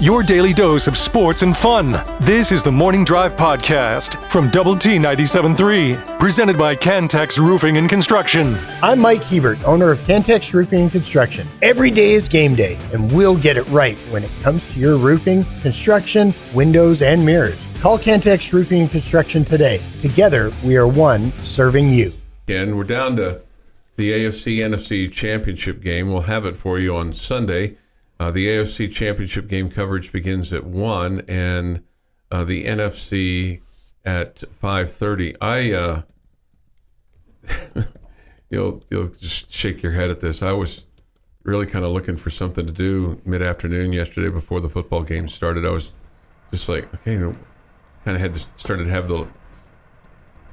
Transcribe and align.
your 0.00 0.22
daily 0.22 0.54
dose 0.54 0.86
of 0.86 0.96
sports 0.96 1.42
and 1.42 1.54
fun. 1.54 2.02
This 2.20 2.52
is 2.52 2.62
the 2.62 2.72
Morning 2.72 3.04
Drive 3.04 3.36
Podcast 3.36 4.16
from 4.30 4.48
Double 4.48 4.74
T 4.74 4.96
97.3, 4.96 6.18
presented 6.18 6.56
by 6.56 6.74
Cantex 6.74 7.38
Roofing 7.38 7.76
and 7.76 7.86
Construction. 7.86 8.56
I'm 8.82 8.98
Mike 8.98 9.22
Hebert, 9.22 9.62
owner 9.64 9.90
of 9.90 9.98
Cantex 10.00 10.54
Roofing 10.54 10.82
and 10.82 10.90
Construction. 10.90 11.46
Every 11.60 11.90
day 11.90 12.12
is 12.12 12.30
game 12.30 12.54
day, 12.54 12.78
and 12.94 13.12
we'll 13.12 13.36
get 13.36 13.58
it 13.58 13.68
right 13.68 13.96
when 14.10 14.24
it 14.24 14.30
comes 14.42 14.66
to 14.72 14.80
your 14.80 14.96
roofing, 14.96 15.44
construction, 15.60 16.32
windows, 16.54 17.02
and 17.02 17.24
mirrors. 17.24 17.62
Call 17.80 17.98
Cantex 17.98 18.54
Roofing 18.54 18.80
and 18.80 18.90
Construction 18.90 19.44
today. 19.44 19.82
Together, 20.00 20.50
we 20.64 20.78
are 20.78 20.88
one 20.88 21.30
serving 21.42 21.90
you. 21.90 22.14
And 22.48 22.78
we're 22.78 22.84
down 22.84 23.16
to 23.16 23.42
the 23.96 24.12
AFC 24.12 24.60
NFC 24.60 25.12
Championship 25.12 25.82
game. 25.82 26.10
We'll 26.10 26.22
have 26.22 26.46
it 26.46 26.56
for 26.56 26.78
you 26.78 26.96
on 26.96 27.12
Sunday. 27.12 27.76
Uh, 28.20 28.30
the 28.30 28.48
AFC 28.48 28.92
Championship 28.92 29.48
game 29.48 29.70
coverage 29.70 30.12
begins 30.12 30.52
at 30.52 30.64
one, 30.64 31.22
and 31.26 31.82
uh, 32.30 32.44
the 32.44 32.66
NFC 32.66 33.62
at 34.04 34.44
five 34.52 34.92
thirty. 34.92 35.34
I 35.40 35.72
uh, 35.72 36.02
you'll 38.50 38.82
you'll 38.90 39.08
just 39.08 39.50
shake 39.50 39.82
your 39.82 39.92
head 39.92 40.10
at 40.10 40.20
this. 40.20 40.42
I 40.42 40.52
was 40.52 40.84
really 41.44 41.64
kind 41.64 41.82
of 41.82 41.92
looking 41.92 42.18
for 42.18 42.28
something 42.28 42.66
to 42.66 42.72
do 42.72 43.18
mid 43.24 43.40
afternoon 43.40 43.94
yesterday 43.94 44.28
before 44.28 44.60
the 44.60 44.68
football 44.68 45.02
game 45.02 45.26
started. 45.26 45.64
I 45.64 45.70
was 45.70 45.90
just 46.52 46.68
like, 46.68 46.92
okay, 46.96 47.12
you 47.14 47.20
know, 47.20 47.34
kind 48.04 48.16
of 48.16 48.20
had 48.20 48.34
to, 48.34 48.40
started 48.56 48.84
to 48.84 48.90
have 48.90 49.08
the 49.08 49.26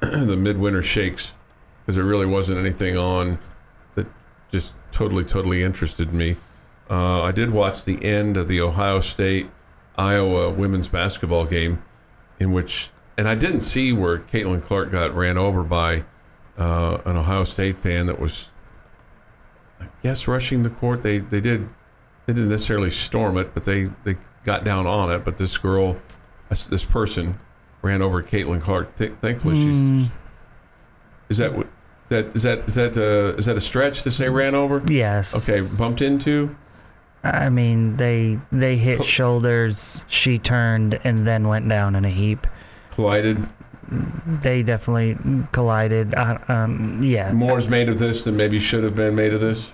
the 0.00 0.38
midwinter 0.38 0.80
shakes 0.80 1.34
because 1.82 1.96
there 1.96 2.04
really 2.06 2.24
wasn't 2.24 2.56
anything 2.56 2.96
on 2.96 3.38
that 3.94 4.06
just 4.50 4.72
totally 4.90 5.22
totally 5.22 5.62
interested 5.62 6.14
me. 6.14 6.36
Uh, 6.90 7.22
I 7.22 7.32
did 7.32 7.50
watch 7.50 7.84
the 7.84 8.02
end 8.02 8.36
of 8.36 8.48
the 8.48 8.60
Ohio 8.60 9.00
State 9.00 9.50
Iowa 9.96 10.50
women's 10.50 10.88
basketball 10.88 11.44
game, 11.44 11.82
in 12.38 12.52
which, 12.52 12.90
and 13.16 13.28
I 13.28 13.34
didn't 13.34 13.60
see 13.62 13.92
where 13.92 14.18
Caitlin 14.18 14.62
Clark 14.62 14.92
got 14.92 15.14
ran 15.14 15.36
over 15.36 15.62
by 15.62 16.04
uh, 16.56 16.98
an 17.04 17.16
Ohio 17.16 17.44
State 17.44 17.76
fan 17.76 18.06
that 18.06 18.18
was, 18.18 18.48
I 19.80 19.86
guess, 20.02 20.26
rushing 20.26 20.62
the 20.62 20.70
court. 20.70 21.02
They 21.02 21.18
they 21.18 21.40
did 21.40 21.68
they 22.26 22.32
didn't 22.32 22.50
necessarily 22.50 22.90
storm 22.90 23.36
it, 23.36 23.54
but 23.54 23.64
they 23.64 23.90
they 24.04 24.16
got 24.44 24.64
down 24.64 24.86
on 24.86 25.10
it. 25.10 25.24
But 25.24 25.36
this 25.36 25.58
girl, 25.58 25.96
this, 26.48 26.84
person, 26.84 27.38
ran 27.82 28.02
over 28.02 28.22
Caitlin 28.22 28.60
Clark. 28.60 28.96
Th- 28.96 29.12
thankfully, 29.20 29.56
she's. 29.56 30.10
Is 31.28 31.38
that 31.38 31.54
what? 31.54 31.66
That 32.08 32.34
is 32.34 32.42
that 32.44 32.60
is 32.60 32.74
that 32.74 32.96
uh, 32.96 33.36
is 33.36 33.46
that 33.46 33.56
a 33.56 33.60
stretch 33.60 34.02
to 34.02 34.10
say 34.10 34.28
ran 34.28 34.54
over? 34.54 34.82
Yes. 34.88 35.48
Okay, 35.48 35.66
bumped 35.76 36.02
into. 36.02 36.56
I 37.24 37.48
mean, 37.48 37.96
they 37.96 38.38
they 38.52 38.76
hit 38.76 39.04
shoulders. 39.04 40.04
She 40.08 40.38
turned 40.38 41.00
and 41.04 41.26
then 41.26 41.48
went 41.48 41.68
down 41.68 41.94
in 41.96 42.04
a 42.04 42.10
heap. 42.10 42.46
collided. 42.90 43.38
They 44.42 44.62
definitely 44.62 45.16
collided. 45.52 46.14
Uh, 46.14 46.38
um, 46.48 47.02
yeah. 47.02 47.32
More 47.32 47.58
is 47.58 47.68
made 47.68 47.88
of 47.88 47.98
this 47.98 48.22
than 48.22 48.36
maybe 48.36 48.58
should 48.58 48.84
have 48.84 48.94
been 48.94 49.14
made 49.14 49.32
of 49.32 49.40
this. 49.40 49.70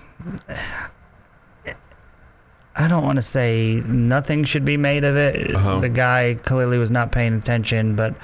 I 2.77 2.87
don't 2.87 3.03
want 3.03 3.17
to 3.17 3.21
say 3.21 3.81
nothing 3.85 4.43
should 4.43 4.65
be 4.65 4.77
made 4.77 5.03
of 5.03 5.15
it. 5.15 5.55
Uh-huh. 5.55 5.79
The 5.79 5.89
guy 5.89 6.37
clearly 6.43 6.77
was 6.77 6.91
not 6.91 7.11
paying 7.11 7.33
attention, 7.33 7.95
but 7.95 8.15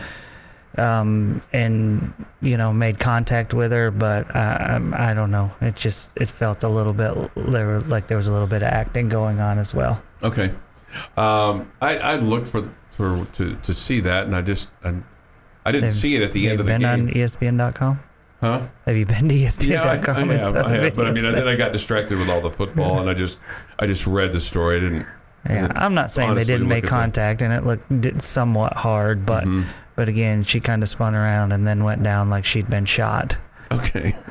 um, 0.78 1.42
and 1.54 2.14
you 2.42 2.58
know 2.58 2.72
made 2.74 3.00
contact 3.00 3.54
with 3.54 3.72
her, 3.72 3.92
but 3.92 4.34
uh, 4.36 4.58
um, 4.72 4.94
I 4.98 5.14
don't 5.14 5.32
know. 5.32 5.52
It 5.62 5.76
just 5.76 6.10
it 6.16 6.30
felt 6.30 6.64
a 6.64 6.70
little 6.70 6.94
bit 6.94 7.14
there 7.36 7.80
like 7.82 8.08
there 8.08 8.18
was 8.18 8.28
a 8.28 8.32
little 8.32 8.48
bit 8.48 8.62
of 8.62 8.70
acting 8.70 9.10
going 9.10 9.42
on 9.42 9.58
as 9.60 9.74
well. 9.74 10.02
Okay, 10.24 10.52
um, 11.18 11.70
I, 11.82 11.98
I 11.98 12.16
looked 12.16 12.48
for 12.48 12.70
for 12.92 13.26
to, 13.34 13.56
to 13.56 13.74
see 13.74 14.00
that, 14.02 14.26
and 14.28 14.36
I 14.36 14.42
just 14.42 14.70
I, 14.84 14.94
I 15.66 15.72
didn't 15.72 15.90
They've- 15.90 15.94
see 15.94 16.16
it 16.16 16.22
at 16.22 16.32
the 16.32 16.50
end 16.50 16.60
of 16.60 16.66
the 16.66 16.72
been 16.74 16.82
game. 16.82 17.08
on 17.08 17.14
ESPN.com. 17.14 18.00
huh? 18.42 18.62
Have 18.86 18.98
you 18.98 19.06
been 19.06 19.30
to 19.30 19.36
E 19.36 19.48
Yeah, 19.62 19.82
I, 19.84 19.94
I 19.94 19.98
ESPN.com? 19.98 20.30
have, 20.30 20.56
I 20.66 20.70
have, 20.76 20.96
but 20.96 21.08
I 21.08 21.12
mean, 21.12 21.24
then 21.32 21.48
I 21.48 21.56
got 21.56 21.72
distracted 21.72 22.18
with 22.18 22.30
all 22.30 22.42
the 22.42 22.52
football, 22.52 23.00
and 23.00 23.10
I 23.10 23.14
just 23.14 23.40
I 23.80 23.88
just 23.88 24.08
read 24.08 24.32
the 24.34 24.40
story. 24.40 24.78
I 24.78 24.80
didn't. 24.80 25.06
I 25.46 25.54
Yeah, 25.54 25.62
didn't 25.62 25.78
I'm 25.78 25.94
not 25.96 26.12
saying 26.12 26.36
they 26.36 26.44
didn't 26.44 26.68
make 26.68 26.86
contact, 26.86 27.42
and 27.42 27.52
it 27.54 27.66
looked 27.66 28.22
somewhat 28.22 28.74
hard, 28.74 29.26
but 29.26 29.44
Mhm. 29.46 29.66
But 30.02 30.10
again, 30.10 30.42
she 30.42 30.60
kind 30.60 30.82
of 30.82 30.90
spun 30.90 31.14
around 31.14 31.52
and 31.52 31.68
then 31.68 31.84
went 31.84 32.02
down 32.02 32.28
like 32.32 32.44
she'd 32.44 32.68
been 32.68 32.86
shot. 32.86 33.38
Okay. 33.72 34.16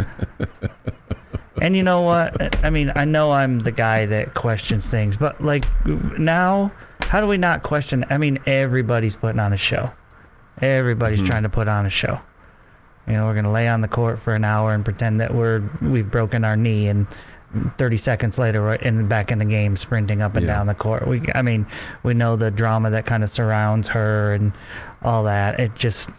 And 1.63 1.77
you 1.77 1.83
know 1.83 2.01
what? 2.01 2.65
I 2.65 2.71
mean, 2.71 2.91
I 2.97 3.05
know 3.05 3.33
I'm 3.33 3.59
the 3.61 3.71
guy 3.73 4.07
that 4.07 4.33
questions 4.35 4.89
things, 4.89 5.17
but 5.19 5.41
like 5.45 5.67
now, 6.19 6.73
how 7.03 7.21
do 7.21 7.27
we 7.27 7.37
not 7.37 7.63
question? 7.63 8.05
I 8.09 8.17
mean, 8.17 8.39
everybody's 8.47 9.15
putting 9.15 9.39
on 9.39 9.53
a 9.53 9.59
show. 9.59 9.93
Everybody's 10.63 11.19
Mm-hmm. 11.19 11.27
trying 11.29 11.43
to 11.43 11.51
put 11.51 11.69
on 11.69 11.85
a 11.85 11.91
show. 11.91 12.19
You 13.07 13.13
know, 13.13 13.27
we're 13.27 13.35
gonna 13.35 13.53
lay 13.53 13.69
on 13.69 13.83
the 13.83 13.89
court 13.89 14.19
for 14.19 14.35
an 14.35 14.43
hour 14.43 14.73
and 14.73 14.83
pretend 14.85 15.21
that 15.21 15.35
we're 15.35 15.63
we've 15.83 16.11
broken 16.11 16.45
our 16.45 16.57
knee, 16.57 16.89
and 16.89 17.07
30 17.77 17.97
seconds 17.99 18.39
later 18.39 18.63
we're 18.63 18.75
in 18.77 19.07
back 19.07 19.31
in 19.31 19.39
the 19.39 19.45
game, 19.45 19.77
sprinting 19.77 20.23
up 20.23 20.37
and 20.37 20.47
Yeah. 20.47 20.55
down 20.55 20.67
the 20.67 20.75
court. 20.75 21.07
We, 21.07 21.21
I 21.35 21.43
mean, 21.43 21.67
we 22.03 22.15
know 22.15 22.37
the 22.37 22.51
drama 22.51 22.89
that 22.91 23.05
kind 23.05 23.23
of 23.23 23.29
surrounds 23.29 23.89
her 23.89 24.33
and 24.33 24.53
all 25.03 25.25
that. 25.25 25.61
It 25.61 25.75
just. 25.75 26.11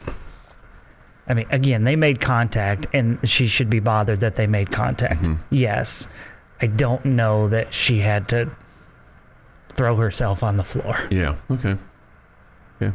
I 1.27 1.33
mean, 1.33 1.45
again, 1.49 1.83
they 1.85 1.95
made 1.95 2.19
contact, 2.19 2.87
and 2.93 3.17
she 3.27 3.47
should 3.47 3.69
be 3.69 3.79
bothered 3.79 4.19
that 4.21 4.35
they 4.35 4.47
made 4.47 4.71
contact. 4.71 5.23
Yes. 5.49 6.07
I 6.61 6.67
don't 6.67 7.05
know 7.05 7.47
that 7.49 7.73
she 7.73 7.99
had 7.99 8.27
to 8.29 8.49
throw 9.69 9.95
herself 9.95 10.43
on 10.43 10.57
the 10.57 10.63
floor. 10.63 10.97
Yeah. 11.09 11.35
Okay. 11.49 11.75
Yeah. 12.79 12.91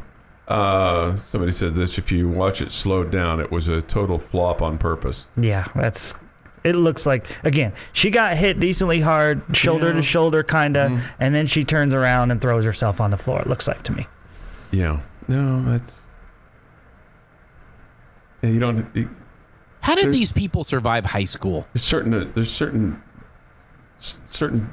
Uh, 0.48 1.14
somebody 1.16 1.50
said 1.52 1.74
this: 1.74 1.98
if 1.98 2.12
you 2.12 2.28
watch 2.28 2.60
it 2.60 2.72
slowed 2.72 3.10
down, 3.10 3.40
it 3.40 3.50
was 3.50 3.68
a 3.68 3.80
total 3.82 4.18
flop 4.18 4.60
on 4.62 4.78
purpose. 4.78 5.26
Yeah, 5.36 5.66
that's. 5.74 6.14
It 6.64 6.74
looks 6.74 7.06
like 7.06 7.28
again 7.44 7.72
she 7.92 8.10
got 8.10 8.36
hit 8.36 8.58
decently 8.58 9.00
hard, 9.00 9.40
shoulder 9.56 9.88
Yeah. 9.88 9.94
to 9.94 10.02
shoulder, 10.02 10.42
kinda, 10.42 11.00
and 11.20 11.32
then 11.32 11.46
she 11.46 11.64
turns 11.64 11.94
around 11.94 12.32
and 12.32 12.40
throws 12.40 12.64
herself 12.64 13.00
on 13.00 13.12
the 13.12 13.16
floor. 13.16 13.40
It 13.40 13.46
looks 13.46 13.68
like 13.68 13.82
to 13.84 13.92
me. 13.92 14.06
Yeah. 14.72 15.00
No, 15.28 15.62
that's. 15.62 16.06
Yeah, 18.42 18.50
you 18.50 18.60
don't. 18.60 18.86
You, 18.94 19.10
How 19.80 19.94
did 19.94 20.12
these 20.12 20.32
people 20.32 20.64
survive 20.64 21.04
high 21.06 21.24
school? 21.24 21.66
there's 21.72 21.84
certain. 21.84 22.32
There's 22.32 22.50
certain. 22.50 23.02
Certain. 23.98 24.68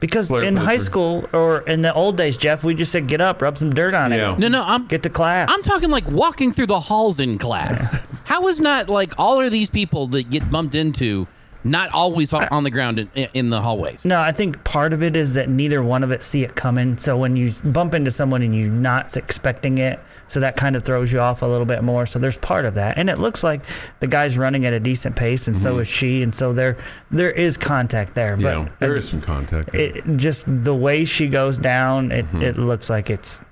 Because 0.00 0.30
in 0.30 0.56
high 0.56 0.76
three. 0.78 0.84
school 0.86 1.28
or 1.34 1.60
in 1.60 1.82
the 1.82 1.92
old 1.92 2.16
days, 2.16 2.36
Jeff, 2.38 2.64
we 2.64 2.74
just 2.74 2.90
said 2.90 3.06
get 3.06 3.20
up, 3.20 3.42
rub 3.42 3.58
some 3.58 3.70
dirt 3.70 3.92
on 3.94 4.10
Yeah. 4.12 4.32
it, 4.32 4.38
No, 4.38 4.48
no, 4.48 4.64
I'm 4.64 4.86
get 4.86 5.02
to 5.02 5.10
class. 5.10 5.48
I'm 5.52 5.62
talking 5.62 5.90
like 5.90 6.10
walking 6.10 6.52
through 6.52 6.66
the 6.66 6.80
halls 6.80 7.20
in 7.20 7.36
class. 7.36 7.98
How 8.24 8.48
is 8.48 8.60
not 8.60 8.88
like 8.88 9.12
all 9.18 9.40
of 9.40 9.52
these 9.52 9.68
people 9.68 10.06
that 10.08 10.30
get 10.30 10.50
bumped 10.50 10.74
into 10.74 11.28
not 11.64 11.90
always 11.92 12.32
on 12.32 12.48
on 12.50 12.64
the 12.64 12.70
ground 12.70 12.98
in, 13.14 13.28
in 13.34 13.50
the 13.50 13.60
hallways? 13.60 14.04
No, 14.04 14.18
I 14.20 14.32
think 14.32 14.62
part 14.64 14.92
of 14.92 15.02
it 15.02 15.16
is 15.16 15.34
that 15.34 15.48
neither 15.48 15.82
one 15.82 16.02
of 16.04 16.10
it 16.10 16.22
see 16.22 16.42
it 16.42 16.54
coming. 16.56 16.96
So 16.98 17.16
when 17.16 17.36
you 17.36 17.52
bump 17.64 17.94
into 17.94 18.10
someone 18.10 18.42
and 18.42 18.54
you're 18.56 18.70
not 18.70 19.16
expecting 19.16 19.78
it, 19.78 20.00
so 20.28 20.38
that 20.40 20.56
kind 20.56 20.76
of 20.76 20.84
throws 20.84 21.12
you 21.12 21.18
off 21.20 21.42
a 21.42 21.46
little 21.46 21.66
bit 21.66 21.82
more. 21.82 22.06
So 22.06 22.18
there's 22.20 22.38
part 22.38 22.64
of 22.64 22.74
that, 22.74 22.96
and 22.98 23.10
it 23.10 23.18
looks 23.18 23.42
like 23.42 23.62
the 23.98 24.06
guy's 24.06 24.38
running 24.38 24.64
at 24.64 24.72
a 24.72 24.78
decent 24.80 25.16
pace, 25.16 25.48
and 25.48 25.58
so 25.58 25.78
is 25.78 25.88
she, 25.88 26.22
and 26.22 26.32
so 26.34 26.52
there 26.52 26.76
there 27.10 27.32
is 27.32 27.56
contact 27.56 28.14
there. 28.14 28.36
But 28.36 28.42
Mm-hmm. 28.56 28.66
Yeah, 28.66 28.72
there 28.78 28.94
is 28.94 29.08
some 29.08 29.20
contact. 29.20 29.72
there. 29.72 29.80
it, 29.80 30.04
just 30.16 30.46
the 30.64 30.74
way 30.74 31.04
she 31.04 31.26
goes 31.28 31.58
down, 31.58 32.12
it, 32.12 32.24
Mm-hmm. 32.26 32.42
it 32.42 32.56
looks 32.58 32.88
like 32.90 33.10
it's 33.10 33.42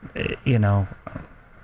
you 0.44 0.58
know, 0.58 0.86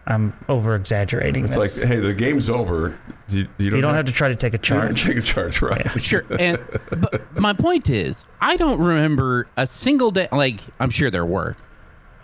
I'm 0.06 0.32
over 0.48 0.75
exaggerating. 0.76 1.44
it's 1.44 1.54
this. 1.56 1.78
like, 1.78 1.88
hey, 1.88 2.00
the 2.00 2.12
game's 2.12 2.50
over. 2.50 2.98
You, 3.28 3.48
you 3.59 3.70
don't, 3.70 3.76
you 3.76 3.81
don't 3.82 3.94
have 3.94 4.04
to 4.06 4.12
try 4.12 4.28
to 4.28 4.37
take 4.37 4.53
a 4.53 4.56
you 4.56 4.75
don't 4.78 4.88
have 4.88 4.91
to 4.91 4.94
charge. 4.94 5.04
take 5.06 5.16
a 5.16 5.22
charge, 5.22 5.62
right? 5.62 6.00
Sure. 6.00 6.25
And 6.38 6.59
but 6.91 7.38
my 7.41 7.53
point 7.54 7.88
is, 7.88 8.26
I 8.41 8.56
don't 8.56 8.78
remember 8.78 9.47
a 9.56 9.66
single 9.66 10.10
day. 10.10 10.28
Like 10.31 10.60
I'm 10.78 10.91
sure 10.91 11.10
there 11.10 11.25
were, 11.25 11.56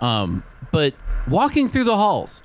um, 0.00 0.42
but 0.72 0.94
walking 1.28 1.68
through 1.68 1.84
the 1.84 1.97
halls 1.97 2.42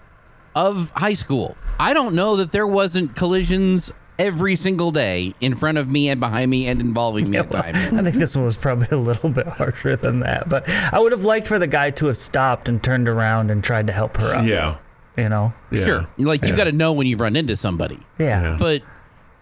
of 0.55 0.89
high 0.95 1.15
school, 1.15 1.57
I 1.79 1.93
don't 1.93 2.15
know 2.15 2.37
that 2.37 2.51
there 2.51 2.67
wasn't 2.67 3.15
collisions 3.15 3.91
every 4.17 4.55
single 4.55 4.91
day 4.91 5.35
in 5.41 5.53
front 5.55 5.77
of 5.77 5.89
me 5.89 6.07
and 6.07 6.21
behind 6.21 6.49
me 6.49 6.67
and 6.67 6.79
involving 6.79 7.29
me 7.29 7.37
at 7.37 7.49
Well, 7.49 7.61
times. 7.61 7.75
I 7.77 8.01
think 8.01 8.15
this 8.15 8.33
one 8.33 8.45
was 8.45 8.55
probably 8.55 8.87
a 8.91 8.95
little 8.97 9.29
bit 9.29 9.45
harsher 9.45 9.97
than 9.97 10.21
that, 10.21 10.47
but 10.47 10.63
I 10.69 10.99
would 10.99 11.11
have 11.11 11.25
liked 11.25 11.45
for 11.47 11.59
the 11.59 11.67
guy 11.67 11.91
to 11.91 12.05
have 12.05 12.15
stopped 12.15 12.69
and 12.69 12.81
turned 12.81 13.09
around 13.09 13.51
and 13.51 13.61
tried 13.61 13.87
to 13.87 13.93
help 13.93 14.15
her 14.15 14.37
up. 14.37 14.45
Yeah. 14.45 14.77
You 15.17 15.29
know? 15.29 15.53
yeah. 15.71 15.83
Sure, 15.85 16.05
like 16.17 16.41
Yeah. 16.41 16.49
you 16.49 16.55
got 16.55 16.65
to 16.65 16.71
know 16.71 16.91
when 16.93 17.07
you've 17.07 17.21
run 17.21 17.35
into 17.35 17.55
somebody, 17.55 17.99
Yeah. 18.19 18.41
Yeah. 18.41 18.57
but 18.59 18.81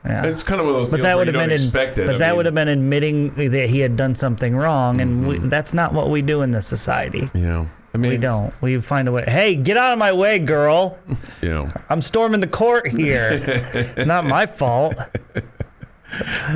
yeah. 0.06 0.25
It's 0.25 0.44
kind 0.44 0.60
of 0.60 0.68
one 0.68 0.75
of 0.75 0.81
those 0.81 0.90
But 0.90 0.98
deals 0.98 1.04
that 1.06 1.16
where 1.16 1.25
would 1.25 1.34
you 1.34 1.40
have 1.40 1.50
don't 1.50 1.58
been, 1.58 1.66
expect 1.66 1.98
it. 1.98 2.06
but 2.06 2.16
I 2.16 2.18
that 2.20 2.28
mean, 2.30 2.38
would 2.38 2.46
have 2.46 2.56
been 2.56 2.68
admitting 2.68 3.34
that 3.52 3.70
he 3.70 3.80
had 3.80 3.96
done 3.96 4.16
something 4.16 4.56
wrong, 4.56 5.00
and 5.02 5.28
we, 5.28 5.36
Mm-hmm. 5.38 5.50
that's 5.50 5.74
not 5.74 5.94
what 5.94 6.10
we 6.10 6.22
do 6.22 6.42
in 6.42 6.52
this 6.52 6.68
society. 6.68 7.30
Yeah. 7.34 7.66
I 7.94 7.98
mean, 7.98 8.12
We 8.12 8.18
don't. 8.18 8.54
We 8.62 8.80
find 8.81 9.08
a 9.08 9.12
way. 9.12 9.24
Hey, 9.28 9.56
get 9.56 9.78
out 9.78 9.94
of 9.94 10.00
my 10.00 10.12
way, 10.12 10.40
girl! 10.40 10.98
You 11.42 11.50
know, 11.50 11.70
I'm 11.90 12.02
storming 12.02 12.40
the 12.42 12.48
court 12.48 12.88
here. 12.88 13.94
not 14.06 14.26
my 14.26 14.46
fault. 14.46 14.96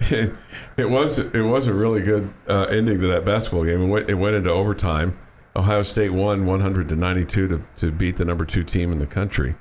it 0.00 0.88
was 0.90 1.18
it 1.18 1.40
was 1.44 1.66
a 1.66 1.74
really 1.74 2.02
good 2.02 2.32
uh, 2.48 2.64
ending 2.64 3.00
to 3.00 3.06
that 3.08 3.24
basketball 3.24 3.64
game. 3.64 3.82
It 3.82 3.86
went, 3.88 4.10
it 4.10 4.14
went 4.14 4.36
into 4.36 4.50
overtime. 4.50 5.16
Ohio 5.54 5.82
State 5.82 6.12
won 6.12 6.46
100 6.46 6.88
to 6.88 6.96
92 6.96 7.48
to, 7.48 7.62
to 7.76 7.90
beat 7.90 8.16
the 8.16 8.24
number 8.24 8.44
two 8.44 8.62
team 8.62 8.90
in 8.90 8.98
the 8.98 9.06
country. 9.06 9.54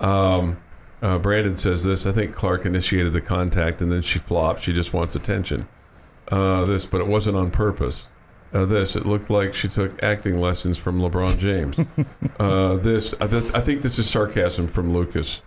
Um, 0.00 0.58
uh, 1.00 1.18
Brandon 1.18 1.56
says 1.56 1.82
this. 1.82 2.06
I 2.06 2.12
think 2.12 2.34
Clark 2.34 2.64
initiated 2.64 3.12
the 3.12 3.20
contact 3.20 3.82
and 3.82 3.90
then 3.90 4.02
she 4.02 4.18
flopped. 4.18 4.62
She 4.62 4.72
just 4.72 4.92
wants 4.92 5.14
attention. 5.14 5.68
Uh, 6.28 6.64
this, 6.64 6.86
but 6.86 7.00
it 7.00 7.06
wasn't 7.06 7.36
on 7.36 7.50
purpose. 7.50 8.06
Uh, 8.52 8.64
this, 8.66 8.94
it 8.96 9.06
looked 9.06 9.30
like 9.30 9.54
she 9.54 9.66
took 9.66 10.00
acting 10.02 10.38
lessons 10.38 10.78
from 10.78 11.00
LeBron 11.00 11.38
James. 11.38 11.78
uh, 12.38 12.76
this, 12.76 13.14
I, 13.20 13.26
th- 13.26 13.52
I 13.54 13.60
think 13.60 13.82
this 13.82 13.98
is 13.98 14.08
sarcasm 14.08 14.68
from 14.68 14.92
Lucas. 14.92 15.40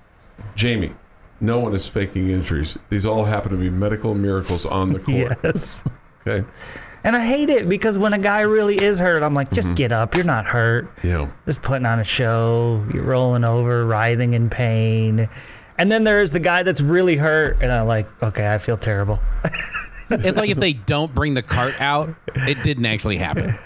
Jamie, 0.55 0.93
no 1.39 1.59
one 1.59 1.73
is 1.73 1.87
faking 1.87 2.29
injuries. 2.29 2.77
These 2.89 3.05
all 3.05 3.23
happen 3.23 3.51
to 3.51 3.57
be 3.57 3.69
medical 3.69 4.13
miracles 4.15 4.65
on 4.65 4.93
the 4.93 4.99
court. 4.99 5.37
Yes. 5.43 5.83
Okay. 6.27 6.45
And 7.05 7.15
I 7.15 7.23
hate 7.25 7.49
it 7.49 7.69
because 7.69 7.97
when 7.97 8.13
a 8.13 8.17
guy 8.19 8.41
really 8.41 8.75
is 8.81 8.97
hurt, 8.99 9.21
I'm 9.23 9.33
like, 9.33 9.47
Mm-hmm. 9.47 9.55
just 9.55 9.75
get 9.75 9.91
up. 9.91 10.15
You're 10.15 10.23
not 10.25 10.45
hurt. 10.45 10.89
Yeah. 11.03 11.29
Just 11.45 11.61
putting 11.61 11.85
on 11.85 11.99
a 11.99 12.03
show. 12.03 12.83
You're 12.93 13.03
rolling 13.03 13.43
over, 13.43 13.85
writhing 13.85 14.33
in 14.33 14.49
pain. 14.49 15.29
And 15.77 15.91
then 15.91 16.03
there's 16.03 16.31
the 16.31 16.39
guy 16.39 16.63
that's 16.63 16.81
really 16.81 17.15
hurt, 17.17 17.57
and 17.61 17.71
I'm 17.71 17.85
like, 17.85 18.07
okay, 18.23 18.53
I 18.53 18.57
feel 18.57 18.77
terrible. 18.77 19.19
It's 20.09 20.37
like 20.37 20.49
if 20.49 20.57
they 20.57 20.73
don't 20.73 21.13
bring 21.13 21.33
the 21.33 21.41
cart 21.41 21.79
out, 21.81 22.13
it 22.35 22.61
didn't 22.63 22.85
actually 22.85 23.17
happen. 23.17 23.57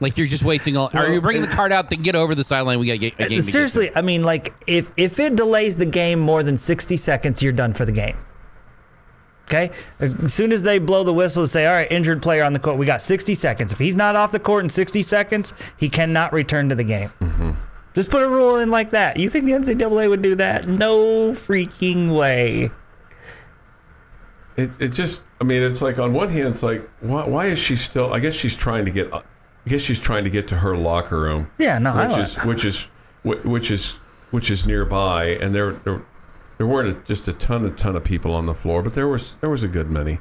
Like 0.00 0.16
you're 0.18 0.26
just 0.26 0.42
wasting 0.42 0.76
all. 0.76 0.90
Are 0.92 1.12
you 1.12 1.20
bringing 1.20 1.42
the 1.42 1.48
cart 1.48 1.70
out? 1.70 1.88
Then 1.90 2.02
get 2.02 2.16
over 2.16 2.34
the 2.34 2.42
sideline. 2.42 2.80
We 2.80 2.86
got 2.88 2.92
to 2.94 2.98
get 2.98 3.14
a 3.14 3.16
game. 3.16 3.28
to 3.28 3.34
get 3.36 3.42
to. 3.44 3.50
Seriously, 3.52 3.90
I 3.94 4.02
mean, 4.02 4.24
like, 4.24 4.52
if 4.66 4.90
if 4.96 5.20
it 5.20 5.36
delays 5.36 5.76
the 5.76 5.86
game 5.86 6.18
more 6.18 6.42
than 6.42 6.56
60 6.56 6.96
seconds, 6.96 7.42
you're 7.42 7.52
done 7.52 7.72
for 7.72 7.84
the 7.84 7.92
game. 7.92 8.16
Okay? 9.46 9.70
As 10.00 10.34
soon 10.34 10.52
as 10.52 10.62
they 10.62 10.78
blow 10.78 11.04
the 11.04 11.12
whistle 11.12 11.42
and 11.42 11.50
say, 11.50 11.66
all 11.66 11.74
right, 11.74 11.90
injured 11.90 12.20
player 12.22 12.42
on 12.42 12.52
the 12.52 12.58
court, 12.58 12.78
we 12.78 12.86
got 12.86 13.00
60 13.00 13.34
seconds. 13.34 13.72
If 13.72 13.78
he's 13.78 13.94
not 13.96 14.16
off 14.16 14.32
the 14.32 14.40
court 14.40 14.64
in 14.64 14.68
60 14.70 15.02
seconds, 15.02 15.54
he 15.76 15.88
cannot 15.88 16.32
return 16.32 16.68
to 16.68 16.74
the 16.74 16.82
game. 16.84 17.10
Mm-hmm. 17.20 17.52
Just 17.94 18.10
put 18.10 18.22
a 18.22 18.28
rule 18.28 18.56
in 18.56 18.70
like 18.70 18.90
that. 18.90 19.16
You 19.18 19.30
think 19.30 19.44
the 19.46 19.52
NCAA 19.52 20.08
would 20.10 20.20
do 20.20 20.34
that? 20.34 20.66
No 20.68 21.30
freaking 21.30 22.14
way. 22.14 22.70
It, 24.56 24.70
it 24.80 24.88
just, 24.88 25.24
I 25.40 25.44
mean, 25.44 25.62
it's 25.62 25.80
like 25.82 25.98
on 25.98 26.12
one 26.12 26.28
hand, 26.28 26.48
it's 26.48 26.62
like, 26.62 26.88
why, 27.00 27.26
why 27.26 27.46
is 27.46 27.58
she 27.58 27.76
still? 27.76 28.12
I 28.12 28.20
guess 28.20 28.34
she's 28.34 28.54
trying 28.56 28.84
to 28.86 28.90
get, 28.90 29.12
I 29.12 29.22
guess 29.68 29.82
she's 29.82 30.00
trying 30.00 30.24
to 30.24 30.30
get 30.30 30.48
to 30.48 30.56
her 30.56 30.76
locker 30.76 31.20
room. 31.20 31.50
Yeah, 31.58 31.78
no, 31.78 31.92
I 31.92 32.06
which 32.06 32.10
don't- 32.16 32.20
is 32.22 32.34
which 32.44 32.64
is 32.64 32.88
which 33.44 33.70
is 33.70 33.92
which 34.30 34.50
is 34.50 34.66
nearby, 34.66 35.26
and 35.40 35.54
there 35.54 35.72
there, 35.84 36.02
there 36.58 36.66
weren't 36.66 36.88
a, 36.88 36.94
just 37.06 37.28
a 37.28 37.32
ton 37.32 37.64
a 37.66 37.70
ton 37.70 37.96
of 37.96 38.04
people 38.04 38.32
on 38.34 38.46
the 38.46 38.54
floor, 38.54 38.82
but 38.82 38.94
there 38.94 39.08
was 39.08 39.34
there 39.40 39.50
was 39.50 39.62
a 39.62 39.68
good 39.68 39.90
many. 39.90 40.18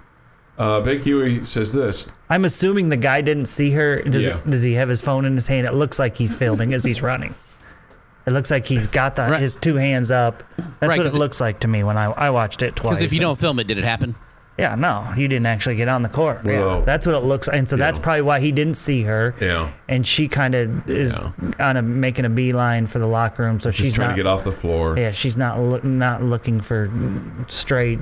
Uh, 0.57 0.79
Big 0.79 1.01
Huey 1.01 1.43
says 1.43 1.73
this. 1.73 2.07
I'm 2.29 2.45
assuming 2.45 2.87
the 2.89 2.95
guy 2.97 3.21
didn't 3.21 3.47
see 3.47 3.71
her. 3.71 4.01
Does, 4.03 4.25
Yeah. 4.25 4.37
it, 4.37 4.49
does 4.49 4.63
he 4.63 4.73
have 4.73 4.87
his 4.87 5.01
phone 5.01 5.25
in 5.25 5.35
his 5.35 5.47
hand? 5.47 5.67
It 5.67 5.73
looks 5.73 5.99
like 5.99 6.15
he's 6.15 6.33
filming 6.33 6.73
as 6.73 6.83
he's 6.85 7.01
running. 7.01 7.35
It 8.25 8.31
looks 8.31 8.49
like 8.51 8.65
he's 8.65 8.87
got 8.87 9.17
the, 9.17 9.23
Right. 9.23 9.41
his 9.41 9.55
two 9.57 9.75
hands 9.75 10.11
up. 10.11 10.43
That's 10.57 10.67
Right, 10.81 10.87
what 10.87 10.95
'cause 11.03 11.13
it 11.13 11.15
it- 11.15 11.19
looks 11.19 11.41
like 11.41 11.59
to 11.59 11.67
me 11.67 11.83
when 11.83 11.97
I, 11.97 12.05
I 12.05 12.29
watched 12.29 12.61
it 12.61 12.73
twice. 12.75 12.93
Because 12.99 13.03
if 13.03 13.11
you 13.11 13.17
And- 13.17 13.23
don't 13.23 13.39
film 13.39 13.59
it, 13.59 13.67
did 13.67 13.77
it 13.77 13.83
happen? 13.83 14.15
Yeah, 14.57 14.75
no, 14.75 15.13
you 15.17 15.27
didn't 15.27 15.47
actually 15.47 15.75
get 15.75 15.89
on 15.89 16.01
the 16.01 16.07
court. 16.09 16.45
Yeah, 16.45 16.81
that's 16.85 17.05
what 17.05 17.13
it 17.13 17.25
looks 17.25 17.47
like. 17.47 17.57
And 17.57 17.67
so 17.67 17.75
that's 17.75 17.97
yeah. 17.99 18.03
probably 18.03 18.21
why 18.21 18.39
he 18.39 18.53
didn't 18.53 18.75
see 18.75 19.03
her. 19.03 19.35
Yeah. 19.41 19.69
And 19.89 20.07
she 20.07 20.29
kind 20.29 20.55
of 20.55 20.89
is 20.89 21.19
kind 21.57 21.77
of 21.77 21.83
making 21.83 22.23
a 22.23 22.29
beeline 22.29 22.87
for 22.87 22.99
the 22.99 23.07
locker 23.07 23.43
room. 23.43 23.59
So 23.59 23.69
She's 23.69 23.87
she's 23.87 23.93
trying 23.95 24.09
not. 24.09 24.15
to 24.15 24.23
get 24.23 24.27
off 24.27 24.45
the 24.45 24.53
floor. 24.53 24.97
Yeah, 24.97 25.11
she's 25.11 25.35
not 25.35 25.59
look, 25.59 25.83
not 25.83 26.23
looking 26.23 26.61
for 26.61 26.89
straight 27.49 27.99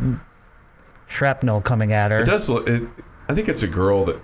shrapnel 1.07 1.61
coming 1.61 1.91
at 1.91 2.11
her. 2.11 2.19
It 2.19 2.25
does 2.25 2.47
look. 2.49 2.67
It, 2.69 2.87
I 3.27 3.33
think 3.33 3.49
it's 3.49 3.63
a 3.63 3.67
girl 3.67 4.05
that. 4.05 4.21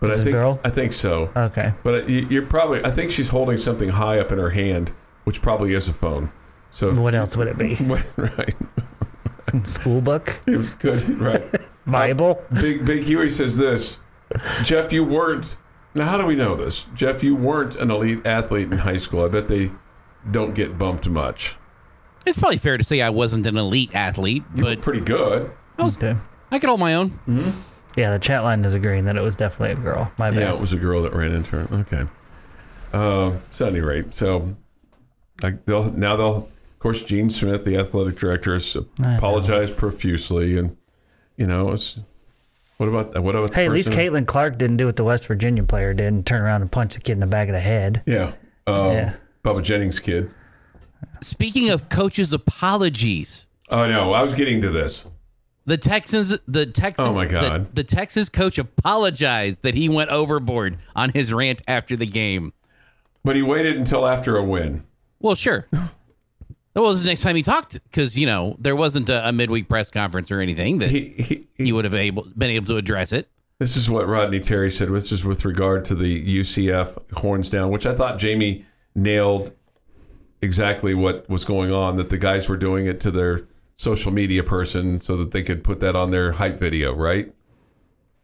But 0.00 0.10
Is 0.10 0.16
I 0.16 0.18
it 0.18 0.20
a 0.20 0.24
think 0.24 0.34
girl? 0.34 0.60
I 0.64 0.70
think 0.70 0.92
so. 0.92 1.30
Okay. 1.36 1.72
But 1.84 2.08
you're 2.08 2.44
probably. 2.46 2.84
I 2.84 2.90
think 2.90 3.12
she's 3.12 3.28
holding 3.28 3.56
something 3.56 3.90
high 3.90 4.18
up 4.18 4.32
in 4.32 4.38
her 4.38 4.50
hand, 4.50 4.92
which 5.24 5.42
probably 5.42 5.74
is 5.74 5.88
a 5.88 5.92
phone. 5.92 6.32
So 6.70 6.92
What 6.92 7.14
else 7.14 7.36
would 7.36 7.46
it 7.48 7.56
be? 7.56 7.76
right. 8.16 8.54
School 9.64 10.00
book, 10.00 10.40
It 10.46 10.56
was 10.56 10.74
good. 10.74 11.08
Right. 11.18 11.42
Bible. 11.86 12.42
Big 12.52 12.84
Big 12.84 13.04
Huey 13.04 13.30
says 13.30 13.56
this. 13.56 13.98
Jeff, 14.64 14.92
you 14.92 15.04
weren't. 15.04 15.56
Now, 15.94 16.06
how 16.06 16.18
do 16.18 16.26
we 16.26 16.34
know 16.34 16.56
this? 16.56 16.86
Jeff, 16.94 17.22
you 17.22 17.36
weren't 17.36 17.76
an 17.76 17.90
elite 17.90 18.26
athlete 18.26 18.70
in 18.72 18.78
high 18.78 18.96
school. 18.96 19.24
I 19.24 19.28
bet 19.28 19.48
they 19.48 19.70
don't 20.30 20.54
get 20.54 20.76
bumped 20.76 21.08
much. 21.08 21.56
It's 22.26 22.36
probably 22.36 22.58
fair 22.58 22.76
to 22.76 22.82
say 22.84 23.00
I 23.00 23.10
wasn't 23.10 23.46
an 23.46 23.56
elite 23.56 23.90
athlete, 23.94 24.42
You 24.56 24.64
were 24.64 24.74
but 24.74 24.82
pretty 24.82 25.00
good. 25.00 25.50
I, 25.78 25.84
was, 25.84 25.96
Okay. 25.96 26.16
I 26.50 26.58
could 26.58 26.68
hold 26.68 26.80
my 26.80 26.94
own. 26.94 27.18
Yeah, 27.96 28.10
the 28.12 28.18
chat 28.18 28.42
line 28.42 28.64
is 28.64 28.74
agreeing 28.74 29.04
that 29.04 29.16
it 29.16 29.22
was 29.22 29.36
definitely 29.36 29.80
a 29.80 29.82
girl. 29.82 30.10
My 30.18 30.30
bad. 30.30 30.40
Yeah, 30.40 30.52
it 30.54 30.60
was 30.60 30.72
a 30.72 30.76
girl 30.76 31.02
that 31.02 31.14
ran 31.14 31.32
into 31.32 31.52
her. 31.60 31.74
Okay. 31.82 32.04
Uh, 32.92 33.36
so 33.52 33.66
at 33.66 33.72
any 33.72 33.80
rate, 33.80 34.12
so 34.12 34.56
like 35.42 35.64
they'll 35.66 35.92
now 35.92 36.16
they'll 36.16 36.36
of 36.36 36.48
course 36.86 37.02
Gene 37.02 37.30
Smith, 37.30 37.64
the 37.64 37.76
athletic 37.76 38.16
director, 38.16 38.54
has 38.54 38.72
know. 38.76 38.86
apologized 39.16 39.76
profusely, 39.76 40.56
and 40.56 40.76
you 41.36 41.44
know 41.44 41.72
it's 41.72 41.98
what 42.76 42.88
about 42.88 43.20
what 43.24 43.34
about 43.34 43.48
the 43.48 43.54
Hey, 43.56 43.66
at 43.66 43.72
least 43.72 43.88
person- 43.88 44.12
Caitlin 44.12 44.24
Clark 44.26 44.56
didn't 44.56 44.76
do 44.76 44.86
what 44.86 44.94
the 44.94 45.02
West 45.02 45.26
Virginia 45.26 45.64
player 45.64 45.92
did 45.94 46.06
and 46.06 46.24
turn 46.24 46.42
around 46.42 46.62
and 46.62 46.70
punch 46.70 46.94
the 46.94 47.00
kid 47.00 47.12
in 47.14 47.20
the 47.20 47.26
back 47.26 47.48
of 47.48 47.54
the 47.54 47.60
head. 47.60 48.02
Yeah, 48.06 48.34
um, 48.68 48.92
Yeah. 48.92 49.16
Bubba 49.44 49.64
Jennings 49.64 49.98
kid. 49.98 50.30
Speaking 51.20 51.70
of 51.70 51.88
coaches' 51.88 52.32
apologies, 52.32 53.46
Oh 53.68 53.88
no, 53.88 54.12
I 54.12 54.22
was 54.22 54.34
getting 54.34 54.60
to 54.60 54.70
this. 54.70 55.06
the 55.64 55.76
Texans, 55.76 56.38
the 56.46 56.66
Texans, 56.66 57.08
Oh, 57.08 57.12
my 57.14 57.26
God. 57.26 57.66
the, 57.66 57.72
the 57.74 57.84
Texas 57.84 58.28
coach 58.28 58.58
apologized 58.58 59.62
that 59.62 59.74
he 59.74 59.88
went 59.88 60.10
overboard 60.10 60.78
on 60.94 61.10
his 61.10 61.32
rant 61.32 61.62
after 61.66 61.96
the 61.96 62.06
game. 62.06 62.52
But 63.24 63.34
he 63.34 63.42
waited 63.42 63.76
until 63.76 64.06
after 64.06 64.36
a 64.36 64.44
win. 64.44 64.84
Well, 65.18 65.34
sure. 65.34 65.66
That 66.76 66.82
was 66.82 67.02
the 67.02 67.08
next 67.08 67.22
time 67.22 67.36
he 67.36 67.42
talked 67.42 67.72
because 67.84 68.18
you 68.18 68.26
know 68.26 68.54
there 68.58 68.76
wasn't 68.76 69.08
a, 69.08 69.26
a 69.26 69.32
midweek 69.32 69.66
press 69.66 69.88
conference 69.88 70.30
or 70.30 70.42
anything 70.42 70.76
that 70.80 70.90
He, 70.90 71.08
he, 71.16 71.46
he 71.54 71.72
would 71.72 71.86
have 71.86 71.94
able 71.94 72.26
been 72.36 72.50
able 72.50 72.66
to 72.66 72.76
address 72.76 73.14
it. 73.14 73.30
This 73.58 73.78
is 73.78 73.88
what 73.88 74.06
Rodney 74.06 74.40
Terry 74.40 74.70
said. 74.70 74.90
This 74.90 75.10
is 75.10 75.24
with 75.24 75.46
regard 75.46 75.86
to 75.86 75.94
the 75.94 76.40
UCF 76.40 77.16
horns 77.16 77.48
down, 77.48 77.70
which 77.70 77.86
I 77.86 77.94
thought 77.94 78.18
Jamie 78.18 78.66
nailed 78.94 79.52
exactly 80.42 80.92
what 80.92 81.26
was 81.30 81.46
going 81.46 81.72
on. 81.72 81.96
That 81.96 82.10
the 82.10 82.18
guys 82.18 82.46
were 82.46 82.58
doing 82.58 82.84
it 82.84 83.00
to 83.00 83.10
their 83.10 83.48
social 83.76 84.12
media 84.12 84.44
person 84.44 85.00
so 85.00 85.16
that 85.16 85.30
they 85.30 85.42
could 85.42 85.64
put 85.64 85.80
that 85.80 85.96
on 85.96 86.10
their 86.10 86.32
hype 86.32 86.58
video, 86.58 86.94
right? 86.94 87.32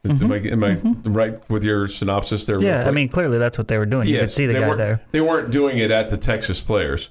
Am 0.05 0.19
mm-hmm. 0.19 0.31
I, 0.31 0.37
am 0.37 0.65
I 0.65 0.75
mm-hmm. 0.75 1.15
right 1.15 1.49
with 1.49 1.65
your 1.65 1.89
synopsis 1.89 2.45
there? 2.45 2.59
real 2.59 2.69
Yeah, 2.69 2.87
I 2.87 2.91
mean, 2.91 3.09
clearly 3.09 3.39
that's 3.39 3.57
what 3.57 3.69
they 3.69 3.79
were 3.79 3.87
doing. 3.87 4.09
you 4.09 4.19
could 4.19 4.31
see 4.31 4.45
the 4.45 4.53
guy 4.53 4.69
weren't, 4.69 4.77
there. 4.77 5.01
They 5.11 5.23
weren't 5.23 5.51
doing 5.51 5.79
it 5.79 5.91
at 5.91 6.11
the 6.11 6.19
Texas 6.19 6.61
players. 6.61 7.09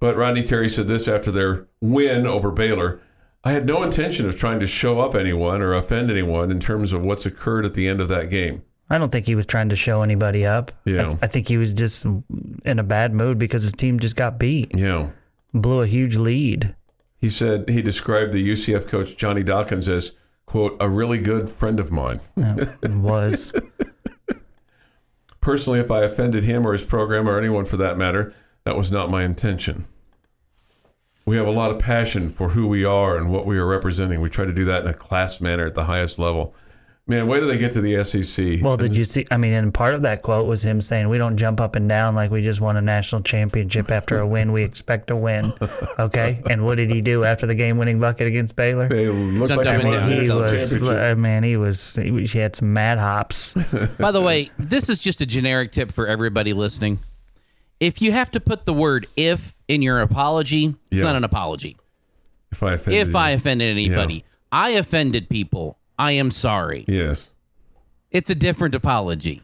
But 0.00 0.16
Rodney 0.16 0.44
Terry 0.44 0.68
said 0.68 0.88
this 0.88 1.08
after 1.08 1.30
their 1.30 1.66
win 1.80 2.26
over 2.26 2.50
Baylor. 2.50 3.00
I 3.44 3.52
had 3.52 3.66
no 3.66 3.82
intention 3.82 4.28
of 4.28 4.36
trying 4.36 4.60
to 4.60 4.66
show 4.66 5.00
up 5.00 5.14
anyone 5.14 5.62
or 5.62 5.72
offend 5.74 6.10
anyone 6.10 6.50
in 6.50 6.60
terms 6.60 6.92
of 6.92 7.04
what's 7.04 7.24
occurred 7.26 7.64
at 7.64 7.74
the 7.74 7.88
end 7.88 8.00
of 8.00 8.08
that 8.08 8.30
game. 8.30 8.62
I 8.90 8.98
don't 8.98 9.10
think 9.10 9.26
he 9.26 9.34
was 9.34 9.46
trying 9.46 9.68
to 9.70 9.76
show 9.76 10.02
anybody 10.02 10.46
up. 10.46 10.72
I- 10.86 10.90
Yeah. 10.90 11.14
I, 11.22 11.26
think 11.26 11.48
he 11.48 11.56
was 11.56 11.72
just 11.72 12.04
in 12.04 12.78
a 12.78 12.82
bad 12.82 13.12
mood 13.14 13.38
because 13.38 13.62
his 13.62 13.72
team 13.72 13.98
just 14.00 14.16
got 14.16 14.38
beat, 14.38 14.72
Yeah. 14.74 15.08
blew 15.52 15.82
a 15.82 15.86
huge 15.86 16.16
lead. 16.16 16.74
He 17.20 17.28
said 17.28 17.68
he 17.68 17.82
described 17.82 18.32
the 18.32 18.42
UCF 18.52 18.86
coach 18.86 19.16
Johnny 19.16 19.42
Dawkins 19.42 19.88
as, 19.88 20.12
quote, 20.46 20.76
a 20.80 20.88
really 20.88 21.18
good 21.18 21.50
friend 21.50 21.80
of 21.80 21.90
mine. 21.90 22.20
It 22.36 22.90
was. 22.90 23.52
Personally, 25.40 25.78
if 25.80 25.90
I 25.90 26.02
offended 26.02 26.44
him 26.44 26.66
or 26.66 26.72
his 26.72 26.84
program 26.84 27.28
or 27.28 27.38
anyone 27.38 27.64
for 27.64 27.76
that 27.78 27.96
matter, 27.96 28.34
that 28.68 28.76
was 28.76 28.92
not 28.92 29.08
my 29.08 29.24
intention. 29.24 29.86
We 31.24 31.38
have 31.38 31.46
a 31.46 31.50
lot 31.50 31.70
of 31.70 31.78
passion 31.78 32.28
for 32.28 32.50
who 32.50 32.66
we 32.66 32.84
are 32.84 33.16
and 33.16 33.32
what 33.32 33.46
we 33.46 33.56
are 33.56 33.66
representing. 33.66 34.20
We 34.20 34.28
try 34.28 34.44
to 34.44 34.52
do 34.52 34.66
that 34.66 34.82
in 34.82 34.88
a 34.88 34.92
class 34.92 35.40
manner 35.40 35.64
at 35.64 35.74
the 35.74 35.84
highest 35.84 36.18
level. 36.18 36.54
Man, 37.06 37.28
wait 37.28 37.38
till 37.40 37.48
they 37.48 37.56
get 37.56 37.72
to 37.72 37.80
the 37.80 38.04
SEC. 38.04 38.62
Well, 38.62 38.76
did 38.76 38.94
you 38.94 39.06
see? 39.06 39.26
I 39.30 39.38
mean, 39.38 39.54
and 39.54 39.72
part 39.72 39.94
of 39.94 40.02
that 40.02 40.20
quote 40.20 40.46
was 40.46 40.62
him 40.62 40.82
saying, 40.82 41.08
"We 41.08 41.16
don't 41.16 41.38
jump 41.38 41.62
up 41.62 41.76
and 41.76 41.88
down 41.88 42.14
like 42.14 42.30
we 42.30 42.42
just 42.42 42.60
won 42.60 42.76
a 42.76 42.82
national 42.82 43.22
championship 43.22 43.90
after 43.90 44.18
a 44.18 44.26
win. 44.26 44.52
We 44.52 44.64
expect 44.64 45.06
to 45.06 45.16
win." 45.16 45.54
Okay, 45.98 46.40
and 46.48 46.64
what 46.64 46.76
did 46.76 46.92
he 46.92 47.00
do 47.00 47.24
after 47.24 47.44
the 47.44 47.56
game-winning 47.56 47.98
bucket 47.98 48.28
against 48.28 48.54
Baylor? 48.54 48.86
they 48.88 49.08
look 49.08 49.48
Jumped 49.48 49.64
like 49.64 49.78
up 49.78 49.82
and 49.84 49.92
down. 49.92 50.10
He 50.10 50.30
was, 50.30 50.70
championship. 50.70 51.18
Uh, 51.18 51.28
I 51.28 51.40
he 51.44 51.56
was, 51.56 51.96
he, 51.96 52.10
was- 52.12 52.32
he 52.32 52.38
had 52.38 52.54
some 52.54 52.72
mad 52.72 52.98
hops. 52.98 53.54
By 53.98 54.12
the 54.12 54.20
way, 54.20 54.50
this 54.58 54.88
is 54.88 55.00
just 55.00 55.20
a 55.22 55.26
generic 55.26 55.72
tip 55.72 55.90
for 55.90 56.06
everybody 56.06 56.52
listening. 56.52 57.00
If 57.80 58.02
you 58.02 58.12
have 58.12 58.30
to 58.32 58.40
put 58.40 58.64
the 58.64 58.72
word 58.74 59.06
"if" 59.16 59.54
in 59.68 59.82
your 59.82 60.00
apology, 60.00 60.74
it's 60.90 60.98
Yeah. 60.98 61.04
not 61.04 61.16
an 61.16 61.24
apology. 61.24 61.76
If 62.50 62.62
I 62.62 62.72
offended 62.74 63.08
If. 63.08 63.14
I 63.14 63.30
offended 63.30 63.70
anybody, 63.70 64.24
I 64.50 64.70
offended 64.70 65.28
people. 65.28 65.78
I 65.98 66.12
am 66.12 66.30
sorry. 66.30 66.84
yes, 66.88 67.30
It's 68.10 68.30
a 68.30 68.34
different 68.34 68.74
apology. 68.74 69.42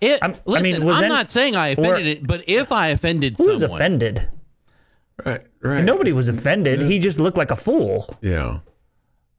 It, 0.00 0.18
I'm- 0.22 0.34
I 0.34 0.38
listen, 0.50 0.62
mean, 0.72 0.84
was 0.84 0.98
I'm 0.98 1.04
any- 1.04 1.12
not 1.12 1.28
saying 1.28 1.54
I 1.56 1.68
offended 1.68 2.06
or- 2.06 2.10
it, 2.10 2.26
but 2.26 2.44
if 2.48 2.72
I 2.72 2.88
offended 2.88 3.36
Who 3.38 3.46
was 3.46 3.62
offended? 3.62 4.26
right, 5.24 5.42
right. 5.62 5.84
Nobody 5.84 6.12
was 6.12 6.28
offended. 6.28 6.80
He 6.82 6.98
just 6.98 7.20
looked 7.20 7.38
like 7.38 7.50
a 7.50 7.56
fool. 7.56 8.12
Yeah, 8.22 8.58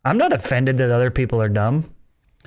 I'm 0.06 0.18
not 0.18 0.32
offended 0.34 0.78
that 0.78 0.92
other 0.92 1.12
people 1.12 1.42
are 1.42 1.50
dumb. 1.50 1.90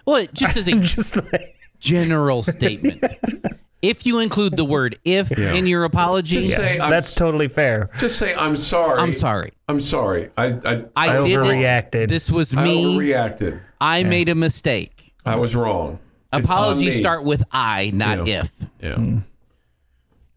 well, 0.06 0.16
it 0.16 0.32
just 0.34 0.56
as 0.56 0.68
a 0.68 0.72
I'm 0.72 0.82
just 0.82 1.16
like, 1.16 1.54
general 1.80 2.42
statement. 2.42 3.02
If 3.84 4.06
you 4.06 4.18
include 4.20 4.56
the 4.56 4.64
word 4.64 4.98
if 5.04 5.30
in 5.30 5.66
your 5.66 5.84
apology, 5.84 6.40
Just 6.40 6.56
say, 6.56 6.78
I'm, 6.80 6.90
That's 6.90 7.14
totally 7.14 7.48
fair. 7.48 7.90
just 7.98 8.18
say 8.18 8.34
I'm 8.34 8.56
sorry. 8.56 9.00
I'm 9.00 9.12
sorry. 9.12 9.52
I'm 9.68 9.78
sorry. 9.80 10.30
I 10.38 10.46
I, 10.46 10.50
I, 10.64 10.84
I 10.96 11.22
didn't. 11.22 11.44
overreacted. 11.46 12.08
This 12.08 12.30
was 12.30 12.54
me. 12.54 12.60
I 12.60 12.64
me. 12.64 12.96
overreacted. 12.98 13.60
I 13.80 14.02
made 14.04 14.28
a 14.30 14.34
mistake. 14.34 15.12
I 15.26 15.36
was 15.36 15.54
wrong. 15.54 15.98
Apologies 16.32 16.96
start 16.96 17.24
with 17.24 17.44
I, 17.52 17.90
not 17.94 18.26
Yeah. 18.26 18.40
if. 18.40 18.52
Yeah. 18.80 18.94
Mm. 18.94 19.24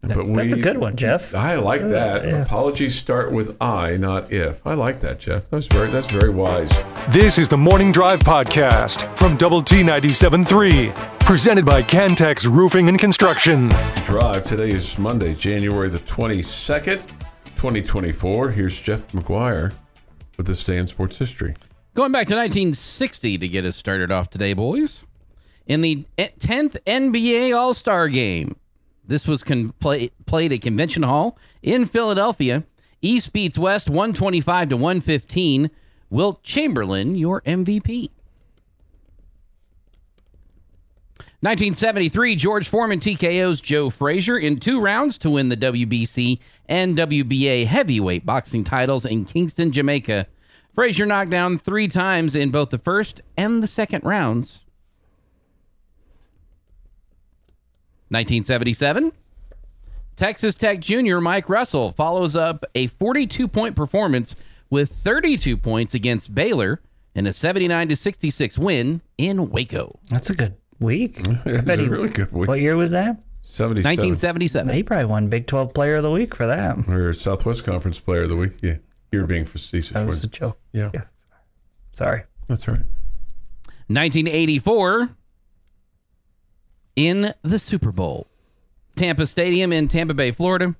That's, 0.00 0.30
that's 0.30 0.52
a 0.52 0.58
good 0.58 0.78
one, 0.78 0.94
Jeff. 0.94 1.34
I 1.34 1.56
like 1.56 1.80
uh, 1.80 1.88
that. 1.88 2.42
Apologies 2.42 2.94
start 2.94 3.32
with 3.32 3.56
I, 3.60 3.96
not 3.96 4.32
if. 4.32 4.64
I 4.64 4.74
like 4.74 5.00
that, 5.00 5.18
Jeff. 5.18 5.50
That's 5.50 5.66
very 5.66 5.90
that's 5.90 6.06
very 6.06 6.30
wise. 6.30 6.70
This 7.08 7.36
is 7.36 7.48
the 7.48 7.58
Morning 7.58 7.90
Drive 7.90 8.20
Podcast 8.20 9.14
from 9.16 9.36
Double 9.36 9.60
T 9.60 9.82
97.3. 9.82 10.94
Presented 11.20 11.66
by 11.66 11.82
Cantex 11.82 12.46
Roofing 12.46 12.88
and 12.88 12.98
Construction. 12.98 13.70
Drive. 14.04 14.46
Today 14.46 14.70
is 14.70 14.96
Monday, 14.98 15.34
January 15.34 15.90
the 15.90 15.98
22nd, 15.98 17.02
2024. 17.56 18.50
Here's 18.50 18.80
Jeff 18.80 19.10
McGuire 19.10 19.74
with 20.36 20.46
this 20.46 20.62
day 20.62 20.76
in 20.76 20.86
sports 20.86 21.18
history. 21.18 21.54
Going 21.94 22.12
back 22.12 22.28
to 22.28 22.36
1960 22.36 23.36
to 23.38 23.48
get 23.48 23.64
us 23.64 23.76
started 23.76 24.12
off 24.12 24.30
today, 24.30 24.52
boys. 24.54 25.04
In 25.66 25.80
the 25.80 26.06
10th 26.16 26.78
NBA 26.86 27.54
All 27.54 27.74
Star 27.74 28.08
game, 28.08 28.56
this 29.08 29.26
was 29.26 29.42
con- 29.42 29.72
play- 29.80 30.10
played 30.26 30.52
at 30.52 30.62
Convention 30.62 31.02
Hall 31.02 31.36
in 31.62 31.86
Philadelphia. 31.86 32.64
East 33.02 33.32
beats 33.32 33.58
West 33.58 33.88
125 33.88 34.68
to 34.68 34.76
115. 34.76 35.70
Wilt 36.10 36.42
Chamberlain, 36.42 37.16
your 37.16 37.40
MVP. 37.42 38.10
1973, 41.40 42.34
George 42.34 42.68
Foreman 42.68 42.98
TKO's 42.98 43.60
Joe 43.60 43.90
Frazier 43.90 44.36
in 44.36 44.58
two 44.58 44.80
rounds 44.80 45.16
to 45.18 45.30
win 45.30 45.48
the 45.50 45.56
WBC 45.56 46.40
and 46.68 46.96
WBA 46.96 47.66
heavyweight 47.66 48.26
boxing 48.26 48.64
titles 48.64 49.04
in 49.04 49.24
Kingston, 49.24 49.70
Jamaica. 49.70 50.26
Frazier 50.74 51.06
knocked 51.06 51.30
down 51.30 51.58
three 51.58 51.86
times 51.86 52.34
in 52.34 52.50
both 52.50 52.70
the 52.70 52.78
first 52.78 53.20
and 53.36 53.62
the 53.62 53.68
second 53.68 54.02
rounds. 54.02 54.64
1977, 58.10 59.12
Texas 60.16 60.54
Tech 60.56 60.80
junior 60.80 61.20
Mike 61.20 61.48
Russell 61.48 61.92
follows 61.92 62.34
up 62.34 62.64
a 62.74 62.86
42 62.88 63.46
point 63.48 63.76
performance 63.76 64.34
with 64.70 64.90
32 64.90 65.56
points 65.56 65.94
against 65.94 66.34
Baylor 66.34 66.80
in 67.14 67.26
a 67.26 67.32
79 67.32 67.94
66 67.94 68.58
win 68.58 69.00
in 69.16 69.50
Waco. 69.50 69.98
That's 70.10 70.30
a 70.30 70.34
good 70.34 70.56
week. 70.80 71.18
I 71.46 71.60
bet 71.60 71.78
a 71.78 71.82
he- 71.82 71.88
really 71.88 72.08
good 72.08 72.32
week. 72.32 72.48
What 72.48 72.60
year 72.60 72.76
was 72.76 72.90
that? 72.92 73.20
77. 73.42 73.84
1977. 73.84 74.74
He 74.74 74.82
probably 74.82 75.06
won 75.06 75.28
Big 75.28 75.46
12 75.46 75.72
Player 75.72 75.96
of 75.96 76.02
the 76.02 76.10
Week 76.10 76.34
for 76.34 76.46
that. 76.46 76.86
Or 76.88 77.12
Southwest 77.12 77.64
Conference 77.64 77.98
Player 77.98 78.22
of 78.22 78.28
the 78.28 78.36
Week. 78.36 78.52
Yeah. 78.62 78.76
You're 79.10 79.26
being 79.26 79.46
facetious. 79.46 79.92
That 79.94 80.06
was 80.06 80.22
a 80.22 80.26
joke. 80.26 80.58
you? 80.72 80.90
yeah. 80.92 81.04
Sorry. 81.92 82.22
That's 82.46 82.68
right. 82.68 82.82
1984 83.88 85.08
in 86.98 87.32
the 87.42 87.60
Super 87.60 87.92
Bowl. 87.92 88.26
Tampa 88.96 89.24
Stadium 89.28 89.72
in 89.72 89.86
Tampa 89.86 90.14
Bay, 90.14 90.32
Florida. 90.32 90.74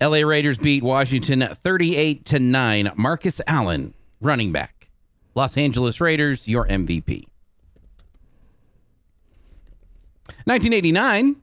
LA 0.00 0.18
Raiders 0.18 0.58
beat 0.58 0.82
Washington 0.82 1.48
38 1.54 2.24
to 2.24 2.40
9. 2.40 2.90
Marcus 2.96 3.40
Allen, 3.46 3.94
running 4.20 4.50
back. 4.50 4.88
Los 5.36 5.56
Angeles 5.56 6.00
Raiders, 6.00 6.48
your 6.48 6.66
MVP. 6.66 7.26
1989 10.44 11.36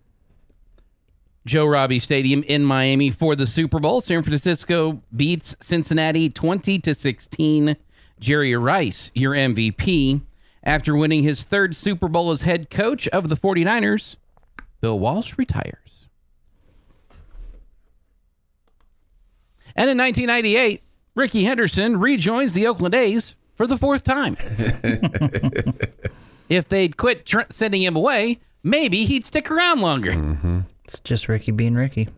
Joe 1.46 1.66
Robbie 1.66 2.00
Stadium 2.00 2.44
in 2.44 2.66
Miami 2.66 3.10
for 3.10 3.38
the 3.38 3.48
Super 3.48 3.80
Bowl. 3.80 4.02
San 4.02 4.22
Francisco 4.22 5.02
beats 5.16 5.56
Cincinnati 5.62 6.30
20 6.30 6.80
to 6.80 6.94
16. 6.94 7.78
Jerry 8.20 8.54
Rice, 8.54 9.12
your 9.14 9.34
MVP. 9.34 10.22
After 10.70 10.96
winning 10.96 11.24
his 11.24 11.42
third 11.42 11.76
Super 11.76 12.08
Bowl 12.08 12.30
as 12.30 12.42
head 12.42 12.70
coach 12.70 13.08
of 13.08 13.28
the 13.28 13.36
49ers, 13.36 14.18
Bill 14.82 15.00
Walsh 15.00 15.36
retires. 15.36 16.08
And 19.76 19.90
in 19.90 19.98
1998, 19.98 20.84
Rickey 21.16 21.46
Henderson 21.46 22.00
rejoins 22.00 22.54
the 22.54 22.68
Oakland 22.68 22.94
A's 22.94 23.36
for 23.56 23.66
the 23.66 23.80
fourth 23.80 24.04
time. 24.04 24.38
if 26.50 26.70
they'd 26.70 26.98
quit 26.98 27.26
tr- 27.26 27.50
sending 27.50 27.82
him 27.82 27.96
away, 27.96 28.40
maybe 28.62 29.06
he'd 29.06 29.26
stick 29.26 29.50
around 29.50 29.82
longer. 29.82 30.14
Mm-hmm. 30.14 30.60
It's 30.84 31.00
just 31.00 31.28
Rickey 31.28 31.52
being 31.52 31.74
Rickey. 31.74 32.10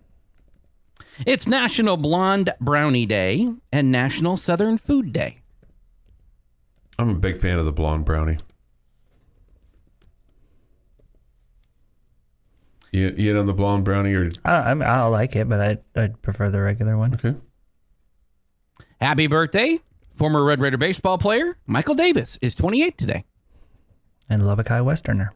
It's 1.26 1.48
National 1.48 1.96
Blonde 1.96 2.50
Brownie 2.60 3.06
Day 3.06 3.54
and 3.72 3.94
National 3.94 4.36
Southern 4.36 4.78
Food 4.78 5.14
Day. 5.14 5.41
I'm 7.02 7.10
a 7.10 7.16
big 7.16 7.40
fan 7.40 7.58
of 7.58 7.66
the 7.66 7.72
blonde 7.72 8.06
brownie. 8.06 8.38
You, 12.92 13.14
you 13.18 13.40
on 13.40 13.46
the 13.48 13.54
blonde 13.54 13.86
brownie 13.86 14.14
or 14.14 14.30
I, 14.46 14.72
I 14.72 14.74
mean, 14.74 14.88
I 14.88 15.04
like 15.06 15.36
it, 15.36 15.50
but 15.50 15.62
I 15.62 15.78
I'd 16.00 16.22
prefer 16.22 16.50
the 16.50 16.62
regular 16.62 16.98
one. 16.98 17.16
okay? 17.16 17.36
Happy 19.00 19.26
birthday, 19.28 19.80
former 20.16 20.44
Red 20.44 20.60
Raider 20.60 20.78
baseball 20.78 21.18
player 21.18 21.58
Michael 21.66 21.96
Davis 21.96 22.38
is 22.42 22.54
28 22.54 22.98
today. 22.98 23.26
And 24.30 24.46
Lubbock 24.46 24.68
High 24.68 24.82
Westerner. 24.82 25.34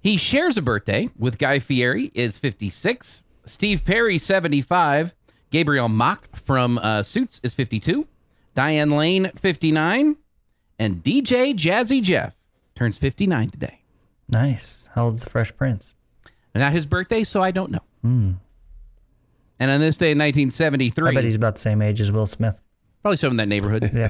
He 0.00 0.16
shares 0.16 0.56
a 0.56 0.62
birthday 0.62 1.10
with 1.16 1.38
Guy 1.38 1.60
Fieri 1.60 2.10
is 2.14 2.38
56, 2.38 3.22
Steve 3.46 3.84
Perry 3.84 4.18
75, 4.18 5.14
Gabriel 5.50 5.88
Macht 5.88 6.36
from 6.36 6.78
uh, 6.78 7.02
Suits 7.02 7.40
is 7.42 7.54
52, 7.54 8.06
Diane 8.54 8.90
Lane 8.90 9.30
59, 9.36 10.16
and 10.78 11.02
DJ 11.04 11.54
Jazzy 11.54 12.02
Jeff 12.02 12.34
turns 12.74 12.98
59 12.98 13.50
today. 13.50 13.82
Nice. 14.28 14.90
How 14.94 15.04
old's 15.06 15.24
the 15.24 15.30
Fresh 15.30 15.56
Prince? 15.56 15.94
Not 16.54 16.72
his 16.72 16.86
birthday, 16.86 17.22
so 17.24 17.40
I 17.42 17.50
don't 17.52 17.70
know. 17.70 17.80
And 18.02 18.38
on 19.60 19.80
this 19.80 19.96
day 19.96 20.12
in 20.12 20.18
1973, 20.18 21.10
I 21.10 21.14
bet 21.14 21.24
he's 21.24 21.34
about 21.36 21.54
the 21.54 21.60
same 21.60 21.82
age 21.82 22.00
as 22.00 22.10
Will 22.12 22.26
Smith. 22.26 22.62
probably 23.02 23.16
some 23.16 23.32
in 23.32 23.36
that 23.38 23.48
neighborhood. 23.48 23.90
Yeah. 23.94 24.08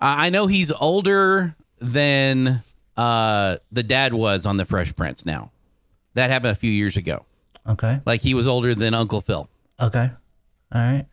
I 0.00 0.26
I 0.26 0.30
know 0.30 0.46
he's 0.46 0.70
older 0.72 1.54
than 1.78 2.62
uh, 2.96 3.56
the 3.72 3.82
dad 3.82 4.12
was 4.14 4.44
on 4.46 4.56
The 4.56 4.64
Fresh 4.64 4.94
Prince 4.96 5.24
now. 5.24 5.50
That 6.14 6.30
happened 6.30 6.52
a 6.52 6.54
few 6.56 6.70
years 6.70 6.96
ago. 6.96 7.24
Okay. 7.66 8.00
Like 8.06 8.20
he 8.20 8.34
was 8.34 8.46
older 8.46 8.74
than 8.74 8.94
Uncle 8.94 9.20
Phil. 9.20 9.48
Okay. 9.80 10.10
All 10.72 10.80
right. 10.80 11.06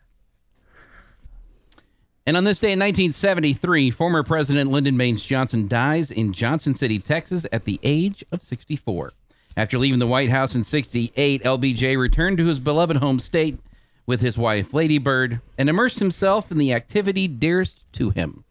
And 2.26 2.36
on 2.36 2.44
this 2.44 2.60
day 2.60 2.72
in 2.72 2.78
1973, 2.78 3.90
former 3.90 4.22
President 4.22 4.70
Lyndon 4.70 4.96
Baines 4.96 5.24
Johnson 5.24 5.66
dies 5.66 6.10
in 6.10 6.32
Johnson 6.32 6.72
City, 6.72 6.98
Texas, 7.00 7.46
at 7.50 7.64
the 7.64 7.80
age 7.82 8.24
of 8.30 8.42
64. 8.42 9.12
After 9.56 9.76
leaving 9.76 9.98
the 9.98 10.06
White 10.06 10.30
House 10.30 10.54
in 10.54 10.62
68, 10.62 11.42
LBJ 11.42 11.98
returned 11.98 12.38
to 12.38 12.46
his 12.46 12.60
beloved 12.60 12.98
home 12.98 13.18
state 13.18 13.58
with 14.06 14.20
his 14.20 14.38
wife, 14.38 14.72
Lady 14.72 14.98
Bird, 14.98 15.40
and 15.58 15.68
immersed 15.68 15.98
himself 15.98 16.50
in 16.50 16.58
the 16.58 16.72
activity 16.72 17.26
dearest 17.26 17.84
to 17.94 18.10
him 18.10 18.44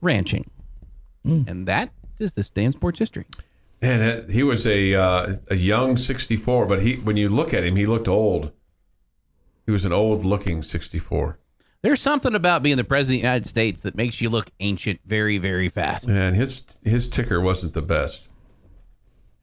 ranching. 0.00 0.48
And 1.48 1.66
that 1.66 1.90
is 2.18 2.34
this 2.34 2.48
day 2.48 2.64
in 2.64 2.72
sports 2.72 2.98
history. 2.98 3.26
And 3.82 4.02
it, 4.02 4.30
he 4.30 4.42
was 4.42 4.66
a 4.66 4.94
uh, 4.94 5.34
a 5.48 5.56
young 5.56 5.96
64, 5.96 6.66
but 6.66 6.80
he 6.82 6.94
when 6.94 7.16
you 7.16 7.28
look 7.28 7.52
at 7.52 7.64
him, 7.64 7.76
he 7.76 7.86
looked 7.86 8.08
old. 8.08 8.50
He 9.66 9.72
was 9.72 9.84
an 9.84 9.92
old 9.92 10.24
looking 10.24 10.62
64. 10.62 11.38
There's 11.82 12.02
something 12.02 12.34
about 12.34 12.62
being 12.62 12.76
the 12.76 12.84
President 12.84 13.18
of 13.18 13.22
the 13.22 13.28
United 13.28 13.48
States 13.48 13.82
that 13.82 13.94
makes 13.94 14.20
you 14.20 14.30
look 14.30 14.50
ancient 14.58 15.00
very, 15.06 15.38
very 15.38 15.68
fast. 15.68 16.08
And 16.08 16.34
his 16.34 16.64
his 16.82 17.08
ticker 17.08 17.40
wasn't 17.40 17.74
the 17.74 17.82
best. 17.82 18.28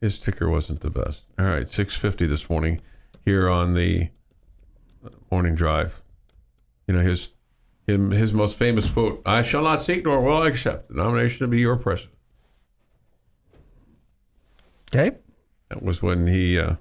His 0.01 0.19
ticker 0.19 0.49
wasn't 0.49 0.81
the 0.81 0.89
best. 0.89 1.23
All 1.39 1.45
right, 1.45 1.67
650 1.67 2.27
this 2.27 2.49
morning 2.49 2.81
here 3.23 3.49
on 3.49 3.73
the 3.73 4.09
morning 5.31 5.55
drive. 5.55 6.01
You 6.87 6.95
know, 6.95 7.01
his 7.01 7.33
him, 7.87 8.11
his 8.11 8.33
most 8.33 8.57
famous 8.57 8.89
quote, 8.89 9.21
I 9.25 9.41
shall 9.41 9.63
not 9.63 9.81
seek 9.81 10.03
nor 10.03 10.21
will 10.21 10.43
I 10.43 10.47
accept 10.47 10.89
the 10.89 10.95
nomination 10.95 11.39
to 11.39 11.47
be 11.47 11.59
your 11.59 11.77
president. 11.77 12.17
Okay. 14.93 15.17
That 15.69 15.81
was 15.81 16.01
when 16.01 16.27
he 16.27 16.59
uh, 16.59 16.75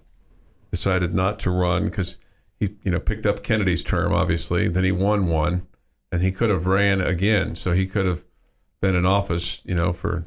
decided 0.71 1.15
not 1.15 1.39
to 1.41 1.51
run 1.51 1.85
because 1.85 2.19
he, 2.67 2.77
you 2.83 2.91
know, 2.91 3.01
picked 3.01 3.27
up 3.27 3.43
Kennedy's 3.43 3.83
term, 3.83 4.13
obviously. 4.13 4.69
Then 4.69 4.85
he 4.85 4.93
won 4.93 5.27
one, 5.27 5.67
and 6.13 6.23
he 6.23 6.33
could 6.33 6.51
have 6.51 6.67
ran 6.67 7.01
again. 7.01 7.57
So 7.57 7.73
he 7.73 7.87
could 7.87 8.07
have 8.07 8.25
been 8.81 8.95
in 8.95 9.07
office, 9.07 9.61
you 9.65 9.75
know, 9.75 9.93
for. 9.93 10.27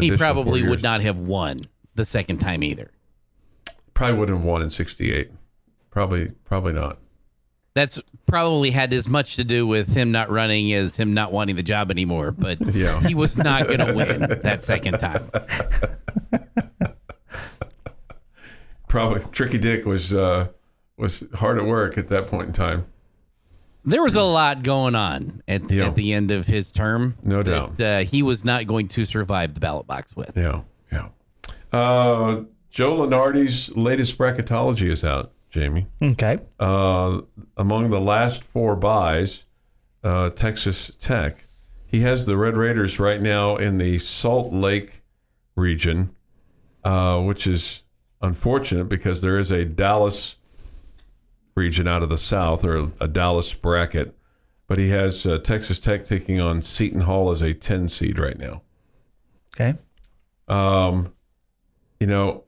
He 0.00 0.16
probably 0.16 0.62
would 0.62 0.82
not 0.82 1.00
have 1.02 1.16
won 1.16 1.66
the 1.94 2.04
second 2.04 2.38
time 2.38 2.62
either. 2.64 2.90
Probably 3.94 4.18
wouldn't 4.18 4.38
have 4.38 4.46
won 4.46 4.62
in 4.62 4.70
'68. 4.70 5.30
Probably, 5.90 6.30
probably 6.44 6.72
not. 6.72 6.98
That's 7.74 8.00
probably 8.26 8.70
had 8.72 8.92
as 8.92 9.08
much 9.08 9.36
to 9.36 9.44
do 9.44 9.66
with 9.66 9.94
him 9.94 10.10
not 10.12 10.30
running 10.30 10.72
as 10.72 10.96
him 10.96 11.14
not 11.14 11.32
wanting 11.32 11.54
the 11.56 11.62
job 11.62 11.90
anymore. 11.92 12.32
But 12.32 12.60
Yeah. 12.74 13.00
he 13.00 13.14
was 13.14 13.36
not 13.36 13.66
going 13.66 13.78
to 13.78 13.92
win 13.94 14.20
that 14.42 14.64
second 14.64 14.98
time. 14.98 15.28
probably 18.88 19.22
Tricky 19.32 19.58
Dick 19.58 19.84
was 19.86 20.12
uh, 20.14 20.48
was 20.96 21.24
hard 21.34 21.58
at 21.58 21.64
work 21.64 21.98
at 21.98 22.08
that 22.08 22.26
point 22.28 22.48
in 22.48 22.52
time. 22.52 22.86
There 23.84 24.02
was 24.02 24.14
a 24.14 24.22
lot 24.22 24.62
going 24.62 24.94
on 24.94 25.42
at, 25.46 25.70
Yeah. 25.70 25.88
at 25.88 25.94
the 25.94 26.12
end 26.14 26.30
of 26.30 26.46
his 26.46 26.70
term. 26.70 27.16
No 27.22 27.42
that, 27.42 27.80
Uh, 27.80 27.98
he 28.08 28.22
was 28.22 28.44
not 28.44 28.66
going 28.66 28.88
to 28.88 29.04
survive 29.04 29.54
the 29.54 29.60
ballot 29.60 29.86
box 29.86 30.16
with. 30.16 30.32
Yeah, 30.36 30.62
yeah. 30.90 31.08
Uh, 31.72 32.44
Joe 32.70 32.96
Lunardi's 32.96 33.74
latest 33.76 34.16
bracketology 34.16 34.88
is 34.90 35.04
out, 35.04 35.32
Jamie. 35.50 35.86
Okay. 36.00 36.38
Uh, 36.58 37.20
among 37.58 37.90
the 37.90 38.00
last 38.00 38.42
four 38.42 38.74
buys, 38.74 39.44
uh, 40.02 40.30
Texas 40.30 40.90
Tech, 40.98 41.46
he 41.86 42.00
has 42.00 42.24
the 42.26 42.36
Red 42.38 42.56
Raiders 42.56 42.98
right 42.98 43.20
now 43.20 43.56
in 43.56 43.76
the 43.78 43.98
Salt 43.98 44.52
Lake 44.52 45.02
region, 45.56 46.10
uh, 46.84 47.20
which 47.20 47.46
is 47.46 47.82
unfortunate 48.22 48.86
because 48.88 49.20
there 49.20 49.38
is 49.38 49.50
a 49.52 49.64
Dallas 49.66 50.36
region 51.54 51.86
out 51.86 52.02
of 52.02 52.08
the 52.08 52.18
South 52.18 52.64
or 52.64 52.90
a 53.00 53.08
Dallas 53.08 53.52
bracket. 53.54 54.16
But 54.66 54.78
he 54.78 54.88
has 54.90 55.26
uh, 55.26 55.38
Texas 55.38 55.78
Tech 55.78 56.04
taking 56.04 56.40
on 56.40 56.62
Seton 56.62 57.02
Hall 57.02 57.30
as 57.30 57.42
a 57.42 57.52
10 57.52 57.88
seed 57.88 58.18
right 58.18 58.38
now. 58.38 58.62
Okay. 59.54 59.78
Um, 60.48 61.12
you 62.00 62.06
know, 62.06 62.44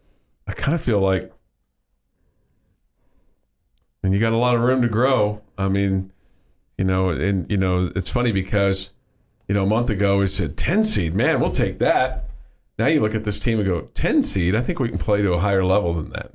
I 0.47 0.53
kind 0.53 0.75
of 0.75 0.83
feel 0.83 1.01
like, 1.01 1.33
and 4.03 4.15
you 4.15 4.21
got 4.21 4.33
a 4.33 4.37
lot 4.37 4.55
of 4.55 4.63
room 4.63 4.83
to 4.83 4.89
grow. 4.89 5.43
I 5.59 5.69
mean, 5.69 6.13
you 6.79 6.85
know, 6.85 7.11
and 7.11 7.51
you 7.51 7.57
know, 7.57 7.91
it's 7.97 8.11
funny 8.11 8.33
because, 8.33 8.91
you 9.49 9.55
know, 9.55 9.65
a 9.65 9.67
month 9.67 9.91
ago 9.91 10.19
we 10.19 10.27
said 10.27 10.57
ten 10.57 10.85
seed, 10.85 11.15
man, 11.15 11.41
we'll 11.41 11.51
take 11.51 11.79
that. 11.79 12.29
Now 12.79 12.87
you 12.87 13.01
look 13.01 13.15
at 13.15 13.25
this 13.25 13.39
team 13.39 13.59
and 13.59 13.67
go 13.67 13.83
ten 13.95 14.23
seed. 14.23 14.55
I 14.55 14.61
think 14.61 14.79
we 14.79 14.89
can 14.89 14.99
play 14.99 15.23
to 15.23 15.33
a 15.33 15.39
higher 15.39 15.65
level 15.65 15.95
than 15.95 16.11
that. 16.11 16.33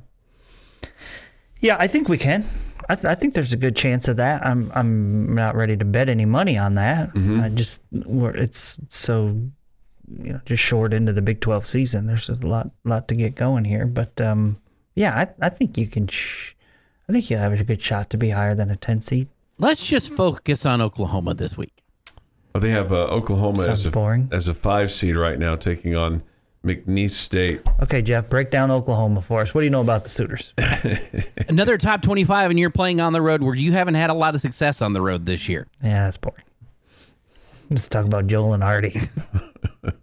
Yeah, 1.61 1.77
I 1.79 1.87
think 1.87 2.09
we 2.09 2.17
can. 2.17 2.43
I, 2.89 2.95
th- 2.95 3.05
I 3.05 3.15
think 3.15 3.35
there's 3.35 3.53
a 3.53 3.57
good 3.57 3.75
chance 3.75 4.07
of 4.07 4.17
that. 4.17 4.45
I'm 4.45 4.71
I'm 4.75 5.33
not 5.33 5.55
ready 5.55 5.77
to 5.77 5.85
bet 5.85 6.09
any 6.09 6.25
money 6.25 6.57
on 6.57 6.75
that. 6.75 7.11
I 7.15 7.49
just 7.49 7.81
we're, 7.91 8.35
it's 8.35 8.77
so 8.89 9.37
you 10.19 10.33
know 10.33 10.41
just 10.45 10.61
short 10.61 10.93
into 10.93 11.13
the 11.13 11.21
Big 11.21 11.39
12 11.39 11.65
season. 11.65 12.07
There's 12.07 12.27
a 12.27 12.35
lot 12.45 12.71
lot 12.83 13.07
to 13.07 13.15
get 13.15 13.35
going 13.35 13.63
here, 13.65 13.85
but 13.85 14.19
um, 14.19 14.57
yeah, 14.95 15.15
I, 15.15 15.45
I 15.45 15.49
think 15.49 15.77
you 15.77 15.87
can. 15.87 16.07
Sh- 16.07 16.53
I 17.07 17.13
think 17.13 17.29
you 17.29 17.37
have 17.37 17.53
a 17.59 17.63
good 17.63 17.81
shot 17.81 18.09
to 18.11 18.17
be 18.17 18.29
higher 18.29 18.55
than 18.55 18.69
a 18.71 18.75
10 18.77 19.01
seed. 19.01 19.27
Let's 19.57 19.85
just 19.85 20.13
focus 20.13 20.65
on 20.65 20.81
Oklahoma 20.81 21.33
this 21.33 21.57
week. 21.57 21.83
But 22.53 22.61
they 22.61 22.69
have 22.71 22.91
uh, 22.91 23.05
Oklahoma 23.07 23.57
Sounds 23.57 23.79
as 23.81 23.85
a 23.85 23.91
boring. 23.91 24.29
as 24.31 24.47
a 24.47 24.53
five 24.53 24.91
seed 24.91 25.15
right 25.17 25.37
now, 25.37 25.55
taking 25.55 25.95
on 25.95 26.23
McNeese 26.63 27.11
State. 27.11 27.61
Okay, 27.81 28.01
Jeff, 28.01 28.29
break 28.29 28.51
down 28.51 28.69
Oklahoma 28.69 29.21
for 29.21 29.41
us. 29.41 29.53
What 29.53 29.61
do 29.61 29.65
you 29.65 29.71
know 29.71 29.81
about 29.81 30.03
the 30.03 30.09
Sooners? 30.09 30.53
Another 31.49 31.77
top 31.77 32.01
25, 32.03 32.51
and 32.51 32.59
you're 32.59 32.69
playing 32.69 33.01
on 33.01 33.13
the 33.13 33.21
road 33.21 33.41
where 33.41 33.55
you 33.55 33.71
haven't 33.71 33.95
had 33.95 34.09
a 34.09 34.13
lot 34.13 34.35
of 34.35 34.41
success 34.41 34.81
on 34.81 34.93
the 34.93 35.01
road 35.01 35.25
this 35.25 35.49
year. 35.49 35.67
yeah, 35.83 36.05
that's 36.05 36.17
boring. 36.17 36.43
Let's 37.69 37.87
talk 37.87 38.05
about 38.05 38.27
Joe 38.27 38.43
Lunardi. 38.43 39.07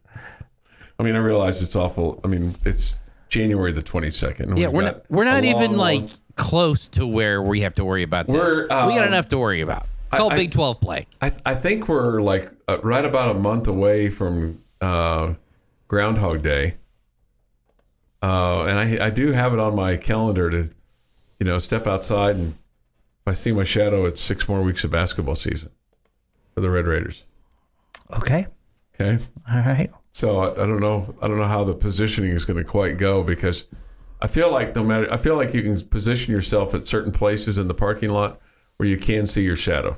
I 0.98 1.02
mean, 1.02 1.14
I 1.14 1.18
realize 1.18 1.62
it's 1.62 1.76
awful. 1.76 2.18
I 2.24 2.26
mean, 2.26 2.54
it's 2.64 2.96
January 3.28 3.72
the 3.72 3.82
twenty 3.82 4.10
second. 4.10 4.56
Yeah, 4.56 4.68
we're 4.68 4.82
not 4.82 5.08
we're 5.10 5.24
not 5.24 5.44
even 5.44 5.76
like 5.76 6.08
close 6.34 6.88
to 6.88 7.06
where 7.06 7.42
we 7.42 7.60
have 7.60 7.74
to 7.74 7.84
worry 7.84 8.02
about 8.02 8.26
that. 8.26 8.32
We're, 8.32 8.62
we 8.62 8.68
got 8.68 9.02
um, 9.02 9.08
enough 9.08 9.28
to 9.28 9.38
worry 9.38 9.60
about. 9.60 9.86
It's 10.06 10.16
called 10.16 10.32
I- 10.32 10.36
Big 10.36 10.50
12 10.52 10.80
play. 10.80 11.06
I, 11.20 11.30
I 11.44 11.54
think 11.54 11.88
we're 11.88 12.22
like 12.22 12.50
uh, 12.66 12.78
right 12.82 13.04
about 13.04 13.36
a 13.36 13.38
month 13.38 13.68
away 13.68 14.08
from 14.08 14.62
uh, 14.80 15.34
Groundhog 15.88 16.42
Day, 16.42 16.76
uh, 18.22 18.64
and 18.64 18.78
I 18.78 19.06
I 19.06 19.10
do 19.10 19.32
have 19.32 19.52
it 19.52 19.58
on 19.58 19.74
my 19.74 19.96
calendar 19.96 20.50
to, 20.50 20.70
you 21.40 21.46
know, 21.46 21.58
step 21.58 21.86
outside 21.86 22.36
and 22.36 22.48
if 22.52 23.26
I 23.26 23.32
see 23.32 23.52
my 23.52 23.64
shadow, 23.64 24.04
it's 24.06 24.20
six 24.20 24.48
more 24.48 24.62
weeks 24.62 24.84
of 24.84 24.90
basketball 24.90 25.34
season 25.34 25.70
for 26.54 26.60
the 26.60 26.70
Red 26.70 26.86
Raiders. 26.86 27.24
Okay, 28.12 28.46
Okay, 29.00 29.22
all 29.50 29.58
right. 29.58 29.90
so 30.12 30.38
I, 30.40 30.52
I 30.52 30.66
don't 30.66 30.80
know 30.80 31.14
I 31.22 31.28
don't 31.28 31.38
know 31.38 31.44
how 31.44 31.64
the 31.64 31.74
positioning 31.74 32.32
is 32.32 32.44
going 32.44 32.56
to 32.56 32.64
quite 32.64 32.96
go 32.98 33.22
because 33.22 33.66
I 34.20 34.26
feel 34.26 34.50
like 34.50 34.74
no 34.74 34.82
matter 34.84 35.12
I 35.12 35.16
feel 35.16 35.36
like 35.36 35.54
you 35.54 35.62
can 35.62 35.80
position 35.88 36.32
yourself 36.32 36.74
at 36.74 36.84
certain 36.86 37.12
places 37.12 37.58
in 37.58 37.68
the 37.68 37.74
parking 37.74 38.10
lot 38.10 38.40
where 38.76 38.88
you 38.88 38.96
can 38.98 39.26
see 39.26 39.42
your 39.42 39.56
shadow. 39.56 39.96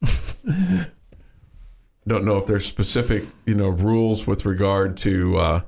don't 2.08 2.24
know 2.24 2.36
if 2.36 2.46
there's 2.46 2.66
specific, 2.66 3.24
you 3.46 3.54
know, 3.54 3.68
rules 3.68 4.26
with 4.26 4.44
regard 4.44 4.96
to, 4.98 5.36
uh, 5.36 5.60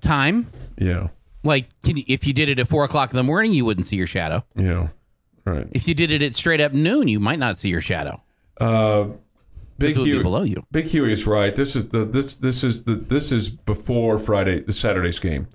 Time. 0.00 0.50
Yeah. 0.76 1.08
Like, 1.42 1.68
can 1.82 1.96
you, 1.96 2.04
if 2.06 2.26
you 2.26 2.32
did 2.34 2.48
it 2.48 2.58
at 2.58 2.68
4 2.68 2.84
o'clock 2.84 3.10
in 3.10 3.16
the 3.16 3.22
morning, 3.22 3.52
you 3.52 3.64
wouldn't 3.64 3.86
see 3.86 3.96
your 3.96 4.06
shadow. 4.06 4.44
Yeah. 4.54 4.88
right. 5.46 5.66
If 5.72 5.88
you 5.88 5.94
did 5.94 6.10
it 6.10 6.22
at 6.22 6.34
straight 6.34 6.60
up 6.60 6.72
noon, 6.72 7.08
you 7.08 7.20
might 7.20 7.38
not 7.38 7.58
see 7.58 7.68
your 7.70 7.80
shadow. 7.80 8.22
Uh, 8.60 9.08
Big 9.78 9.94
be 9.94 10.04
Huey, 10.04 10.22
below 10.22 10.42
you. 10.42 10.64
Big 10.70 10.86
Huey 10.86 11.12
is 11.12 11.26
right. 11.26 11.54
This 11.56 11.74
is 11.74 11.88
the 11.88 12.04
this 12.04 12.36
this 12.36 12.62
is 12.62 12.84
the 12.84 12.94
this 12.94 13.32
is 13.32 13.48
before 13.48 14.18
Friday, 14.18 14.60
the 14.60 14.72
Saturday's 14.72 15.18
game. 15.18 15.48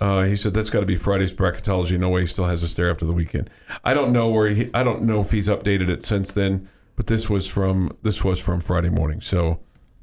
Uh, 0.00 0.22
he 0.22 0.34
said 0.34 0.54
that's 0.54 0.70
got 0.70 0.80
to 0.80 0.86
be 0.86 0.96
Friday's 0.96 1.32
bracketology. 1.32 1.98
No 1.98 2.08
way 2.08 2.22
he 2.22 2.26
still 2.26 2.46
has 2.46 2.64
us 2.64 2.72
there 2.72 2.90
after 2.90 3.04
the 3.04 3.12
weekend. 3.12 3.50
I 3.84 3.92
don't 3.92 4.12
know 4.12 4.28
where 4.30 4.48
he. 4.48 4.70
I 4.72 4.82
don't 4.82 5.02
know 5.02 5.20
if 5.20 5.30
he's 5.30 5.48
updated 5.48 5.90
it 5.90 6.04
since 6.04 6.32
then. 6.32 6.68
But 7.00 7.06
this 7.06 7.30
was 7.30 7.46
from 7.46 7.96
this 8.02 8.22
was 8.22 8.38
from 8.38 8.60
Friday 8.60 8.90
morning. 8.90 9.22
So 9.22 9.60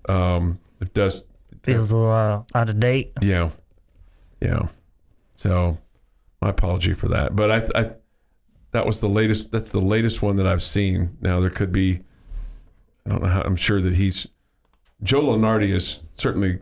um, 0.09 0.57
it 0.81 0.95
does. 0.95 1.25
Feels 1.63 1.91
a 1.91 1.95
little 1.95 2.11
uh, 2.11 2.41
out 2.55 2.69
of 2.69 2.79
date. 2.79 3.13
Yeah, 3.21 3.51
yeah. 4.41 4.69
So 5.35 5.77
my 6.41 6.49
apology 6.49 6.93
for 6.93 7.07
that. 7.09 7.35
But 7.35 7.51
I, 7.51 7.79
I 7.79 7.91
that 8.71 8.83
was 8.83 8.99
the 8.99 9.09
latest. 9.09 9.51
That's 9.51 9.69
the 9.69 9.79
latest 9.79 10.23
one 10.23 10.37
that 10.37 10.47
I've 10.47 10.63
seen. 10.63 11.15
Now 11.21 11.39
there 11.39 11.51
could 11.51 11.71
be. 11.71 12.01
I 13.05 13.09
don't 13.11 13.21
know. 13.21 13.29
How, 13.29 13.41
I'm 13.43 13.57
sure 13.57 13.79
that 13.79 13.93
he's 13.93 14.25
Joe 15.03 15.21
Lunardi 15.21 15.71
has 15.73 16.01
certainly 16.15 16.61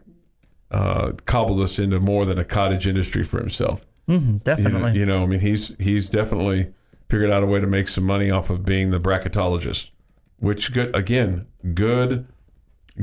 uh, 0.70 1.14
cobbled 1.26 1.62
us 1.62 1.80
into 1.80 2.02
more 2.02 2.26
than 2.26 2.38
a 2.40 2.44
cottage 2.44 2.88
industry 2.88 3.24
for 3.24 3.40
himself. 3.40 3.80
hmm 4.06 4.12
You 4.16 4.20
know, 4.20 4.40
definitely. 4.40 5.00
you 5.00 5.06
know, 5.06 5.24
I 5.24 5.28
mean, 5.28 5.40
he's 5.40 5.74
he's 5.80 6.10
definitely 6.10 6.74
figured 7.10 7.32
out 7.32 7.42
a 7.42 7.46
way 7.46 7.62
to 7.62 7.68
make 7.68 7.88
some 7.88 8.04
money 8.04 8.32
off 8.32 8.50
of 8.50 8.66
being 8.66 8.90
the 8.92 9.00
bracketologist, 9.00 9.92
which 10.38 10.74
good 10.74 10.96
again, 10.96 11.48
good, 11.74 12.28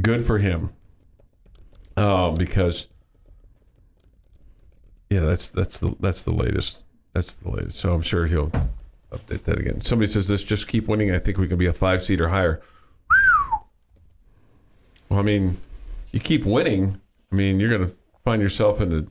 good 0.01 0.25
for 0.25 0.39
him. 0.39 0.71
Uh, 1.97 2.31
because 2.33 2.89
yeah, 5.11 5.21
that's 5.21 5.51
that's 5.51 5.79
the 5.79 5.95
that's 6.01 6.23
the 6.23 6.33
latest. 6.33 6.83
That's 7.13 7.37
the 7.37 7.51
latest. 7.51 7.77
So 7.77 7.93
I'm 7.93 8.03
sure 8.03 8.27
he'll 8.27 8.51
update 9.11 9.45
that 9.45 9.59
again. 9.59 9.81
Somebody 9.83 10.11
says 10.11 10.29
this 10.29 10.43
just 10.43 10.69
keep 10.69 10.89
winning. 10.89 11.13
I 11.13 11.19
think 11.19 11.37
we 11.37 11.47
can 11.47 11.59
be 11.59 11.67
a 11.67 11.73
five 11.73 12.03
seed 12.03 12.21
or 12.21 12.29
higher. 12.29 12.63
Well, 15.09 15.21
I 15.21 15.23
mean, 15.23 15.59
you 16.13 16.21
keep 16.21 16.47
winning. 16.47 16.99
I 17.31 17.35
mean, 17.35 17.61
you're 17.61 17.69
going 17.69 17.91
to 17.91 17.95
find 18.25 18.41
yourself 18.41 18.81
in 18.81 18.89
the 18.89 19.07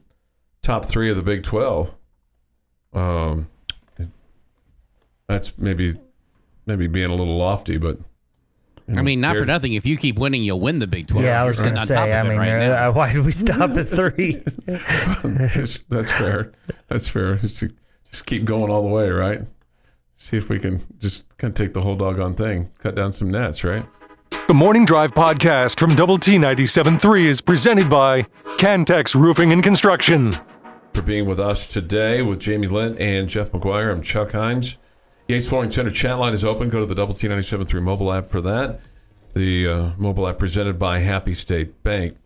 top 0.63 0.85
three 0.85 1.11
of 1.11 1.17
the 1.17 1.23
Big 1.23 1.43
Twelve. 1.43 1.93
Um, 2.93 3.47
that's 5.27 5.55
maybe 5.57 5.93
maybe 6.65 6.87
being 6.87 7.11
a 7.11 7.15
little 7.15 7.37
lofty, 7.37 7.77
but 7.77 7.99
I 8.87 9.01
mean, 9.01 9.21
not 9.21 9.35
for 9.35 9.45
nothing. 9.45 9.73
If 9.73 9.85
you 9.85 9.97
keep 9.97 10.17
winning, 10.19 10.43
you'll 10.43 10.59
win 10.59 10.79
the 10.79 10.87
Big 10.87 11.07
12. 11.07 11.25
yeah, 11.25 11.41
I 11.41 11.45
was 11.45 11.57
sitting 11.57 11.75
going 11.75 11.75
to 11.75 11.81
on 11.81 11.87
say. 11.87 11.95
top 11.95 12.07
of 12.07 12.13
I 12.13 12.29
mean, 12.29 12.37
right 12.37 12.69
uh, 12.69 12.91
why 12.91 13.13
did 13.13 13.25
we 13.25 13.31
stop 13.31 13.71
at 13.71 13.87
three? 13.87 14.41
that's, 14.65 15.77
that's 15.89 16.11
fair. 16.11 16.51
That's 16.87 17.09
fair. 17.09 17.35
Just, 17.35 17.63
just 18.09 18.25
keep 18.25 18.45
going 18.45 18.71
all 18.71 18.81
the 18.81 18.89
way, 18.93 19.09
right? 19.09 19.41
See 20.15 20.37
if 20.37 20.49
we 20.49 20.59
can 20.59 20.81
just 20.99 21.35
kind 21.37 21.51
of 21.51 21.55
take 21.55 21.73
the 21.73 21.81
whole 21.81 21.95
doggone 21.95 22.35
thing, 22.35 22.69
cut 22.79 22.95
down 22.95 23.11
some 23.11 23.31
nets, 23.31 23.63
right? 23.63 23.85
The 24.47 24.53
Morning 24.53 24.85
Drive 24.85 25.13
podcast 25.13 25.79
from 25.79 25.95
Double 25.95 26.17
T 26.17 26.33
97.3 26.37 27.25
is 27.25 27.41
presented 27.41 27.89
by 27.89 28.23
Cantex 28.57 29.15
Roofing 29.15 29.51
and 29.51 29.63
Construction. 29.63 30.35
For 30.93 31.01
being 31.01 31.25
with 31.25 31.39
us 31.39 31.71
today 31.71 32.21
with 32.21 32.39
Jamie 32.39 32.67
Lent 32.67 32.99
and 32.99 33.29
Jeff 33.29 33.51
McGuire, 33.51 33.91
I'm 33.91 34.01
Chuck 34.01 34.33
Heinz. 34.33 34.77
Yates 35.31 35.47
Flooring 35.47 35.69
Center 35.69 35.91
chat 35.91 36.19
line 36.19 36.33
is 36.33 36.43
open. 36.43 36.67
Go 36.67 36.81
to 36.81 36.85
the 36.85 36.93
Double 36.93 37.13
T 37.13 37.25
97.3 37.25 37.81
mobile 37.81 38.11
app 38.11 38.27
for 38.27 38.41
that. 38.41 38.81
The 39.33 39.65
uh, 39.65 39.89
mobile 39.97 40.27
app 40.27 40.37
presented 40.37 40.77
by 40.77 40.99
Happy 40.99 41.33
State 41.33 41.81
Bank. 41.83 42.17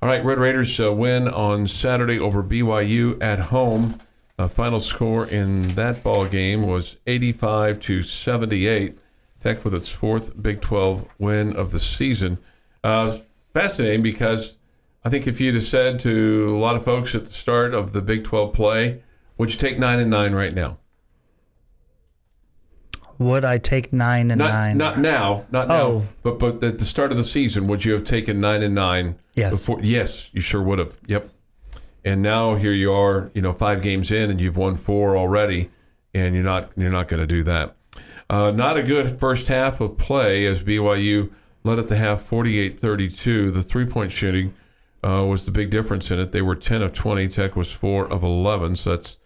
All 0.00 0.08
right, 0.08 0.24
Red 0.24 0.38
Raiders 0.38 0.78
uh, 0.78 0.92
win 0.92 1.26
on 1.26 1.66
Saturday 1.66 2.16
over 2.16 2.44
BYU 2.44 3.20
at 3.20 3.40
home. 3.40 3.96
Uh, 4.38 4.46
final 4.46 4.78
score 4.78 5.26
in 5.26 5.74
that 5.74 6.04
ball 6.04 6.26
game 6.26 6.64
was 6.64 6.94
85 7.08 7.80
to 7.80 8.02
78. 8.04 9.00
Tech 9.40 9.64
with 9.64 9.74
its 9.74 9.88
fourth 9.88 10.40
Big 10.40 10.60
12 10.60 11.08
win 11.18 11.56
of 11.56 11.72
the 11.72 11.80
season. 11.80 12.38
Uh, 12.84 13.18
fascinating 13.52 14.04
because 14.04 14.54
I 15.04 15.10
think 15.10 15.26
if 15.26 15.40
you'd 15.40 15.56
have 15.56 15.64
said 15.64 15.98
to 16.00 16.54
a 16.56 16.60
lot 16.60 16.76
of 16.76 16.84
folks 16.84 17.16
at 17.16 17.24
the 17.24 17.32
start 17.32 17.74
of 17.74 17.92
the 17.92 18.00
Big 18.00 18.22
12 18.22 18.52
play, 18.52 19.02
would 19.38 19.50
you 19.50 19.58
take 19.58 19.76
nine 19.76 19.98
and 19.98 20.08
nine 20.08 20.36
right 20.36 20.54
now? 20.54 20.78
Would 23.18 23.44
I 23.44 23.58
take 23.58 23.92
nine 23.92 24.30
and 24.30 24.38
Not 24.38 24.50
nine? 24.52 24.76
not 24.78 24.98
now, 24.98 25.44
not 25.50 25.68
now, 25.68 25.74
Oh. 25.82 26.02
but 26.22 26.38
but 26.38 26.62
at 26.62 26.78
the 26.78 26.84
start 26.84 27.10
of 27.10 27.16
the 27.16 27.24
season, 27.24 27.66
would 27.68 27.84
you 27.84 27.92
have 27.92 28.04
taken 28.04 28.40
nine 28.40 28.62
and 28.62 28.74
nine? 28.74 29.16
Yes. 29.34 29.60
Before, 29.66 29.80
yes, 29.82 30.30
you 30.32 30.40
sure 30.40 30.62
would 30.62 30.78
have. 30.78 30.96
Yep. 31.06 31.30
and 32.04 32.20
now 32.22 32.54
here 32.56 32.72
you 32.72 32.92
are, 32.92 33.30
you 33.34 33.40
know, 33.42 33.52
five 33.52 33.80
games 33.82 34.10
in, 34.12 34.30
and 34.30 34.40
you've 34.40 34.56
won 34.56 34.76
four 34.76 35.16
already, 35.16 35.70
and 36.12 36.34
you're 36.34 36.44
not 36.44 36.70
you're 36.76 36.90
not 36.90 37.08
going 37.08 37.20
to 37.20 37.26
do 37.26 37.42
that. 37.44 37.76
Uh, 38.28 38.50
not 38.50 38.76
a 38.76 38.82
good 38.82 39.18
first 39.20 39.46
half 39.48 39.80
of 39.80 39.96
play 39.98 40.44
as 40.46 40.62
BYU 40.62 41.30
led 41.62 41.78
at 41.78 41.88
the 41.88 41.96
half 41.96 42.28
48-32. 42.28 43.52
The 43.52 43.62
three 43.62 43.84
point 43.86 44.12
shooting 44.12 44.54
uh, 45.02 45.24
was 45.28 45.44
the 45.46 45.50
big 45.50 45.70
difference 45.70 46.10
in 46.10 46.18
it. 46.18 46.32
They 46.32 46.42
were 46.42 46.54
10 46.56 46.82
of 46.82 46.92
20. 46.92 47.28
Tech 47.28 47.54
was 47.56 47.70
4 47.70 48.10
of 48.10 48.22
11. 48.22 48.76
So 48.76 48.90
that's 48.90 49.18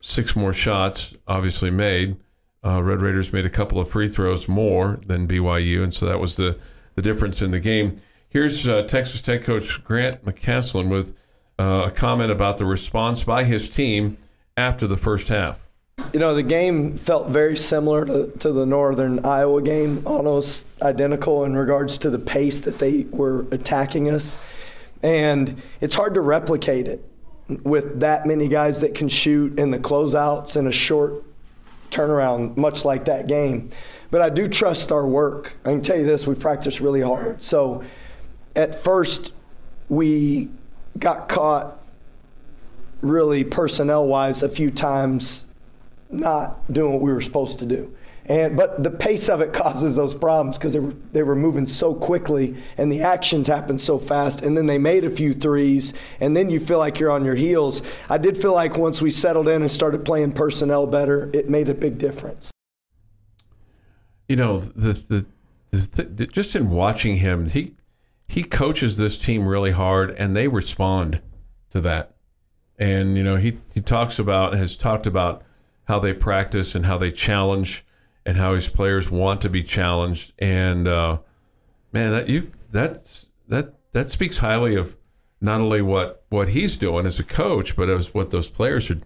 six 0.00 0.36
more 0.36 0.52
shots, 0.52 1.14
obviously 1.26 1.70
made. 1.70 2.16
Uh, 2.66 2.82
Red 2.82 3.00
Raiders 3.00 3.32
made 3.32 3.46
a 3.46 3.50
couple 3.50 3.78
of 3.78 3.88
free 3.88 4.08
throws 4.08 4.48
more 4.48 4.98
than 5.06 5.28
BYU, 5.28 5.84
and 5.84 5.94
so 5.94 6.04
that 6.06 6.18
was 6.18 6.34
the, 6.34 6.58
the 6.96 7.02
difference 7.02 7.40
in 7.40 7.52
the 7.52 7.60
game. 7.60 8.00
Here's 8.28 8.66
uh, 8.66 8.82
Texas 8.82 9.22
Tech 9.22 9.42
coach 9.42 9.84
Grant 9.84 10.24
McCasland 10.24 10.88
with 10.88 11.14
uh, 11.60 11.84
a 11.86 11.90
comment 11.92 12.32
about 12.32 12.58
the 12.58 12.64
response 12.64 13.22
by 13.22 13.44
his 13.44 13.70
team 13.70 14.16
after 14.56 14.88
the 14.88 14.96
first 14.96 15.28
half. 15.28 15.68
You 16.12 16.18
know, 16.18 16.34
the 16.34 16.42
game 16.42 16.96
felt 16.98 17.28
very 17.28 17.56
similar 17.56 18.04
to, 18.04 18.32
to 18.38 18.50
the 18.50 18.66
Northern 18.66 19.24
Iowa 19.24 19.62
game, 19.62 20.02
almost 20.04 20.66
identical 20.82 21.44
in 21.44 21.56
regards 21.56 21.98
to 21.98 22.10
the 22.10 22.18
pace 22.18 22.58
that 22.60 22.80
they 22.80 23.06
were 23.10 23.46
attacking 23.52 24.10
us. 24.10 24.42
And 25.04 25.62
it's 25.80 25.94
hard 25.94 26.14
to 26.14 26.20
replicate 26.20 26.88
it 26.88 27.04
with 27.62 28.00
that 28.00 28.26
many 28.26 28.48
guys 28.48 28.80
that 28.80 28.96
can 28.96 29.08
shoot 29.08 29.56
in 29.56 29.70
the 29.70 29.78
closeouts 29.78 30.56
in 30.56 30.66
a 30.66 30.72
short 30.72 31.22
turnaround, 31.96 32.56
much 32.56 32.84
like 32.84 33.06
that 33.06 33.26
game. 33.26 33.70
But 34.10 34.22
I 34.22 34.28
do 34.28 34.46
trust 34.46 34.92
our 34.92 35.06
work. 35.06 35.54
I 35.64 35.70
can 35.70 35.82
tell 35.82 35.98
you 35.98 36.06
this 36.06 36.26
we 36.26 36.34
practiced 36.34 36.80
really 36.80 37.00
hard. 37.00 37.42
So 37.42 37.82
at 38.54 38.74
first, 38.74 39.32
we 39.88 40.50
got 40.98 41.28
caught 41.28 41.78
really 43.02 43.44
personnel 43.44 44.06
wise 44.06 44.42
a 44.42 44.48
few 44.48 44.70
times 44.70 45.46
not 46.10 46.72
doing 46.72 46.92
what 46.92 47.02
we 47.02 47.12
were 47.12 47.20
supposed 47.20 47.58
to 47.60 47.66
do. 47.66 47.95
And 48.28 48.56
but 48.56 48.82
the 48.82 48.90
pace 48.90 49.28
of 49.28 49.40
it 49.40 49.52
causes 49.52 49.96
those 49.96 50.14
problems 50.14 50.58
because 50.58 50.72
they 50.72 50.80
were 50.80 50.94
they 51.12 51.22
were 51.22 51.36
moving 51.36 51.66
so 51.66 51.94
quickly 51.94 52.56
and 52.76 52.90
the 52.90 53.02
actions 53.02 53.46
happened 53.46 53.80
so 53.80 53.98
fast. 53.98 54.42
And 54.42 54.56
then 54.56 54.66
they 54.66 54.78
made 54.78 55.04
a 55.04 55.10
few 55.10 55.32
threes, 55.32 55.92
and 56.20 56.36
then 56.36 56.50
you 56.50 56.60
feel 56.60 56.78
like 56.78 56.98
you're 56.98 57.10
on 57.10 57.24
your 57.24 57.34
heels. 57.34 57.82
I 58.08 58.18
did 58.18 58.36
feel 58.36 58.52
like 58.52 58.76
once 58.76 59.00
we 59.00 59.10
settled 59.10 59.48
in 59.48 59.62
and 59.62 59.70
started 59.70 60.04
playing 60.04 60.32
personnel 60.32 60.86
better, 60.86 61.30
it 61.32 61.48
made 61.48 61.68
a 61.68 61.74
big 61.74 61.98
difference. 61.98 62.50
You 64.28 64.36
know, 64.36 64.58
the 64.60 64.92
the, 64.92 65.26
the, 65.70 66.02
the 66.02 66.26
just 66.26 66.56
in 66.56 66.70
watching 66.70 67.18
him, 67.18 67.48
he 67.48 67.74
he 68.28 68.42
coaches 68.42 68.96
this 68.96 69.16
team 69.16 69.46
really 69.46 69.70
hard, 69.70 70.10
and 70.10 70.36
they 70.36 70.48
respond 70.48 71.20
to 71.70 71.80
that. 71.82 72.16
And 72.78 73.16
you 73.16 73.22
know, 73.22 73.36
he 73.36 73.58
he 73.72 73.80
talks 73.80 74.18
about 74.18 74.54
has 74.54 74.76
talked 74.76 75.06
about 75.06 75.42
how 75.84 76.00
they 76.00 76.12
practice 76.12 76.74
and 76.74 76.86
how 76.86 76.98
they 76.98 77.12
challenge 77.12 77.85
and 78.26 78.36
how 78.36 78.54
his 78.54 78.68
players 78.68 79.10
want 79.10 79.40
to 79.42 79.48
be 79.48 79.62
challenged. 79.62 80.32
And 80.38 80.86
uh, 80.86 81.18
man, 81.92 82.10
that 82.10 82.28
you 82.28 82.50
that's 82.70 83.28
that 83.48 83.74
that 83.92 84.10
speaks 84.10 84.38
highly 84.38 84.74
of 84.74 84.96
not 85.40 85.60
only 85.60 85.80
what 85.80 86.24
what 86.28 86.48
he's 86.48 86.76
doing 86.76 87.06
as 87.06 87.18
a 87.18 87.24
coach, 87.24 87.76
but 87.76 87.88
as 87.88 88.12
what 88.12 88.32
those 88.32 88.48
players 88.48 88.90
are 88.90 89.00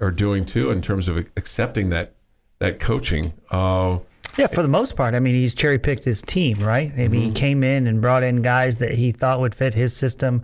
are 0.00 0.10
doing 0.10 0.44
too 0.44 0.70
in 0.70 0.82
terms 0.82 1.08
of 1.08 1.18
accepting 1.36 1.90
that 1.90 2.14
that 2.58 2.80
coaching. 2.80 3.34
Uh, 3.50 3.98
yeah, 4.38 4.48
for 4.48 4.62
the 4.62 4.68
most 4.68 4.96
part, 4.96 5.14
I 5.14 5.20
mean, 5.20 5.34
he's 5.34 5.54
cherry 5.54 5.78
picked 5.78 6.04
his 6.04 6.20
team, 6.20 6.58
right? 6.58 6.90
I 6.92 6.96
mean, 6.96 7.10
mm-hmm. 7.10 7.20
he 7.20 7.32
came 7.32 7.62
in 7.62 7.86
and 7.86 8.00
brought 8.00 8.24
in 8.24 8.42
guys 8.42 8.78
that 8.78 8.92
he 8.92 9.12
thought 9.12 9.38
would 9.38 9.54
fit 9.54 9.74
his 9.74 9.96
system 9.96 10.42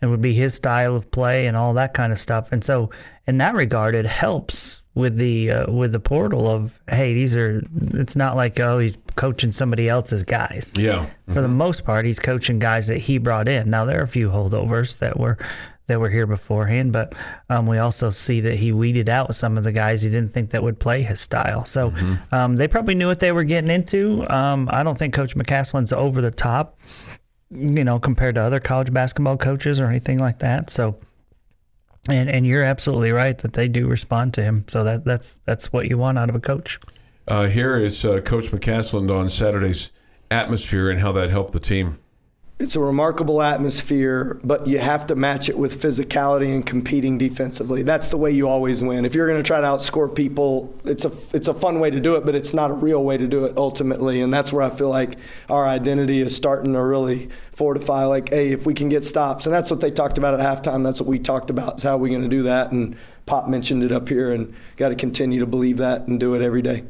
and 0.00 0.10
would 0.10 0.20
be 0.20 0.34
his 0.34 0.54
style 0.54 0.94
of 0.94 1.10
play 1.10 1.46
and 1.46 1.56
all 1.56 1.74
that 1.74 1.94
kind 1.94 2.12
of 2.12 2.18
stuff. 2.18 2.52
And 2.52 2.62
so, 2.62 2.90
in 3.26 3.38
that 3.38 3.54
regard, 3.54 3.94
it 3.94 4.06
helps 4.06 4.82
with 4.94 5.16
the 5.16 5.50
uh, 5.50 5.72
with 5.72 5.92
the 5.92 6.00
portal 6.00 6.48
of 6.48 6.80
hey, 6.88 7.14
these 7.14 7.36
are. 7.36 7.62
It's 7.94 8.16
not 8.16 8.36
like 8.36 8.58
oh, 8.60 8.78
he's 8.78 8.98
coaching 9.16 9.52
somebody 9.52 9.88
else's 9.88 10.22
guys. 10.22 10.72
Yeah. 10.76 11.06
Mm-hmm. 11.06 11.32
For 11.34 11.40
the 11.42 11.48
most 11.48 11.84
part, 11.84 12.06
he's 12.06 12.18
coaching 12.18 12.58
guys 12.58 12.88
that 12.88 12.98
he 12.98 13.18
brought 13.18 13.48
in. 13.48 13.70
Now 13.70 13.84
there 13.84 14.00
are 14.00 14.04
a 14.04 14.08
few 14.08 14.30
holdovers 14.30 14.98
that 15.00 15.18
were 15.18 15.38
that 15.88 15.98
were 15.98 16.10
here 16.10 16.26
beforehand, 16.26 16.92
but 16.92 17.14
um, 17.48 17.66
we 17.66 17.78
also 17.78 18.10
see 18.10 18.40
that 18.42 18.56
he 18.56 18.72
weeded 18.72 19.08
out 19.08 19.34
some 19.34 19.58
of 19.58 19.64
the 19.64 19.72
guys 19.72 20.02
he 20.02 20.10
didn't 20.10 20.32
think 20.32 20.50
that 20.50 20.62
would 20.62 20.78
play 20.78 21.02
his 21.02 21.20
style. 21.20 21.64
So 21.64 21.90
mm-hmm. 21.90 22.34
um, 22.34 22.56
they 22.56 22.68
probably 22.68 22.94
knew 22.94 23.06
what 23.06 23.20
they 23.20 23.32
were 23.32 23.44
getting 23.44 23.70
into. 23.70 24.24
Um, 24.30 24.68
I 24.70 24.82
don't 24.82 24.98
think 24.98 25.14
Coach 25.14 25.34
McCasland's 25.34 25.92
over 25.92 26.20
the 26.20 26.30
top 26.30 26.78
you 27.50 27.84
know, 27.84 27.98
compared 27.98 28.34
to 28.34 28.42
other 28.42 28.60
college 28.60 28.92
basketball 28.92 29.36
coaches 29.36 29.80
or 29.80 29.86
anything 29.86 30.18
like 30.18 30.40
that. 30.40 30.70
So, 30.70 30.98
and 32.08 32.28
and 32.28 32.46
you're 32.46 32.64
absolutely 32.64 33.12
right 33.12 33.36
that 33.38 33.54
they 33.54 33.68
do 33.68 33.86
respond 33.86 34.34
to 34.34 34.42
him. 34.42 34.64
So 34.68 34.84
that 34.84 35.04
that's 35.04 35.40
that's 35.44 35.72
what 35.72 35.88
you 35.88 35.98
want 35.98 36.18
out 36.18 36.28
of 36.28 36.34
a 36.34 36.40
coach. 36.40 36.78
Uh, 37.26 37.46
here 37.46 37.76
is 37.76 38.04
uh, 38.04 38.20
Coach 38.20 38.46
McCasland 38.46 39.14
on 39.14 39.28
Saturday's 39.28 39.92
atmosphere 40.30 40.90
and 40.90 41.00
how 41.00 41.12
that 41.12 41.30
helped 41.30 41.52
the 41.52 41.60
team 41.60 41.98
it's 42.60 42.74
a 42.74 42.80
remarkable 42.80 43.40
atmosphere, 43.40 44.40
but 44.42 44.66
you 44.66 44.78
have 44.80 45.06
to 45.06 45.14
match 45.14 45.48
it 45.48 45.56
with 45.56 45.80
physicality 45.80 46.52
and 46.52 46.66
competing 46.66 47.16
defensively. 47.16 47.84
That's 47.84 48.08
the 48.08 48.16
way 48.16 48.32
you 48.32 48.48
always 48.48 48.82
win. 48.82 49.04
If 49.04 49.14
you're 49.14 49.28
going 49.28 49.40
to 49.40 49.46
try 49.46 49.60
to 49.60 49.66
outscore 49.66 50.12
people, 50.12 50.74
it's 50.84 51.04
a 51.04 51.12
it's 51.32 51.46
a 51.46 51.54
fun 51.54 51.78
way 51.78 51.90
to 51.90 52.00
do 52.00 52.16
it, 52.16 52.26
but 52.26 52.34
it's 52.34 52.52
not 52.52 52.72
a 52.72 52.74
real 52.74 53.04
way 53.04 53.16
to 53.16 53.28
do 53.28 53.44
it 53.44 53.56
ultimately. 53.56 54.22
And 54.22 54.34
that's 54.34 54.52
where 54.52 54.62
I 54.64 54.70
feel 54.70 54.88
like 54.88 55.18
our 55.48 55.68
identity 55.68 56.20
is 56.20 56.34
starting 56.34 56.72
to 56.72 56.82
really 56.82 57.28
fortify. 57.52 58.06
Like, 58.06 58.30
hey, 58.30 58.50
if 58.50 58.66
we 58.66 58.74
can 58.74 58.88
get 58.88 59.04
stops, 59.04 59.46
and 59.46 59.54
that's 59.54 59.70
what 59.70 59.80
they 59.80 59.92
talked 59.92 60.18
about 60.18 60.38
at 60.38 60.40
halftime. 60.40 60.82
That's 60.82 61.00
what 61.00 61.08
we 61.08 61.20
talked 61.20 61.50
about. 61.50 61.76
Is 61.76 61.84
how 61.84 61.94
are 61.94 61.98
we 61.98 62.10
going 62.10 62.22
to 62.22 62.28
do 62.28 62.42
that? 62.44 62.72
And 62.72 62.96
Pop 63.26 63.46
mentioned 63.48 63.84
it 63.84 63.92
up 63.92 64.08
here, 64.08 64.32
and 64.32 64.52
got 64.76 64.88
to 64.88 64.96
continue 64.96 65.38
to 65.38 65.46
believe 65.46 65.76
that 65.76 66.08
and 66.08 66.18
do 66.18 66.34
it 66.34 66.42
every 66.42 66.62
day. 66.62 66.82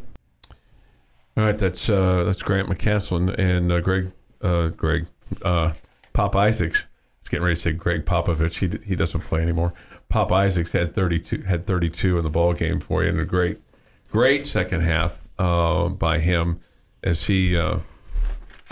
All 1.36 1.44
right, 1.44 1.58
that's 1.58 1.90
uh, 1.90 2.24
that's 2.24 2.42
Grant 2.42 2.68
McCasland 2.68 3.38
and 3.38 3.70
uh, 3.70 3.80
Greg 3.80 4.12
uh, 4.40 4.68
Greg 4.68 5.06
uh, 5.42 5.72
Pop 6.12 6.36
Isaacs. 6.36 6.88
It's 7.20 7.28
getting 7.28 7.44
ready 7.44 7.56
to 7.56 7.60
say 7.60 7.72
Greg 7.72 8.04
Popovich. 8.04 8.58
He 8.58 8.86
he 8.86 8.96
doesn't 8.96 9.22
play 9.22 9.42
anymore. 9.42 9.74
Pop 10.08 10.32
Isaacs 10.32 10.72
had 10.72 10.94
32 10.94 11.42
had 11.42 11.66
32 11.66 12.18
in 12.18 12.24
the 12.24 12.30
ball 12.30 12.54
game 12.54 12.80
for 12.80 13.02
you, 13.02 13.10
and 13.10 13.20
a 13.20 13.24
great 13.24 13.58
great 14.10 14.46
second 14.46 14.80
half 14.80 15.28
uh, 15.38 15.88
by 15.88 16.18
him 16.18 16.60
as 17.02 17.26
he 17.26 17.56
uh, 17.56 17.78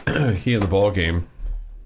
he 0.32 0.54
in 0.54 0.60
the 0.60 0.66
ball 0.66 0.90
game. 0.90 1.28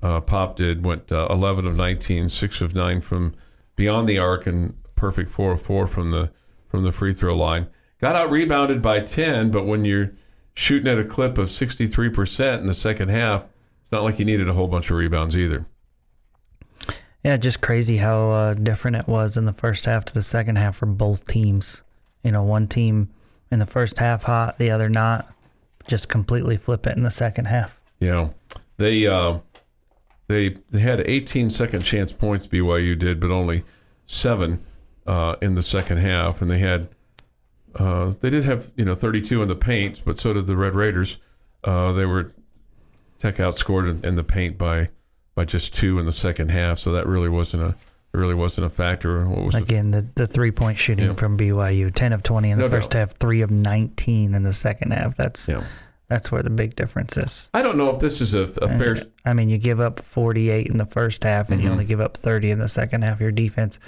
Uh, 0.02 0.20
Pop 0.20 0.56
did 0.56 0.84
went 0.84 1.12
uh, 1.12 1.26
11 1.28 1.66
of 1.66 1.76
19, 1.76 2.30
six 2.30 2.62
of 2.62 2.74
nine 2.74 3.02
from 3.02 3.34
beyond 3.76 4.08
the 4.08 4.18
arc, 4.18 4.46
and 4.46 4.74
perfect 4.94 5.30
four 5.30 5.52
of 5.52 5.62
four 5.62 5.86
from 5.86 6.10
the 6.10 6.30
from 6.68 6.84
the 6.84 6.92
free 6.92 7.12
throw 7.12 7.36
line. 7.36 7.66
Got 8.00 8.16
out 8.16 8.30
rebounded 8.30 8.80
by 8.80 9.00
10, 9.00 9.50
but 9.50 9.66
when 9.66 9.84
you're 9.84 10.12
shooting 10.54 10.88
at 10.88 10.98
a 10.98 11.04
clip 11.04 11.36
of 11.36 11.48
63% 11.48 12.58
in 12.58 12.66
the 12.66 12.74
second 12.74 13.10
half, 13.10 13.46
it's 13.90 13.96
not 13.96 14.04
like 14.04 14.14
he 14.14 14.24
needed 14.24 14.48
a 14.48 14.52
whole 14.52 14.68
bunch 14.68 14.88
of 14.88 14.96
rebounds 14.96 15.36
either. 15.36 15.66
Yeah, 17.24 17.36
just 17.38 17.60
crazy 17.60 17.96
how 17.96 18.30
uh, 18.30 18.54
different 18.54 18.98
it 18.98 19.08
was 19.08 19.36
in 19.36 19.46
the 19.46 19.52
first 19.52 19.84
half 19.84 20.04
to 20.04 20.14
the 20.14 20.22
second 20.22 20.58
half 20.58 20.76
for 20.76 20.86
both 20.86 21.26
teams. 21.26 21.82
You 22.22 22.30
know, 22.30 22.44
one 22.44 22.68
team 22.68 23.10
in 23.50 23.58
the 23.58 23.66
first 23.66 23.98
half 23.98 24.22
hot, 24.22 24.58
the 24.58 24.70
other 24.70 24.88
not. 24.88 25.34
Just 25.88 26.08
completely 26.08 26.56
flip 26.56 26.86
it 26.86 26.96
in 26.96 27.02
the 27.02 27.10
second 27.10 27.46
half. 27.46 27.80
Yeah, 27.98 28.28
they 28.76 29.08
uh, 29.08 29.40
they 30.28 30.50
they 30.70 30.78
had 30.78 31.00
18 31.00 31.50
second 31.50 31.82
chance 31.82 32.12
points. 32.12 32.46
BYU 32.46 32.96
did, 32.96 33.18
but 33.18 33.32
only 33.32 33.64
seven 34.06 34.64
uh, 35.04 35.34
in 35.42 35.56
the 35.56 35.64
second 35.64 35.98
half, 35.98 36.40
and 36.40 36.48
they 36.48 36.58
had 36.58 36.90
uh, 37.74 38.12
they 38.20 38.30
did 38.30 38.44
have 38.44 38.70
you 38.76 38.84
know 38.84 38.94
32 38.94 39.42
in 39.42 39.48
the 39.48 39.56
paint, 39.56 40.02
but 40.04 40.20
so 40.20 40.32
did 40.32 40.46
the 40.46 40.56
Red 40.56 40.76
Raiders. 40.76 41.18
Uh, 41.64 41.90
they 41.90 42.06
were 42.06 42.32
Tech 43.20 43.36
outscored 43.36 44.02
in 44.04 44.16
the 44.16 44.24
paint 44.24 44.56
by 44.58 44.88
by 45.34 45.44
just 45.44 45.74
two 45.74 45.98
in 45.98 46.06
the 46.06 46.12
second 46.12 46.50
half, 46.50 46.78
so 46.78 46.92
that 46.92 47.06
really 47.06 47.28
wasn't 47.28 47.62
a 47.62 47.76
really 48.12 48.34
wasn't 48.34 48.66
a 48.66 48.70
factor. 48.70 49.26
Was 49.28 49.54
Again, 49.54 49.90
the, 49.90 50.08
the 50.14 50.26
three 50.26 50.50
point 50.50 50.78
shooting 50.78 51.08
yeah. 51.08 51.14
from 51.14 51.36
BYU, 51.36 51.94
ten 51.94 52.12
of 52.12 52.22
twenty 52.22 52.50
in 52.50 52.58
the 52.58 52.64
no 52.64 52.70
first 52.70 52.90
doubt. 52.90 52.98
half, 52.98 53.18
three 53.18 53.42
of 53.42 53.50
nineteen 53.50 54.34
in 54.34 54.42
the 54.42 54.52
second 54.52 54.92
half. 54.92 55.16
That's 55.16 55.48
yeah. 55.48 55.62
that's 56.08 56.32
where 56.32 56.42
the 56.42 56.50
big 56.50 56.76
difference 56.76 57.16
is. 57.18 57.50
I 57.52 57.62
don't 57.62 57.76
know 57.76 57.90
if 57.90 58.00
this 58.00 58.20
is 58.20 58.34
a, 58.34 58.42
a 58.62 58.78
fair. 58.78 58.96
I 59.24 59.34
mean, 59.34 59.50
you 59.50 59.58
give 59.58 59.80
up 59.80 60.00
forty 60.00 60.50
eight 60.50 60.68
in 60.68 60.78
the 60.78 60.86
first 60.86 61.22
half, 61.22 61.50
and 61.50 61.58
mm-hmm. 61.58 61.66
you 61.66 61.72
only 61.72 61.84
give 61.84 62.00
up 62.00 62.16
thirty 62.16 62.50
in 62.50 62.58
the 62.58 62.68
second 62.68 63.02
half. 63.02 63.20
Your 63.20 63.32
defense 63.32 63.78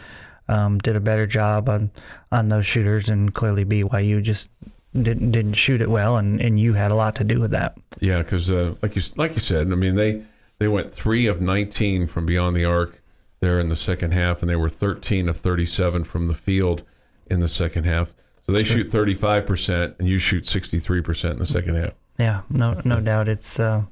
um, 0.48 0.78
did 0.78 0.94
a 0.94 1.00
better 1.00 1.26
job 1.26 1.68
on 1.68 1.90
on 2.30 2.48
those 2.48 2.66
shooters, 2.66 3.08
and 3.08 3.32
clearly 3.32 3.64
BYU 3.64 4.22
just 4.22 4.50
didn't 5.00 5.30
didn't 5.30 5.54
shoot 5.54 5.80
it 5.80 5.90
well, 5.90 6.16
and, 6.16 6.40
and 6.40 6.60
you 6.60 6.74
had 6.74 6.90
a 6.90 6.94
lot 6.94 7.16
to 7.16 7.24
do 7.24 7.40
with 7.40 7.50
that. 7.52 7.76
Yeah, 8.00 8.18
because 8.18 8.50
uh, 8.50 8.74
like 8.82 8.96
you 8.96 9.02
like 9.16 9.34
you 9.34 9.40
said, 9.40 9.70
I 9.72 9.74
mean 9.74 9.94
they 9.94 10.22
they 10.58 10.68
went 10.68 10.90
three 10.90 11.26
of 11.26 11.40
nineteen 11.40 12.06
from 12.06 12.26
beyond 12.26 12.56
the 12.56 12.64
arc 12.64 13.00
there 13.40 13.58
in 13.58 13.68
the 13.68 13.76
second 13.76 14.12
half, 14.12 14.42
and 14.42 14.50
they 14.50 14.56
were 14.56 14.68
thirteen 14.68 15.28
of 15.28 15.36
thirty 15.36 15.66
seven 15.66 16.04
from 16.04 16.28
the 16.28 16.34
field 16.34 16.82
in 17.26 17.40
the 17.40 17.48
second 17.48 17.84
half. 17.84 18.12
So 18.42 18.52
they 18.52 18.60
That's 18.60 18.70
shoot 18.70 18.90
thirty 18.90 19.14
five 19.14 19.46
percent, 19.46 19.96
and 19.98 20.08
you 20.08 20.18
shoot 20.18 20.46
sixty 20.46 20.78
three 20.78 21.00
percent 21.00 21.34
in 21.34 21.38
the 21.38 21.46
second 21.46 21.76
half. 21.76 21.94
Yeah, 22.18 22.42
no 22.50 22.80
no 22.84 23.00
doubt. 23.00 23.28
It's 23.28 23.58
uh, 23.58 23.84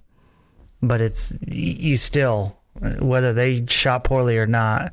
but 0.83 1.01
it's 1.01 1.35
you 1.47 1.97
still 1.97 2.59
whether 2.99 3.33
they 3.33 3.67
shot 3.67 4.05
poorly 4.05 4.39
or 4.39 4.47
not 4.47 4.93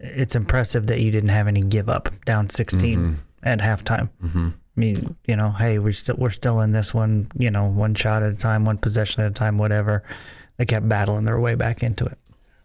it's 0.00 0.34
impressive 0.34 0.86
that 0.88 1.00
you 1.00 1.10
didn't 1.10 1.28
have 1.28 1.46
any 1.46 1.60
give 1.60 1.88
up 1.88 2.08
down 2.24 2.48
16 2.48 3.16
at 3.42 3.58
halftime. 3.60 4.08
Mm-hmm. 4.24 4.48
Mean, 4.80 5.14
you 5.26 5.36
know, 5.36 5.50
hey, 5.50 5.78
we're 5.78 5.92
still 5.92 6.16
we're 6.16 6.30
still 6.30 6.60
in 6.60 6.72
this 6.72 6.94
one. 6.94 7.30
You 7.36 7.50
know, 7.50 7.66
one 7.66 7.94
shot 7.94 8.22
at 8.22 8.32
a 8.32 8.34
time, 8.34 8.64
one 8.64 8.78
possession 8.78 9.22
at 9.22 9.30
a 9.30 9.34
time, 9.34 9.58
whatever. 9.58 10.02
They 10.56 10.64
kept 10.64 10.88
battling 10.88 11.26
their 11.26 11.38
way 11.38 11.54
back 11.54 11.82
into 11.82 12.06
it. 12.06 12.16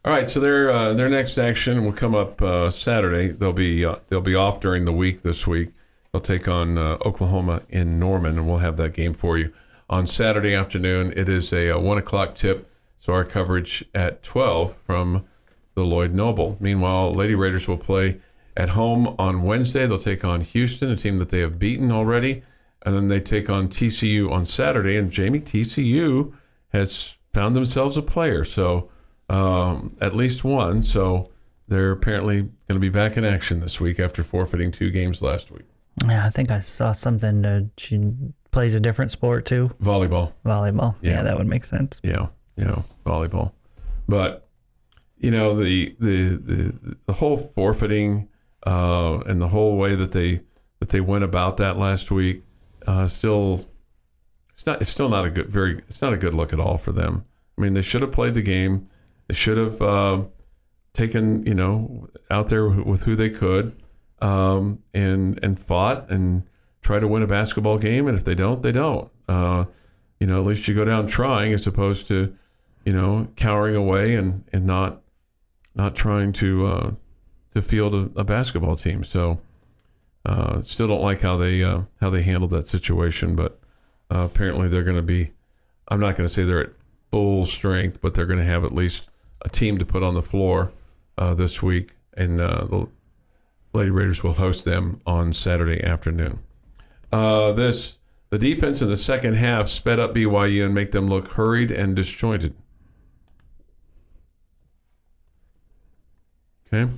All 0.06 0.13
right, 0.13 0.30
so 0.30 0.39
their 0.39 0.69
uh, 0.69 0.93
their 0.93 1.10
next 1.10 1.38
action 1.38 1.84
will 1.84 1.91
come 1.91 2.15
up 2.15 2.41
uh, 2.41 2.69
Saturday. 2.69 3.28
They'll 3.28 3.51
be 3.51 3.84
uh, 3.84 3.95
they'll 4.08 4.21
be 4.21 4.36
off 4.36 4.62
during 4.62 4.86
the 4.86 4.93
week 4.93 5.23
this 5.23 5.45
week. 5.45 5.69
They'll 6.12 6.21
take 6.21 6.47
on 6.47 6.78
uh, 6.78 6.97
Oklahoma 7.06 7.63
in 7.69 7.99
Norman, 7.99 8.38
and 8.38 8.47
we'll 8.47 8.60
have 8.60 8.78
that 8.78 8.93
game 8.93 9.13
for 9.13 9.38
you 9.38 9.51
on 9.89 10.08
Saturday 10.08 10.56
afternoon. 10.56 11.12
It 11.17 11.28
is 11.28 11.51
a, 11.51 11.75
uh 11.75 11.80
one 11.80 11.97
o'clock 11.97 12.36
tip, 12.36 12.71
so 12.97 13.12
our 13.12 13.25
coverage 13.25 13.84
at 13.93 14.23
twelve 14.23 14.78
from 14.86 15.25
the 15.73 15.84
Lloyd 15.84 16.13
Noble. 16.13 16.56
Meanwhile, 16.62 17.13
Lady 17.13 17.36
Raiders 17.36 17.67
will 17.67 17.78
play 17.78 18.21
at 18.58 18.70
home 18.70 19.15
on 19.20 19.44
Wednesday. 19.44 19.86
They'll 19.86 19.98
take 19.98 20.24
on 20.24 20.41
Houston, 20.41 20.89
a 20.89 20.96
team 20.96 21.18
that 21.18 21.30
they 21.30 21.39
have 21.39 21.60
beaten 21.60 21.91
already, 21.91 22.44
and 22.86 22.96
then 22.96 23.08
they 23.08 23.20
take 23.20 23.50
on 23.50 23.68
TCU 23.68 24.32
on 24.32 24.46
Saturday. 24.46 24.98
And 24.98 25.12
Jamie, 25.12 25.39
TCU 25.39 26.34
has 26.70 27.18
found 27.34 27.56
themselves 27.56 27.98
a 27.98 28.02
player, 28.02 28.44
so 28.44 28.89
um, 29.30 29.96
at 30.00 30.15
least 30.15 30.44
one. 30.44 30.84
So 30.84 31.32
they're 31.68 31.91
apparently 31.91 32.41
going 32.41 32.52
to 32.76 32.80
be 32.80 32.89
back 32.89 33.18
in 33.18 33.26
action 33.26 33.60
this 33.60 33.80
week 33.80 34.00
after 34.00 34.24
forfeiting 34.24 34.72
two 34.72 34.91
games 34.91 35.22
last 35.22 35.52
week. 35.52 35.65
Yeah, 36.08 36.26
I 36.26 36.30
think 36.30 36.52
I 36.52 36.60
saw 36.60 36.91
something. 36.91 37.46
Uh, 37.46 37.63
she 37.78 38.12
plays 38.52 38.76
a 38.76 38.80
different 38.80 39.12
sport 39.12 39.46
too, 39.46 39.72
Volleyball. 39.82 40.34
volleyball. 40.46 40.96
Yeah. 41.02 41.12
yeah 41.12 41.24
that 41.24 41.38
would 41.38 41.48
make 41.48 41.65
sense. 41.65 42.00
Yeah, 42.04 42.28
you 42.58 42.65
know, 42.65 42.84
volleyball. 43.06 43.54
But 44.08 44.48
you 45.18 45.32
know, 45.32 45.56
the 45.56 45.96
the 46.00 46.36
the, 46.36 46.98
the 47.06 47.13
whole 47.13 47.38
forfeiting 47.38 48.28
uh, 48.65 49.19
and 49.25 49.41
the 49.41 49.49
whole 49.49 49.78
way 49.78 49.95
that 49.95 50.12
they 50.12 50.41
that 50.80 50.89
they 50.89 51.01
went 51.01 51.23
about 51.23 51.58
that 51.58 51.78
last 51.78 52.12
week 52.12 52.43
uh, 52.88 53.08
still 53.08 53.65
it's 54.56 54.65
not 54.65 54.82
it's 54.82 54.89
still 54.89 55.10
not 55.10 55.25
a 55.25 55.30
good 55.30 55.47
very 55.47 55.80
it's 55.89 56.01
not 56.01 56.13
a 56.13 56.17
good 56.17 56.34
look 56.34 56.54
at 56.54 56.60
all 56.60 56.78
for 56.78 56.91
them. 56.91 57.25
I 57.58 57.62
mean, 57.62 57.73
they 57.73 57.82
should 57.82 58.01
have 58.01 58.12
played 58.12 58.34
the 58.34 58.41
game. 58.41 58.89
They 59.28 59.34
should 59.34 59.58
have 59.58 59.82
uh, 59.82 60.23
taken 60.93 61.45
you 61.45 61.54
know 61.54 62.08
out 62.32 62.49
there 62.49 62.67
with 62.69 63.04
who 63.04 63.15
they 63.15 63.30
could 63.30 63.75
um, 64.21 64.82
and 64.93 65.39
and 65.43 65.60
fought 65.60 66.10
and 66.10 66.43
try 66.82 66.99
to 66.99 67.08
win 67.08 67.21
a 67.21 67.28
basketball 67.28 67.78
game. 67.78 68.08
And 68.08 68.17
if 68.17 68.23
they 68.23 68.36
don't, 68.36 68.62
they 68.62 68.71
don't. 68.71 69.12
Uh, 69.28 69.65
you 70.19 70.28
know, 70.28 70.39
at 70.39 70.45
least 70.45 70.67
you 70.67 70.73
go 70.73 70.86
down 70.86 71.08
trying 71.08 71.54
as 71.54 71.67
opposed 71.67 72.08
to 72.08 72.36
you 72.86 72.93
know 72.93 73.28
cowering 73.36 73.75
away 73.75 74.15
and 74.15 74.45
and 74.54 74.65
not 74.65 75.01
not 75.75 75.95
trying 75.95 76.32
to 76.34 76.65
uh, 76.65 76.91
to 77.56 77.62
field 77.62 77.96
a, 77.96 78.20
a 78.20 78.24
basketball 78.24 78.76
team. 78.76 79.04
So 79.04 79.39
uh, 80.26 80.62
still 80.62 80.88
don't 80.88 81.02
like 81.02 81.22
how 81.22 81.38
they 81.38 81.63
uh, 81.63 81.82
how 82.02 82.10
they 82.10 82.22
handled 82.22 82.52
that 82.52 82.68
situation, 82.68 83.36
but 83.36 83.60
uh, 84.13 84.28
apparently 84.32 84.68
they're 84.68 84.84
going 84.84 84.98
to 84.98 85.02
be. 85.02 85.32
I'm 85.88 86.00
not 86.00 86.15
going 86.15 86.28
to 86.28 86.34
say 86.34 86.44
they're 86.44 86.62
at 86.62 86.74
full 87.12 87.46
strength, 87.46 88.02
but 88.02 88.13
they're 88.13 88.26
going 88.26 88.39
to 88.39 88.46
have 88.46 88.63
at 88.63 88.74
least 88.74 89.10
a 89.41 89.50
team 89.50 89.78
to 89.78 89.86
put 89.86 90.04
on 90.04 90.15
the 90.15 90.22
floor 90.22 90.72
uh, 91.18 91.34
this 91.34 91.63
week, 91.63 91.91
and 92.15 92.41
uh, 92.41 92.65
the 92.65 92.88
Lady 93.74 93.91
Raiders 93.91 94.24
will 94.24 94.34
host 94.34 94.65
them 94.65 95.00
on 95.06 95.32
Saturday 95.32 95.84
afternoon. 95.84 96.39
Uh, 97.12 97.54
this 97.54 97.98
the 98.32 98.39
defense 98.39 98.82
in 98.82 98.89
the 98.89 98.98
second 98.98 99.36
half 99.36 99.70
sped 99.70 100.00
up 100.00 100.13
BYU 100.13 100.65
and 100.65 100.74
make 100.74 100.91
them 100.91 101.08
look 101.08 101.30
hurried 101.30 101.72
and 101.72 101.96
disjointed. 101.96 102.54
Okay. 106.68 106.91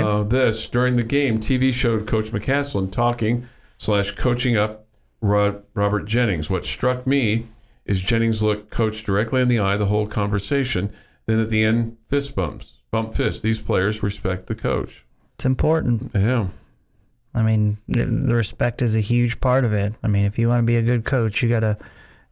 Uh, 0.00 0.22
this 0.22 0.68
during 0.68 0.96
the 0.96 1.02
game, 1.02 1.38
TV 1.38 1.72
showed 1.72 2.06
Coach 2.06 2.26
McCasland 2.26 2.92
talking 2.92 3.46
slash 3.76 4.12
coaching 4.12 4.56
up 4.56 4.86
Rod, 5.20 5.62
Robert 5.74 6.04
Jennings. 6.04 6.48
What 6.48 6.64
struck 6.64 7.06
me 7.06 7.46
is 7.84 8.00
Jennings 8.00 8.42
looked 8.42 8.70
coach 8.70 9.02
directly 9.04 9.42
in 9.42 9.48
the 9.48 9.58
eye 9.58 9.76
the 9.76 9.86
whole 9.86 10.06
conversation. 10.06 10.92
Then 11.26 11.38
at 11.40 11.50
the 11.50 11.64
end, 11.64 11.96
fist 12.08 12.34
bumps, 12.34 12.74
bump 12.90 13.14
fist. 13.14 13.42
These 13.42 13.60
players 13.60 14.02
respect 14.02 14.46
the 14.46 14.54
coach. 14.54 15.04
It's 15.34 15.46
important. 15.46 16.10
Yeah, 16.14 16.48
I 17.34 17.42
mean, 17.42 17.78
the 17.88 18.34
respect 18.34 18.82
is 18.82 18.94
a 18.94 19.00
huge 19.00 19.40
part 19.40 19.64
of 19.64 19.72
it. 19.72 19.94
I 20.02 20.08
mean, 20.08 20.24
if 20.24 20.38
you 20.38 20.48
want 20.48 20.60
to 20.60 20.66
be 20.66 20.76
a 20.76 20.82
good 20.82 21.04
coach, 21.04 21.42
you 21.42 21.48
gotta 21.48 21.78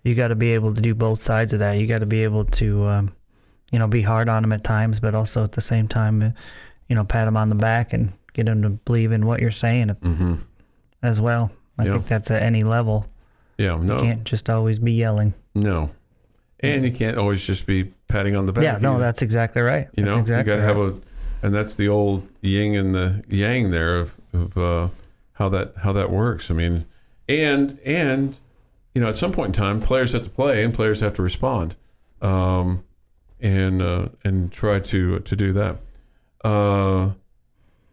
you 0.03 0.15
gotta 0.15 0.35
be 0.35 0.53
able 0.53 0.75
to 0.75 0.81
do 0.81 0.95
both 0.95 1.21
sides 1.21 1.53
of 1.53 1.61
that. 1.61 1.73
You 1.73 1.87
got 1.87 2.01
to 2.01 2.07
be 2.07 2.23
able 2.25 2.45
to, 2.45 2.87
um, 2.87 3.13
you 3.71 3.79
know, 3.79 3.87
be 3.87 4.03
hard 4.03 4.29
on 4.29 4.43
them 4.43 4.53
at 4.53 4.65
times, 4.65 5.01
but 5.01 5.15
also 5.15 5.45
at 5.45 5.53
the 5.53 5.61
same 5.61 5.89
time, 5.89 6.35
you 6.91 6.97
know, 6.97 7.05
pat 7.05 7.27
them 7.27 7.37
on 7.37 7.49
the 7.49 7.55
back 7.55 7.93
and 7.95 8.13
get 8.35 8.45
them 8.47 8.61
to 8.63 8.69
believe 8.71 9.13
in 9.13 9.25
what 9.25 9.41
you're 9.41 9.51
saying 9.53 9.97
as 11.03 11.21
well. 11.21 11.51
I 11.79 11.87
Yeah. 11.87 11.93
think 11.93 12.07
that's 12.09 12.31
at 12.31 12.43
any 12.43 12.63
level. 12.65 13.07
yeah, 13.57 13.79
no. 13.81 13.97
You 13.97 14.03
can't 14.03 14.25
just 14.25 14.51
always 14.51 14.79
be 14.79 14.93
yelling. 14.93 15.33
no, 15.55 15.91
and 16.61 16.85
you 16.85 16.93
can't 16.93 17.17
always 17.17 17.43
just 17.47 17.65
be 17.67 17.85
patting 18.09 18.35
on 18.37 18.45
the 18.47 18.53
back. 18.53 18.65
Yeah, 18.65 18.79
no, 18.81 18.93
either. 18.95 19.01
that's 19.01 19.23
exactly 19.23 19.63
right. 19.63 19.89
you 19.97 20.05
That's 20.05 20.17
know 20.17 20.21
exactly 20.21 20.53
you 20.53 20.59
got 20.59 20.63
to 20.63 20.67
have 20.69 20.77
right. 20.77 20.95
a 21.43 21.47
and 21.47 21.55
that's 21.55 21.75
the 21.77 21.89
old 21.89 22.29
yin 22.43 22.75
and 22.75 22.95
the 22.95 23.25
yang 23.29 23.71
there 23.71 23.97
of, 24.01 24.15
of 24.35 24.59
uh, 24.59 24.89
how 25.35 25.49
that 25.49 25.73
how 25.79 25.93
that 25.95 26.11
works 26.11 26.51
i 26.51 26.55
mean 26.55 26.85
and 27.31 27.79
and 27.85 28.37
you 28.95 29.01
know 29.01 29.09
at 29.09 29.17
some 29.17 29.33
point 29.33 29.49
in 29.49 29.53
time 29.55 29.81
players 29.81 30.13
have 30.13 30.23
to 30.25 30.29
play 30.31 30.63
and 30.63 30.75
players 30.75 31.01
have 31.01 31.15
to 31.15 31.23
respond 31.23 31.75
um, 32.21 32.85
and 33.41 33.81
uh, 33.81 34.05
and 34.25 34.53
try 34.53 34.79
to 34.81 35.21
to 35.21 35.35
do 35.37 35.53
that 35.53 35.77
uh, 36.45 37.11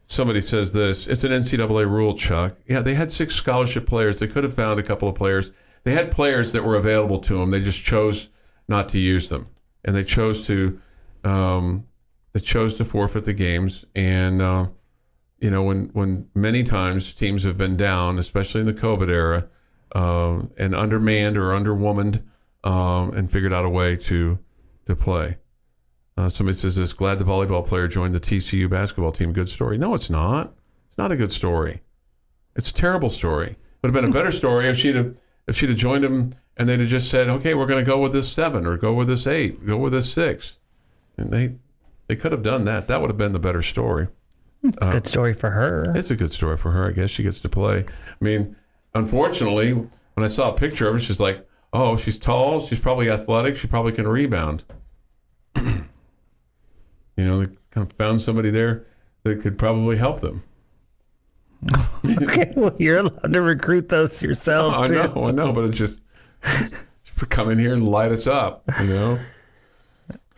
somebody 0.07 0.41
says 0.41 0.73
this. 0.73 1.07
It's 1.07 1.23
an 1.23 1.31
ncaa 1.31 1.89
rule 1.89 2.13
chuck. 2.13 2.57
Yeah 2.67 2.81
they 2.81 2.93
had 2.93 3.11
six 3.11 3.35
scholarship 3.35 3.85
players. 3.85 4.19
They 4.19 4.27
could 4.27 4.43
have 4.43 4.53
found 4.53 4.79
a 4.79 4.83
couple 4.83 5.07
of 5.07 5.15
players. 5.15 5.51
They 5.83 5.93
had 5.93 6.11
players 6.11 6.51
that 6.51 6.63
were 6.63 6.75
available 6.75 7.19
to 7.19 7.37
them. 7.37 7.51
They 7.51 7.61
just 7.61 7.83
chose 7.83 8.29
not 8.67 8.89
to 8.89 8.99
use 8.99 9.29
them. 9.29 9.47
And 9.85 9.95
they 9.95 10.03
chose 10.03 10.45
to 10.47 10.79
um, 11.23 11.87
they 12.33 12.39
chose 12.39 12.75
to 12.75 12.85
forfeit 12.85 13.25
the 13.25 13.33
games. 13.33 13.85
And 13.95 14.41
uh, 14.41 14.67
you 15.39 15.51
know 15.51 15.63
when 15.63 15.89
when 15.93 16.27
many 16.33 16.63
times 16.63 17.13
teams 17.13 17.43
have 17.43 17.57
been 17.57 17.77
down 17.77 18.19
especially 18.19 18.61
in 18.61 18.67
the 18.67 18.73
covid 18.73 19.09
era 19.09 19.47
uh, 19.93 20.41
and 20.57 20.75
undermanned 20.75 21.37
or 21.37 21.53
underwomaned 21.53 22.21
um, 22.63 23.13
and 23.13 23.31
figured 23.31 23.53
out 23.53 23.65
a 23.65 23.69
way 23.69 23.95
to 23.95 24.39
to 24.85 24.95
play 24.95 25.37
uh, 26.17 26.29
somebody 26.29 26.57
says 26.57 26.75
this 26.75 26.93
glad 26.93 27.19
the 27.19 27.25
volleyball 27.25 27.65
player 27.65 27.87
joined 27.87 28.13
the 28.13 28.19
tcu 28.19 28.69
basketball 28.69 29.11
team 29.11 29.31
good 29.33 29.49
story 29.49 29.77
no 29.77 29.93
it's 29.93 30.09
not 30.09 30.53
it's 30.87 30.97
not 30.97 31.11
a 31.11 31.15
good 31.15 31.31
story 31.31 31.81
it's 32.55 32.69
a 32.69 32.73
terrible 32.73 33.09
story 33.09 33.55
would 33.81 33.93
have 33.93 34.01
been 34.01 34.09
a 34.09 34.13
better 34.13 34.31
story 34.41 34.67
if 34.67 34.77
she'd 34.77 34.95
have 34.95 35.15
if 35.47 35.55
she'd 35.55 35.69
have 35.69 35.77
joined 35.77 36.03
him 36.03 36.33
and 36.57 36.67
they'd 36.67 36.79
have 36.79 36.89
just 36.89 37.09
said 37.09 37.27
okay 37.29 37.53
we're 37.53 37.67
going 37.67 37.83
to 37.83 37.89
go 37.89 37.99
with 37.99 38.11
this 38.11 38.31
seven 38.31 38.65
or 38.65 38.77
go 38.77 38.93
with 38.93 39.07
this 39.07 39.27
eight 39.27 39.65
go 39.65 39.77
with 39.77 39.93
this 39.93 40.11
six 40.11 40.57
and 41.17 41.31
they 41.31 41.55
they 42.07 42.15
could 42.15 42.31
have 42.31 42.43
done 42.43 42.65
that 42.65 42.87
that 42.87 42.99
would 43.01 43.09
have 43.09 43.17
been 43.17 43.33
the 43.33 43.39
better 43.39 43.61
story 43.61 44.07
It's 44.63 44.77
a 44.85 44.91
good 44.91 45.05
story 45.07 45.33
for 45.33 45.51
her. 45.51 45.93
it's 45.95 46.09
a 46.09 46.15
good 46.15 46.31
story 46.31 46.57
for 46.57 46.71
her. 46.71 46.87
I 46.87 46.91
guess 46.91 47.09
she 47.11 47.21
gets 47.21 47.39
to 47.41 47.49
play. 47.49 47.85
I 47.85 48.23
mean, 48.23 48.55
unfortunately, 48.95 49.71
when 49.73 50.23
I 50.23 50.27
saw 50.29 50.51
a 50.51 50.57
picture 50.57 50.87
of 50.87 50.95
her, 50.95 50.99
she's 50.99 51.19
like, 51.19 51.47
oh, 51.73 51.95
she's 51.95 52.17
tall. 52.17 52.59
She's 52.59 52.79
probably 52.79 53.09
athletic. 53.09 53.55
She 53.55 53.67
probably 53.67 53.91
can 53.91 54.07
rebound. 54.07 54.63
you 57.17 57.25
know, 57.25 57.43
they 57.43 57.53
kind 57.71 57.85
of 57.85 57.91
found 57.93 58.21
somebody 58.21 58.49
there 58.49 58.85
that 59.23 59.41
could 59.41 59.57
probably 59.57 59.97
help 59.97 60.21
them. 60.21 60.43
okay, 62.21 62.53
well, 62.55 62.75
you're 62.77 62.99
allowed 62.99 63.33
to 63.33 63.41
recruit 63.41 63.89
those 63.89 64.21
yourself 64.21 64.75
I 64.75 64.85
too. 64.85 64.93
know, 64.93 65.25
I 65.25 65.31
know, 65.31 65.51
but 65.51 65.65
it's 65.65 65.77
just 65.77 66.03
come 67.25 67.49
in 67.49 67.57
here 67.57 67.73
and 67.73 67.87
light 67.87 68.11
us 68.11 68.27
up, 68.27 68.63
you 68.81 68.87
know? 68.87 69.19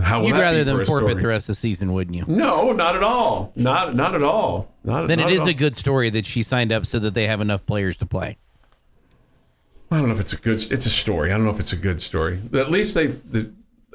How 0.00 0.20
will 0.20 0.28
You'd 0.28 0.36
that 0.36 0.38
be 0.38 0.42
rather 0.42 0.64
for 0.64 0.64
than 0.64 0.86
forfeit 0.86 1.08
story? 1.10 1.22
the 1.22 1.28
rest 1.28 1.48
of 1.50 1.54
the 1.54 1.60
season, 1.60 1.92
wouldn't 1.92 2.16
you? 2.16 2.24
No, 2.26 2.72
not 2.72 2.96
at 2.96 3.02
all. 3.02 3.52
Not 3.56 3.94
not 3.94 4.14
at 4.14 4.22
all. 4.22 4.72
Not, 4.84 5.06
Then 5.06 5.18
not 5.18 5.30
it 5.30 5.40
at 5.40 5.46
a 5.46 5.52
good 5.52 5.76
story 5.76 6.08
that 6.08 6.24
she 6.24 6.42
signed 6.42 6.72
up 6.72 6.86
so 6.86 6.98
that 7.00 7.12
they 7.12 7.26
have 7.26 7.42
enough 7.42 7.66
players 7.66 7.98
to 7.98 8.06
play. 8.06 8.38
I 9.90 9.98
don't 9.98 10.08
know 10.08 10.14
if 10.14 10.20
it's 10.20 10.32
a 10.32 10.38
good. 10.38 10.72
It's 10.72 10.86
a 10.86 10.90
story. 10.90 11.30
I 11.30 11.36
don't 11.36 11.44
know 11.44 11.50
if 11.50 11.60
it's 11.60 11.74
a 11.74 11.76
good 11.76 12.00
story. 12.00 12.40
At 12.54 12.70
least 12.70 12.94
they've. 12.94 13.32
The, 13.32 13.52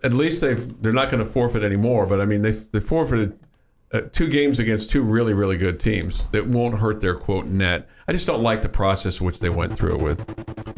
at 0.07 0.13
least 0.13 0.41
they've. 0.41 0.81
They're 0.81 0.93
not 0.93 1.11
going 1.11 1.23
to 1.23 1.29
forfeit 1.29 1.63
anymore. 1.63 2.05
But 2.05 2.21
I 2.21 2.25
mean, 2.25 2.41
they 2.41 2.51
they 2.51 2.79
forfeited 2.79 3.37
uh, 3.91 4.01
two 4.13 4.29
games 4.29 4.59
against 4.59 4.89
two 4.89 5.03
really 5.03 5.33
really 5.33 5.57
good 5.57 5.79
teams 5.79 6.25
that 6.31 6.47
won't 6.47 6.79
hurt 6.79 7.01
their 7.01 7.13
quote 7.13 7.45
net. 7.45 7.87
I 8.07 8.13
just 8.13 8.25
don't 8.25 8.41
like 8.41 8.61
the 8.61 8.69
process 8.69 9.19
which 9.19 9.39
they 9.39 9.49
went 9.49 9.77
through 9.77 9.95
it 9.97 10.01
with. 10.01 10.25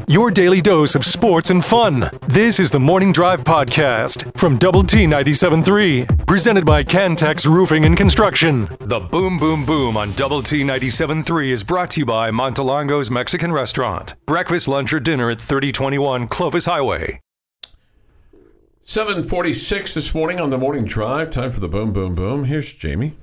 Your 0.08 0.32
daily 0.32 0.60
dose 0.60 0.96
of 0.96 1.04
sports 1.04 1.50
and 1.50 1.64
fun. 1.64 2.10
This 2.26 2.58
is 2.58 2.72
the 2.72 2.80
Morning 2.80 3.12
Drive 3.12 3.44
Podcast 3.44 4.36
from 4.36 4.58
Double 4.58 4.82
T 4.82 5.06
97.3, 5.06 6.26
presented 6.26 6.66
by 6.66 6.82
Cantex 6.82 7.46
Roofing 7.46 7.84
and 7.84 7.96
Construction. 7.96 8.68
The 8.80 8.98
Boom 8.98 9.38
Boom 9.38 9.64
Boom 9.64 9.96
on 9.96 10.12
Double 10.14 10.42
T 10.42 10.62
97.3 10.62 11.52
is 11.52 11.62
brought 11.62 11.90
to 11.90 12.00
you 12.00 12.06
by 12.06 12.32
Montelongo's 12.32 13.12
Mexican 13.12 13.52
Restaurant. 13.52 14.16
Breakfast, 14.26 14.66
lunch, 14.66 14.92
or 14.92 14.98
dinner 14.98 15.30
at 15.30 15.40
3021 15.40 16.26
Clovis 16.26 16.64
Highway. 16.64 17.20
746 18.90 19.94
this 19.94 20.12
morning 20.16 20.40
on 20.40 20.50
the 20.50 20.58
morning 20.58 20.84
drive. 20.84 21.30
Time 21.30 21.52
for 21.52 21.60
the 21.60 21.68
boom, 21.68 21.92
boom, 21.92 22.16
boom. 22.16 22.42
Here's 22.42 22.74
Jamie. 22.74 23.16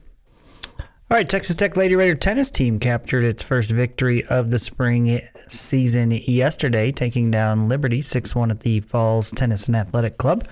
All 0.80 0.86
right, 1.10 1.27
Texas 1.27 1.58
Tech 1.58 1.75
Lady 1.75 1.93
Raider 1.93 2.15
tennis 2.15 2.49
team 2.49 2.80
captured 2.80 3.25
its 3.25 3.43
first 3.43 3.71
victory 3.71 4.25
of 4.27 4.49
the 4.49 4.60
spring 4.60 5.19
season 5.49 6.12
yesterday, 6.12 6.93
taking 6.93 7.32
down 7.32 7.67
Liberty 7.67 8.01
6 8.01 8.34
1 8.34 8.49
at 8.49 8.62
the 8.62 8.80
Falls 8.80 9.30
Tennis 9.32 9.67
and 9.67 9.75
Athletic 9.75 10.17
Club. 10.17 10.47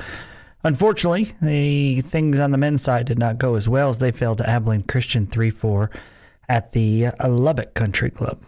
Unfortunately, 0.65 1.33
the 1.41 2.01
things 2.01 2.37
on 2.37 2.51
the 2.51 2.57
men's 2.57 2.81
side 2.81 3.05
did 3.05 3.17
not 3.17 3.37
go 3.37 3.55
as 3.55 3.69
well 3.69 3.89
as 3.89 3.99
they 3.99 4.11
fell 4.11 4.35
to 4.35 4.49
Abilene 4.49 4.83
Christian 4.83 5.27
3 5.27 5.49
4 5.49 5.91
at 6.49 6.73
the 6.73 7.11
Lubbock 7.25 7.73
Country 7.73 8.09
Club. 8.09 8.41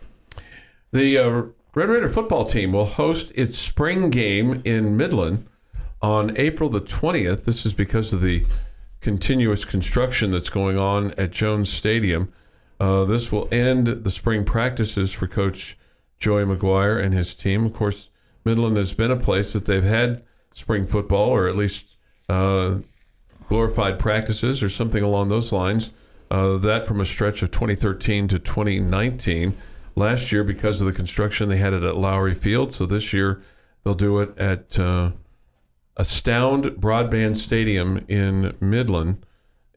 The 0.91 1.17
uh, 1.17 1.43
Red 1.73 1.87
Raider 1.87 2.09
football 2.09 2.43
team 2.43 2.73
will 2.73 2.87
host 2.87 3.31
its 3.35 3.57
spring 3.57 4.09
game 4.09 4.61
in 4.65 4.97
Midland 4.97 5.47
on 6.01 6.35
April 6.37 6.69
the 6.69 6.81
20th. 6.81 7.43
This 7.43 7.65
is 7.65 7.73
because 7.73 8.13
of 8.13 8.21
the 8.21 8.45
continuous 9.01 9.65
construction 9.65 10.31
that's 10.31 10.49
going 10.49 10.77
on 10.77 11.11
at 11.11 11.31
Jones 11.31 11.71
Stadium. 11.71 12.31
Uh, 12.79 13.05
this 13.05 13.31
will 13.31 13.47
end 13.51 13.87
the 13.87 14.11
spring 14.11 14.45
practices 14.45 15.11
for 15.11 15.27
Coach 15.27 15.77
Joey 16.19 16.43
McGuire 16.43 17.03
and 17.03 17.13
his 17.13 17.35
team. 17.35 17.65
Of 17.65 17.73
course, 17.73 18.09
Midland 18.45 18.77
has 18.77 18.93
been 18.93 19.11
a 19.11 19.17
place 19.17 19.53
that 19.53 19.65
they've 19.65 19.83
had 19.83 20.23
spring 20.53 20.85
football, 20.85 21.29
or 21.29 21.47
at 21.47 21.55
least 21.55 21.85
uh, 22.29 22.75
glorified 23.47 23.99
practices, 23.99 24.61
or 24.61 24.69
something 24.69 25.03
along 25.03 25.29
those 25.29 25.51
lines. 25.51 25.91
Uh, 26.29 26.57
that 26.57 26.85
from 26.85 26.99
a 26.99 27.05
stretch 27.05 27.41
of 27.41 27.51
2013 27.51 28.27
to 28.27 28.39
2019. 28.39 29.55
Last 29.95 30.31
year, 30.31 30.43
because 30.43 30.81
of 30.81 30.87
the 30.87 30.93
construction, 30.93 31.49
they 31.49 31.57
had 31.57 31.73
it 31.73 31.83
at 31.83 31.95
Lowrey 31.95 32.37
Field. 32.37 32.71
So 32.71 32.85
this 32.85 33.13
year, 33.13 33.41
they'll 33.83 33.95
do 33.95 34.19
it 34.19 34.37
at 34.37 34.77
uh, 34.77 35.11
Astound 35.97 36.65
Broadband 36.79 37.37
Stadium 37.37 38.05
in 38.07 38.55
Midland, 38.61 39.25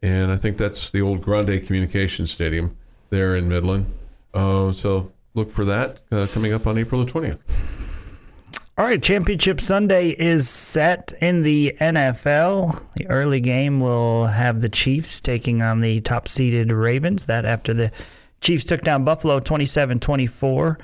and 0.03 0.31
I 0.31 0.37
think 0.37 0.59
that's 0.59 0.91
the 0.91 1.01
old 1.01 1.23
Grande 1.23 1.67
Communication 1.67 2.27
Stadium 2.27 2.77
there 3.09 3.35
in 3.37 3.49
Midland. 3.49 3.87
Uh, 4.33 4.73
so 4.73 5.13
look 5.35 5.51
for 5.51 5.65
that 5.65 6.01
uh, 6.13 6.27
coming 6.33 6.53
up 6.53 6.67
on 6.67 6.79
April 6.79 7.05
the 7.05 7.11
20th. 7.11 7.39
All 8.79 8.87
right, 8.87 9.03
Championship 9.03 9.61
Sunday 9.61 10.09
is 10.11 10.49
set 10.49 11.13
in 11.21 11.43
the 11.43 11.77
NFL. 11.81 12.83
The 12.95 13.09
early 13.09 13.41
game 13.41 13.81
will 13.81 14.27
have 14.27 14.63
the 14.63 14.71
Chiefs 14.71 15.21
taking 15.21 15.61
on 15.61 15.81
the 15.81 16.01
top 16.01 16.27
seeded 16.27 16.73
Ravens. 16.73 17.27
That 17.27 17.45
after 17.45 17.75
the 17.75 17.93
Chiefs 18.41 18.65
took 18.65 18.81
down 18.81 19.05
Buffalo 19.05 19.39
27 19.39 20.01
24 20.01 20.79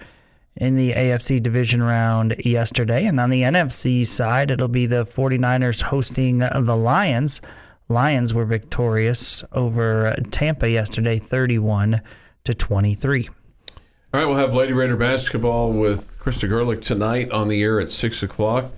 in 0.57 0.77
the 0.77 0.93
AFC 0.93 1.43
division 1.43 1.83
round 1.83 2.37
yesterday. 2.45 3.05
And 3.07 3.21
on 3.21 3.31
the 3.31 3.43
NFC 3.43 4.07
side, 4.07 4.51
it'll 4.51 4.69
be 4.69 4.87
the 4.87 5.05
49ers 5.05 5.83
hosting 5.83 6.39
the 6.39 6.77
Lions. 6.77 7.41
Lions 7.89 8.35
were 8.35 8.45
victorious 8.45 9.45
over 9.53 10.15
Tampa 10.31 10.69
yesterday, 10.69 11.19
31 11.19 12.01
to 12.45 12.55
23. 12.55 13.29
All 13.29 14.21
right, 14.21 14.27
we'll 14.27 14.37
have 14.37 14.55
Lady 14.55 14.73
Raider 14.73 14.97
basketball 14.97 15.73
with 15.73 16.19
Krista 16.19 16.49
Gerlich 16.49 16.83
tonight 16.83 17.31
on 17.31 17.49
the 17.49 17.63
air 17.63 17.81
at 17.81 17.91
6 17.91 18.23
o'clock. 18.23 18.73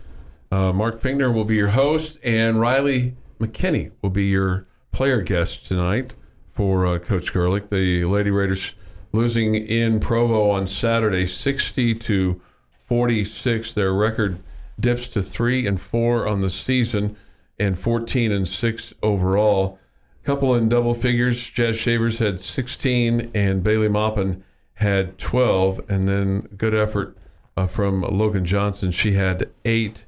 Uh, 0.51 0.73
Mark 0.73 1.01
Finger 1.01 1.31
will 1.31 1.45
be 1.45 1.57
your 1.57 1.69
host, 1.69 2.19
and 2.25 2.61
Riley 2.61 3.14
McKinney 3.38 3.93
will 4.03 4.11
be 4.11 4.25
your 4.25 4.67
player 4.91 5.23
guest 5.23 5.67
tonight 5.67 6.14
for 6.53 6.87
uh, 6.87 6.99
Coach 6.99 7.33
Gerlich. 7.33 7.69
The 7.71 8.05
Lady 8.05 8.31
Raiders 8.31 8.75
losing 9.12 9.55
in 9.55 10.01
Provo 10.01 10.51
on 10.51 10.66
Saturday, 10.66 11.27
60 11.27 11.94
to 11.94 12.40
46. 12.87 13.75
Their 13.75 13.92
record 13.92 14.38
dips 14.79 15.09
to 15.11 15.23
three 15.23 15.66
and 15.66 15.81
four 15.81 16.27
on 16.27 16.40
the 16.40 16.51
season, 16.51 17.16
and 17.59 17.79
14 17.79 18.33
and 18.33 18.47
six 18.47 18.92
overall. 19.03 19.79
Couple 20.23 20.55
in 20.55 20.68
double 20.68 20.94
figures. 20.94 21.49
Jazz 21.49 21.77
Shavers 21.77 22.18
had 22.18 22.40
16, 22.40 23.31
and 23.35 23.62
Bailey 23.62 23.88
Maupin 23.88 24.44
had 24.75 25.18
12, 25.18 25.81
and 25.88 26.09
then 26.09 26.42
good 26.57 26.75
effort 26.75 27.16
uh, 27.57 27.66
from 27.66 28.03
Logan 28.03 28.44
Johnson. 28.44 28.90
She 28.90 29.12
had 29.12 29.51
eight 29.64 30.05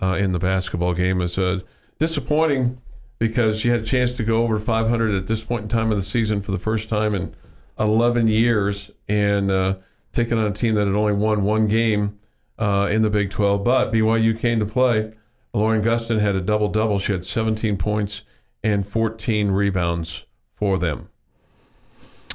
uh, 0.00 0.14
in 0.14 0.32
the 0.32 0.38
basketball 0.38 0.94
game. 0.94 1.20
It's 1.20 1.38
uh, 1.38 1.60
disappointing 1.98 2.80
because 3.18 3.60
she 3.60 3.68
had 3.68 3.80
a 3.80 3.84
chance 3.84 4.12
to 4.16 4.24
go 4.24 4.42
over 4.42 4.58
500 4.58 5.14
at 5.14 5.26
this 5.26 5.42
point 5.42 5.62
in 5.64 5.68
time 5.68 5.90
of 5.90 5.96
the 5.96 6.02
season 6.02 6.42
for 6.42 6.52
the 6.52 6.58
first 6.58 6.88
time 6.88 7.14
in 7.14 7.34
11 7.78 8.28
years 8.28 8.90
and 9.08 9.50
uh, 9.50 9.76
taking 10.12 10.38
on 10.38 10.46
a 10.46 10.52
team 10.52 10.74
that 10.74 10.86
had 10.86 10.94
only 10.94 11.12
won 11.12 11.42
one 11.42 11.66
game 11.66 12.18
uh, 12.58 12.88
in 12.90 13.02
the 13.02 13.10
Big 13.10 13.30
12. 13.30 13.64
But 13.64 13.92
BYU 13.92 14.38
came 14.38 14.58
to 14.60 14.66
play. 14.66 15.14
Lauren 15.52 15.82
Gustin 15.82 16.20
had 16.20 16.34
a 16.34 16.40
double 16.40 16.68
double. 16.68 16.98
She 16.98 17.12
had 17.12 17.24
17 17.24 17.76
points 17.76 18.22
and 18.62 18.86
14 18.86 19.50
rebounds 19.50 20.24
for 20.54 20.78
them. 20.78 21.08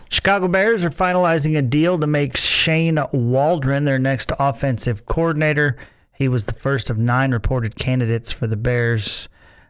Chicago 0.09 0.47
Bears 0.47 0.85
are 0.85 0.89
finalizing 0.89 1.57
a 1.57 1.61
deal 1.61 1.99
to 1.99 2.07
make 2.07 2.37
Shane 2.37 2.99
Waldron 3.11 3.83
their 3.83 3.99
next 3.99 4.31
offensive 4.39 5.05
coordinator. 5.05 5.75
He 6.13 6.27
was 6.27 6.45
the 6.45 6.53
first 6.53 6.89
of 6.89 6.97
nine 6.97 7.31
reported 7.31 7.75
candidates 7.75 8.31
for 8.31 8.47
the 8.47 8.55
Bears 8.55 9.27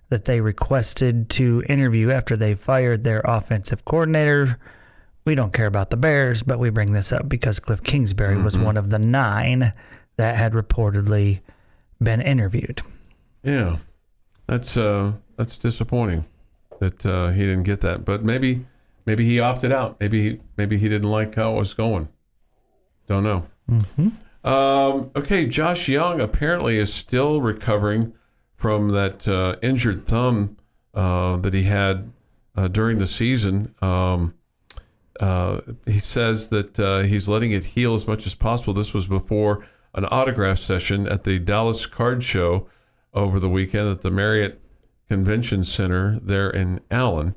that 0.09 0.25
they 0.25 0.39
requested 0.39 1.29
to 1.29 1.63
interview 1.67 2.11
after 2.11 2.37
they 2.37 2.53
fired 2.53 3.03
their 3.03 3.21
offensive 3.25 3.83
coordinator. 3.83 4.57
We 5.27 5.35
don't 5.35 5.51
care 5.51 5.67
about 5.67 5.89
the 5.89 5.97
Bears, 5.97 6.41
but 6.41 6.57
we 6.57 6.69
bring 6.69 6.93
this 6.93 7.11
up 7.11 7.27
because 7.27 7.59
Cliff 7.59 7.83
Kingsbury 7.83 8.35
mm-hmm. 8.35 8.45
was 8.45 8.57
one 8.57 8.77
of 8.77 8.91
the 8.91 8.97
nine 8.97 9.73
that 10.15 10.37
had 10.37 10.53
reportedly 10.53 11.41
been 12.01 12.21
interviewed. 12.21 12.81
Yeah, 13.43 13.75
that's 14.45 14.77
uh, 14.77 15.11
that's 15.35 15.57
disappointing 15.57 16.23
that 16.79 17.05
uh, 17.05 17.31
he 17.31 17.41
didn't 17.41 17.63
get 17.63 17.81
that. 17.81 18.05
But 18.05 18.23
maybe 18.23 18.67
maybe 19.05 19.25
he 19.25 19.41
opted 19.41 19.73
out. 19.73 19.97
Maybe 19.99 20.39
maybe 20.55 20.77
he 20.77 20.87
didn't 20.87 21.09
like 21.09 21.35
how 21.35 21.55
it 21.55 21.59
was 21.59 21.73
going. 21.73 22.07
Don't 23.07 23.23
know. 23.23 23.43
Mm-hmm. 23.69 24.47
Um, 24.47 25.11
okay, 25.13 25.45
Josh 25.45 25.89
Jung 25.89 26.21
apparently 26.21 26.77
is 26.77 26.93
still 26.93 27.41
recovering 27.41 28.13
from 28.55 28.91
that 28.91 29.27
uh, 29.27 29.57
injured 29.61 30.05
thumb 30.05 30.55
uh, 30.93 31.35
that 31.35 31.53
he 31.53 31.63
had 31.63 32.13
uh, 32.55 32.69
during 32.69 32.97
the 32.97 33.07
season. 33.07 33.75
Um, 33.81 34.33
uh, 35.19 35.61
he 35.85 35.99
says 35.99 36.49
that 36.49 36.79
uh, 36.79 36.99
he's 36.99 37.27
letting 37.27 37.51
it 37.51 37.63
heal 37.63 37.93
as 37.93 38.07
much 38.07 38.25
as 38.25 38.35
possible. 38.35 38.73
This 38.73 38.93
was 38.93 39.07
before 39.07 39.65
an 39.93 40.05
autograph 40.05 40.59
session 40.59 41.07
at 41.07 41.23
the 41.23 41.39
Dallas 41.39 41.85
Card 41.85 42.23
Show 42.23 42.67
over 43.13 43.39
the 43.39 43.49
weekend 43.49 43.89
at 43.89 44.01
the 44.01 44.11
Marriott 44.11 44.61
Convention 45.07 45.63
Center 45.63 46.19
there 46.21 46.49
in 46.49 46.79
Allen. 46.91 47.35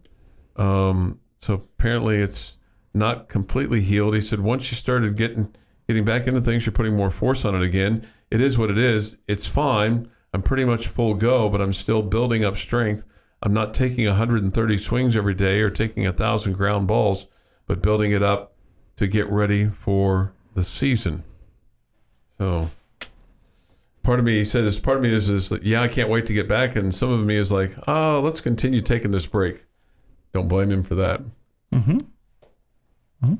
Um, 0.57 1.21
so 1.39 1.55
apparently 1.55 2.17
it's 2.17 2.57
not 2.93 3.29
completely 3.29 3.81
healed. 3.81 4.15
He 4.15 4.21
said 4.21 4.41
once 4.41 4.71
you 4.71 4.77
started 4.77 5.17
getting 5.17 5.55
getting 5.89 6.05
back 6.05 6.27
into 6.27 6.41
things, 6.41 6.67
you're 6.67 6.73
putting 6.73 6.97
more 6.97 7.11
force 7.11 7.45
on 7.45 7.55
it 7.55 7.63
again. 7.63 8.07
It 8.31 8.41
is 8.41 8.59
what 8.59 8.71
it 8.71 8.79
is. 8.79 9.17
It's 9.27 9.47
fine. 9.47 10.11
I'm 10.33 10.43
pretty 10.43 10.65
much 10.65 10.87
full 10.87 11.15
go, 11.15 11.49
but 11.49 11.61
I'm 11.61 11.73
still 11.73 12.03
building 12.03 12.45
up 12.45 12.57
strength. 12.57 13.05
I'm 13.43 13.53
not 13.53 13.75
taking 13.75 14.07
130 14.07 14.77
swings 14.77 15.17
every 15.17 15.35
day 15.35 15.61
or 15.61 15.71
taking 15.71 16.07
a 16.07 16.13
thousand 16.13 16.53
ground 16.53 16.87
balls, 16.87 17.27
but 17.71 17.81
building 17.83 18.11
it 18.11 18.21
up 18.21 18.53
to 18.97 19.07
get 19.07 19.31
ready 19.31 19.69
for 19.69 20.33
the 20.55 20.65
season. 20.65 21.23
So 22.37 22.69
part 24.03 24.19
of 24.19 24.25
me 24.25 24.45
said 24.45 24.83
part 24.83 24.97
of 24.97 25.05
me 25.05 25.15
is 25.15 25.29
is 25.29 25.53
like, 25.53 25.61
yeah, 25.63 25.81
I 25.81 25.87
can't 25.87 26.09
wait 26.09 26.27
to 26.27 26.33
get 26.33 26.49
back, 26.49 26.75
and 26.75 26.93
some 26.93 27.13
of 27.13 27.25
me 27.25 27.37
is 27.37 27.53
like, 27.53 27.77
oh, 27.87 28.21
let's 28.25 28.41
continue 28.41 28.81
taking 28.81 29.13
this 29.13 29.27
break. 29.27 29.67
Don't 30.33 30.49
blame 30.49 30.73
him 30.73 30.83
for 30.83 30.97
that. 30.97 31.21
Mm-hmm. 31.73 31.99
Mm-hmm. 33.23 33.35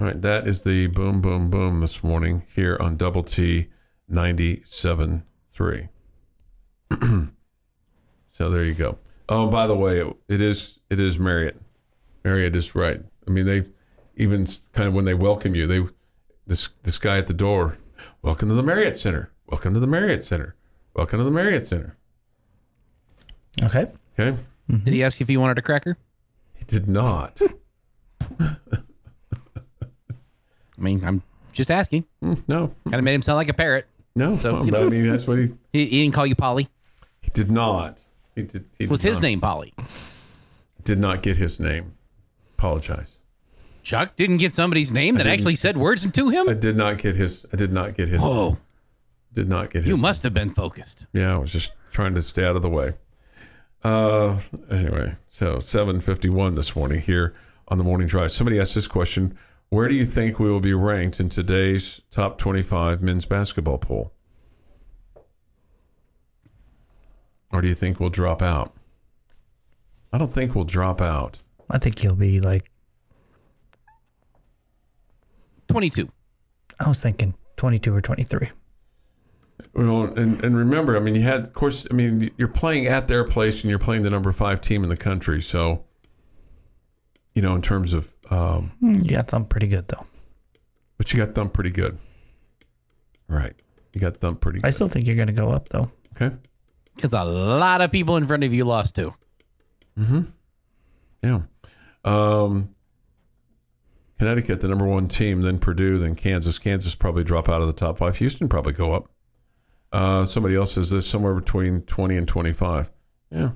All 0.00 0.04
right, 0.04 0.20
that 0.20 0.48
is 0.48 0.64
the 0.64 0.88
boom, 0.88 1.20
boom, 1.20 1.50
boom 1.50 1.80
this 1.80 2.02
morning 2.02 2.42
here 2.52 2.76
on 2.80 2.96
Double 2.96 3.22
T 3.22 3.68
97.3. 4.10 5.88
so 8.32 8.50
there 8.50 8.64
you 8.64 8.74
go. 8.74 8.98
Oh, 9.28 9.46
by 9.46 9.68
the 9.68 9.76
way, 9.76 10.00
it, 10.00 10.16
it 10.26 10.40
is 10.40 10.80
it 10.90 10.98
is 10.98 11.16
Marriott. 11.16 11.62
Marriott 12.26 12.56
is 12.56 12.74
right. 12.74 13.00
I 13.28 13.30
mean, 13.30 13.46
they 13.46 13.62
even 14.16 14.48
kind 14.72 14.88
of 14.88 14.94
when 14.94 15.04
they 15.04 15.14
welcome 15.14 15.54
you, 15.54 15.68
they 15.68 15.86
this 16.44 16.70
this 16.82 16.98
guy 16.98 17.18
at 17.18 17.28
the 17.28 17.32
door, 17.32 17.78
welcome 18.20 18.48
to 18.48 18.54
the 18.56 18.64
Marriott 18.64 18.98
Center. 18.98 19.30
Welcome 19.46 19.74
to 19.74 19.78
the 19.80 19.86
Marriott 19.86 20.24
Center. 20.24 20.56
Welcome 20.92 21.20
to 21.20 21.24
the 21.24 21.30
Marriott 21.30 21.66
Center. 21.66 21.96
Okay. 23.62 23.86
Okay. 24.18 24.36
Mm-hmm. 24.68 24.78
Did 24.78 24.92
he 24.94 25.04
ask 25.04 25.20
you 25.20 25.24
if 25.24 25.30
you 25.30 25.38
wanted 25.38 25.56
a 25.58 25.62
cracker? 25.62 25.98
He 26.54 26.64
did 26.64 26.88
not. 26.88 27.40
I 28.40 28.56
mean, 30.78 31.04
I'm 31.04 31.22
just 31.52 31.70
asking. 31.70 32.06
Mm, 32.24 32.42
no. 32.48 32.74
Kind 32.86 32.96
of 32.96 33.04
made 33.04 33.14
him 33.14 33.22
sound 33.22 33.36
like 33.36 33.50
a 33.50 33.54
parrot. 33.54 33.86
No. 34.16 34.36
So, 34.36 34.52
well, 34.54 34.64
you 34.66 34.72
but 34.72 34.80
know. 34.80 34.86
I 34.88 34.90
mean, 34.90 35.06
that's 35.06 35.28
what 35.28 35.38
he 35.38 35.44
He, 35.72 35.84
he 35.86 36.02
didn't 36.02 36.14
call 36.14 36.26
you 36.26 36.34
Polly. 36.34 36.68
he 37.20 37.30
did 37.32 37.52
not. 37.52 38.02
He 38.34 38.42
did. 38.42 38.64
He 38.80 38.88
Was 38.88 38.98
did 39.02 39.10
his 39.10 39.18
not- 39.18 39.22
name 39.22 39.40
Polly? 39.40 39.72
Did 40.82 40.98
not 40.98 41.22
get 41.22 41.36
his 41.36 41.60
name. 41.60 41.92
Apologize. 42.66 43.18
Chuck 43.84 44.16
didn't 44.16 44.38
get 44.38 44.52
somebody's 44.52 44.90
name 44.90 45.14
that 45.18 45.28
actually 45.28 45.54
said 45.54 45.76
words 45.76 46.10
to 46.10 46.28
him. 46.30 46.48
I 46.48 46.54
did 46.54 46.76
not 46.76 46.98
get 46.98 47.14
his. 47.14 47.46
I 47.52 47.56
did 47.56 47.72
not 47.72 47.94
get 47.96 48.08
his. 48.08 48.18
Oh, 48.20 48.58
Did 49.32 49.48
not 49.48 49.70
get 49.70 49.84
his. 49.84 49.86
you 49.86 49.96
must 49.96 50.24
have 50.24 50.34
been 50.34 50.48
focused. 50.48 51.06
Yeah, 51.12 51.34
I 51.34 51.38
was 51.38 51.52
just 51.52 51.70
trying 51.92 52.16
to 52.16 52.22
stay 52.22 52.44
out 52.44 52.56
of 52.56 52.62
the 52.62 52.68
way. 52.68 52.94
Uh, 53.84 54.40
anyway, 54.68 55.14
so 55.28 55.58
7:51 55.58 56.56
this 56.56 56.74
morning 56.74 57.00
here 57.00 57.34
on 57.68 57.78
the 57.78 57.84
morning 57.84 58.08
drive. 58.08 58.32
Somebody 58.32 58.58
asked 58.58 58.74
this 58.74 58.88
question 58.88 59.38
Where 59.68 59.86
do 59.86 59.94
you 59.94 60.04
think 60.04 60.40
we 60.40 60.50
will 60.50 60.58
be 60.58 60.74
ranked 60.74 61.20
in 61.20 61.28
today's 61.28 62.00
top 62.10 62.38
25 62.38 63.00
men's 63.00 63.26
basketball 63.26 63.78
poll? 63.78 64.12
Or 67.52 67.60
do 67.60 67.68
you 67.68 67.76
think 67.76 68.00
we'll 68.00 68.10
drop 68.10 68.42
out? 68.42 68.74
I 70.12 70.18
don't 70.18 70.34
think 70.34 70.56
we'll 70.56 70.64
drop 70.64 71.00
out. 71.00 71.38
I 71.70 71.78
think 71.78 71.98
he'll 71.98 72.14
be 72.14 72.40
like 72.40 72.70
22. 75.68 76.08
I 76.80 76.88
was 76.88 77.00
thinking 77.00 77.34
22 77.56 77.94
or 77.94 78.00
23. 78.00 78.50
Well, 79.74 80.04
and, 80.04 80.42
and 80.44 80.56
remember, 80.56 80.96
I 80.96 81.00
mean, 81.00 81.14
you 81.14 81.22
had, 81.22 81.40
of 81.40 81.52
course, 81.52 81.86
I 81.90 81.94
mean, 81.94 82.30
you're 82.36 82.48
playing 82.48 82.86
at 82.86 83.08
their 83.08 83.24
place 83.24 83.62
and 83.62 83.70
you're 83.70 83.78
playing 83.78 84.02
the 84.02 84.10
number 84.10 84.32
five 84.32 84.60
team 84.60 84.82
in 84.84 84.88
the 84.90 84.96
country. 84.96 85.40
So, 85.42 85.84
you 87.34 87.42
know, 87.42 87.54
in 87.54 87.62
terms 87.62 87.92
of, 87.94 88.12
um, 88.30 88.72
Hmm, 88.80 89.00
You 89.02 89.14
got 89.16 89.28
them 89.28 89.44
pretty 89.46 89.66
good 89.66 89.88
though. 89.88 90.06
but 90.98 91.12
you 91.12 91.18
got 91.24 91.34
thumped 91.34 91.54
pretty 91.54 91.70
good. 91.70 91.98
Right. 93.28 93.54
You 93.92 94.00
got 94.00 94.16
thumped 94.18 94.40
pretty 94.40 94.60
good. 94.60 94.66
I 94.66 94.70
still 94.70 94.88
think 94.88 95.06
you're 95.06 95.16
going 95.16 95.26
to 95.28 95.32
go 95.34 95.50
up 95.50 95.68
though. 95.68 95.90
Okay. 96.14 96.34
Because 96.94 97.12
a 97.12 97.24
lot 97.24 97.80
of 97.82 97.90
people 97.92 98.16
in 98.16 98.26
front 98.26 98.44
of 98.44 98.54
you 98.54 98.64
lost 98.64 98.94
too. 98.94 99.14
Yeah. 101.22 101.42
Um, 102.04 102.74
Connecticut, 104.18 104.60
the 104.60 104.68
number 104.68 104.86
one 104.86 105.08
team, 105.08 105.42
then 105.42 105.58
Purdue, 105.58 105.98
then 105.98 106.14
Kansas. 106.14 106.58
Kansas 106.58 106.94
probably 106.94 107.24
drop 107.24 107.48
out 107.48 107.60
of 107.60 107.66
the 107.66 107.72
top 107.72 107.98
five. 107.98 108.16
Houston 108.18 108.48
probably 108.48 108.72
go 108.72 108.92
up. 108.94 109.10
Uh, 109.92 110.24
somebody 110.24 110.54
else 110.56 110.72
says 110.72 110.90
this 110.90 111.06
somewhere 111.06 111.34
between 111.34 111.82
20 111.82 112.16
and 112.16 112.28
25. 112.28 112.90
Yeah. 113.30 113.50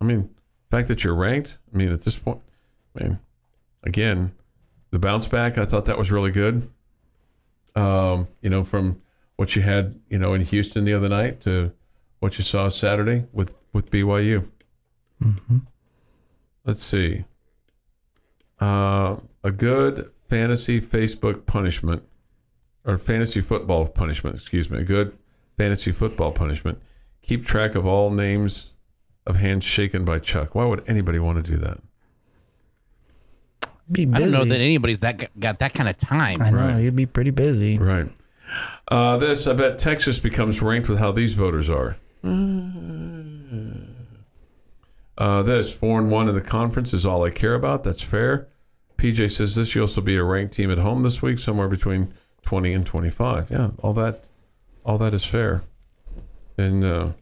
I 0.00 0.04
mean, 0.04 0.30
the 0.70 0.76
fact 0.76 0.88
that 0.88 1.02
you're 1.02 1.14
ranked, 1.14 1.56
I 1.72 1.76
mean, 1.76 1.90
at 1.92 2.02
this 2.02 2.18
point, 2.18 2.40
I 2.98 3.04
mean, 3.04 3.18
again, 3.82 4.32
the 4.90 4.98
bounce 4.98 5.28
back, 5.28 5.56
I 5.56 5.64
thought 5.64 5.86
that 5.86 5.98
was 5.98 6.12
really 6.12 6.30
good. 6.30 6.68
Um, 7.74 8.28
you 8.40 8.50
know, 8.50 8.64
from 8.64 9.00
what 9.36 9.56
you 9.56 9.62
had, 9.62 9.98
you 10.08 10.18
know, 10.18 10.34
in 10.34 10.42
Houston 10.42 10.84
the 10.84 10.92
other 10.92 11.08
night 11.08 11.40
to 11.42 11.72
what 12.20 12.38
you 12.38 12.44
saw 12.44 12.68
Saturday 12.68 13.26
with, 13.32 13.54
with 13.72 13.90
BYU. 13.90 14.48
Let's 16.64 16.82
see. 16.82 17.24
Uh, 18.60 19.16
a 19.42 19.50
good 19.50 20.10
fantasy 20.28 20.80
Facebook 20.80 21.44
punishment, 21.46 22.02
or 22.84 22.96
fantasy 22.98 23.40
football 23.40 23.86
punishment, 23.88 24.36
excuse 24.36 24.70
me. 24.70 24.78
A 24.78 24.84
good 24.84 25.12
fantasy 25.58 25.92
football 25.92 26.32
punishment. 26.32 26.80
Keep 27.22 27.46
track 27.46 27.74
of 27.74 27.86
all 27.86 28.10
names 28.10 28.70
of 29.26 29.36
hands 29.36 29.64
shaken 29.64 30.04
by 30.04 30.18
Chuck. 30.18 30.54
Why 30.54 30.64
would 30.64 30.82
anybody 30.86 31.18
want 31.18 31.44
to 31.44 31.50
do 31.50 31.56
that? 31.58 31.78
Be 33.90 34.04
busy. 34.06 34.16
I 34.16 34.18
don't 34.20 34.30
know 34.30 34.44
that 34.44 34.60
anybody's 34.60 35.00
that 35.00 35.38
got 35.38 35.58
that 35.58 35.74
kind 35.74 35.88
of 35.88 35.98
time. 35.98 36.40
I 36.40 36.50
know 36.50 36.56
Right. 36.58 36.78
you'd 36.80 36.96
be 36.96 37.04
pretty 37.06 37.30
busy. 37.30 37.76
Right. 37.78 38.10
Uh, 38.88 39.16
this, 39.18 39.46
I 39.46 39.52
bet 39.54 39.78
Texas 39.78 40.18
becomes 40.18 40.62
ranked 40.62 40.88
with 40.88 40.98
how 40.98 41.12
these 41.12 41.34
voters 41.34 41.68
are. 41.68 41.96
Uh, 45.16 45.42
this, 45.42 45.72
4 45.72 46.00
and 46.00 46.10
1 46.10 46.28
in 46.28 46.34
the 46.34 46.40
conference 46.40 46.92
is 46.92 47.06
all 47.06 47.24
I 47.24 47.30
care 47.30 47.54
about. 47.54 47.84
That's 47.84 48.02
fair. 48.02 48.48
PJ 48.98 49.30
says 49.30 49.54
this, 49.54 49.74
you'll 49.74 49.84
also 49.84 50.00
be 50.00 50.16
a 50.16 50.24
ranked 50.24 50.54
team 50.54 50.70
at 50.70 50.78
home 50.78 51.02
this 51.02 51.22
week, 51.22 51.38
somewhere 51.38 51.68
between 51.68 52.14
20 52.42 52.72
and 52.72 52.86
25. 52.86 53.50
Yeah, 53.50 53.70
all 53.82 53.92
that 53.94 54.24
all 54.84 54.98
that 54.98 55.14
is 55.14 55.24
fair. 55.24 55.64
And, 56.58 56.84
uh, 56.84 57.12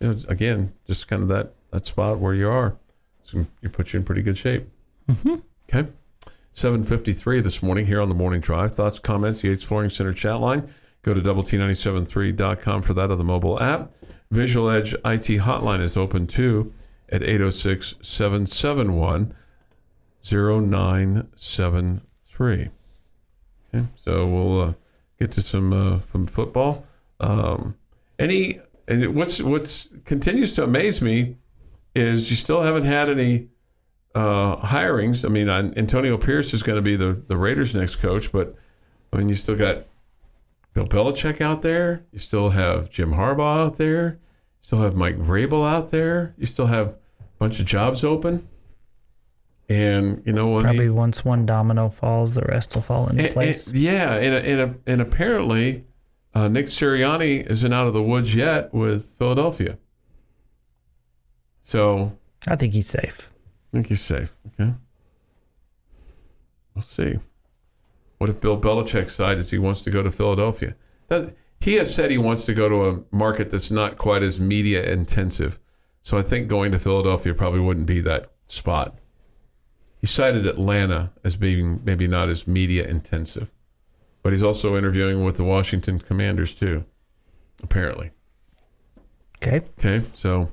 you 0.00 0.08
know, 0.08 0.16
again, 0.28 0.74
just 0.86 1.08
kind 1.08 1.22
of 1.22 1.28
that, 1.28 1.54
that 1.70 1.86
spot 1.86 2.18
where 2.18 2.34
you 2.34 2.48
are. 2.48 2.76
So 3.22 3.46
you 3.60 3.68
put 3.68 3.92
you 3.92 4.00
in 4.00 4.04
pretty 4.04 4.22
good 4.22 4.36
shape. 4.36 4.68
Okay. 5.74 5.90
753 6.54 7.40
this 7.40 7.62
morning 7.62 7.86
here 7.86 8.00
on 8.00 8.08
the 8.08 8.14
morning 8.14 8.40
drive. 8.40 8.74
Thoughts, 8.74 8.98
comments, 8.98 9.42
Yates 9.42 9.64
Flooring 9.64 9.88
Center 9.88 10.12
chat 10.12 10.40
line. 10.40 10.72
Go 11.02 11.14
to 11.14 11.22
double 11.22 11.42
T973.com 11.42 12.82
for 12.82 12.92
that 12.92 13.10
or 13.10 13.16
the 13.16 13.24
mobile 13.24 13.60
app. 13.60 13.90
Visual 14.30 14.68
Edge 14.68 14.92
IT 14.92 15.40
hotline 15.40 15.80
is 15.80 15.96
open 15.96 16.26
too 16.26 16.72
at 17.12 17.22
806 17.22 17.94
771 18.02 19.34
0973. 20.24 22.70
Okay, 23.74 23.86
so 23.96 24.26
we'll 24.26 24.60
uh, 24.60 24.74
get 25.18 25.32
to 25.32 25.42
some 25.42 25.72
uh, 25.72 25.98
from 26.00 26.26
football. 26.26 26.84
Um, 27.20 27.76
any 28.18 28.60
and 28.88 29.14
what's 29.14 29.40
what's 29.40 29.94
continues 30.04 30.54
to 30.54 30.64
amaze 30.64 31.00
me 31.00 31.36
is 31.94 32.30
you 32.30 32.36
still 32.36 32.62
haven't 32.62 32.84
had 32.84 33.08
any 33.08 33.48
uh, 34.14 34.56
hirings. 34.56 35.24
I 35.24 35.28
mean, 35.28 35.48
Antonio 35.48 36.18
Pierce 36.18 36.52
is 36.54 36.62
going 36.62 36.76
to 36.76 36.82
be 36.82 36.96
the, 36.96 37.22
the 37.26 37.36
Raiders' 37.36 37.74
next 37.74 37.96
coach, 37.96 38.32
but 38.32 38.54
I 39.12 39.18
mean, 39.18 39.28
you 39.28 39.34
still 39.34 39.56
got 39.56 39.84
Bill 40.74 40.86
Belichick 40.86 41.40
out 41.40 41.62
there. 41.62 42.04
You 42.12 42.18
still 42.18 42.50
have 42.50 42.90
Jim 42.90 43.12
Harbaugh 43.12 43.66
out 43.66 43.76
there. 43.76 44.06
You 44.06 44.18
still 44.62 44.80
have 44.80 44.94
Mike 44.94 45.18
Vrabel 45.18 45.68
out 45.68 45.90
there. 45.90 46.34
You 46.38 46.46
still 46.46 46.66
have 46.66 46.94
bunch 47.42 47.58
of 47.60 47.66
jobs 47.66 48.04
open. 48.04 48.48
And 49.68 50.22
you 50.26 50.32
know 50.32 50.48
what? 50.48 50.64
Probably 50.64 50.90
once 50.90 51.24
one 51.24 51.44
domino 51.46 51.88
falls, 51.88 52.34
the 52.34 52.42
rest 52.42 52.74
will 52.74 52.82
fall 52.82 53.08
into 53.08 53.24
And- 53.24 53.32
place. 53.32 53.66
and- 53.66 53.78
yeah, 53.78 54.14
and 54.14 54.34
and, 54.34 54.60
and, 54.60 54.80
and 54.86 55.00
apparently 55.00 55.84
uh, 56.34 56.48
Nick 56.48 56.66
Sirianni 56.66 57.44
isn't 57.46 57.72
out 57.72 57.86
of 57.86 57.92
the 57.94 58.02
woods 58.02 58.34
yet 58.34 58.72
with 58.72 59.04
Philadelphia. 59.18 59.78
So 61.64 62.16
I 62.46 62.56
think 62.56 62.72
he's 62.74 62.88
safe. 62.88 63.30
I 63.72 63.76
think 63.76 63.86
he's 63.88 64.02
safe. 64.02 64.34
Okay. 64.48 64.72
We'll 66.74 66.82
see. 66.82 67.18
What 68.18 68.30
if 68.30 68.40
Bill 68.40 68.58
Belichick 68.60 69.06
decides 69.06 69.50
he 69.50 69.58
wants 69.58 69.82
to 69.84 69.90
go 69.90 70.02
to 70.02 70.10
Philadelphia? 70.10 70.74
Does, 71.08 71.32
he 71.60 71.74
has 71.74 71.92
said 71.94 72.10
he 72.10 72.18
wants 72.18 72.44
to 72.46 72.54
go 72.54 72.68
to 72.68 72.88
a 72.88 73.04
market 73.16 73.50
that's 73.50 73.70
not 73.70 73.96
quite 73.96 74.22
as 74.22 74.38
media 74.40 74.90
intensive. 74.92 75.58
So 76.02 76.18
I 76.18 76.22
think 76.22 76.48
going 76.48 76.72
to 76.72 76.80
Philadelphia 76.80 77.32
probably 77.32 77.60
wouldn't 77.60 77.86
be 77.86 78.00
that 78.00 78.26
spot. 78.48 78.98
He 80.00 80.08
cited 80.08 80.46
Atlanta 80.46 81.12
as 81.22 81.36
being 81.36 81.80
maybe 81.84 82.08
not 82.08 82.28
as 82.28 82.48
media 82.48 82.84
intensive, 82.86 83.48
but 84.22 84.32
he's 84.32 84.42
also 84.42 84.76
interviewing 84.76 85.24
with 85.24 85.36
the 85.36 85.44
Washington 85.44 86.00
Commanders 86.00 86.54
too, 86.54 86.84
apparently. 87.62 88.10
Okay. 89.36 89.62
Okay, 89.78 90.04
so 90.14 90.50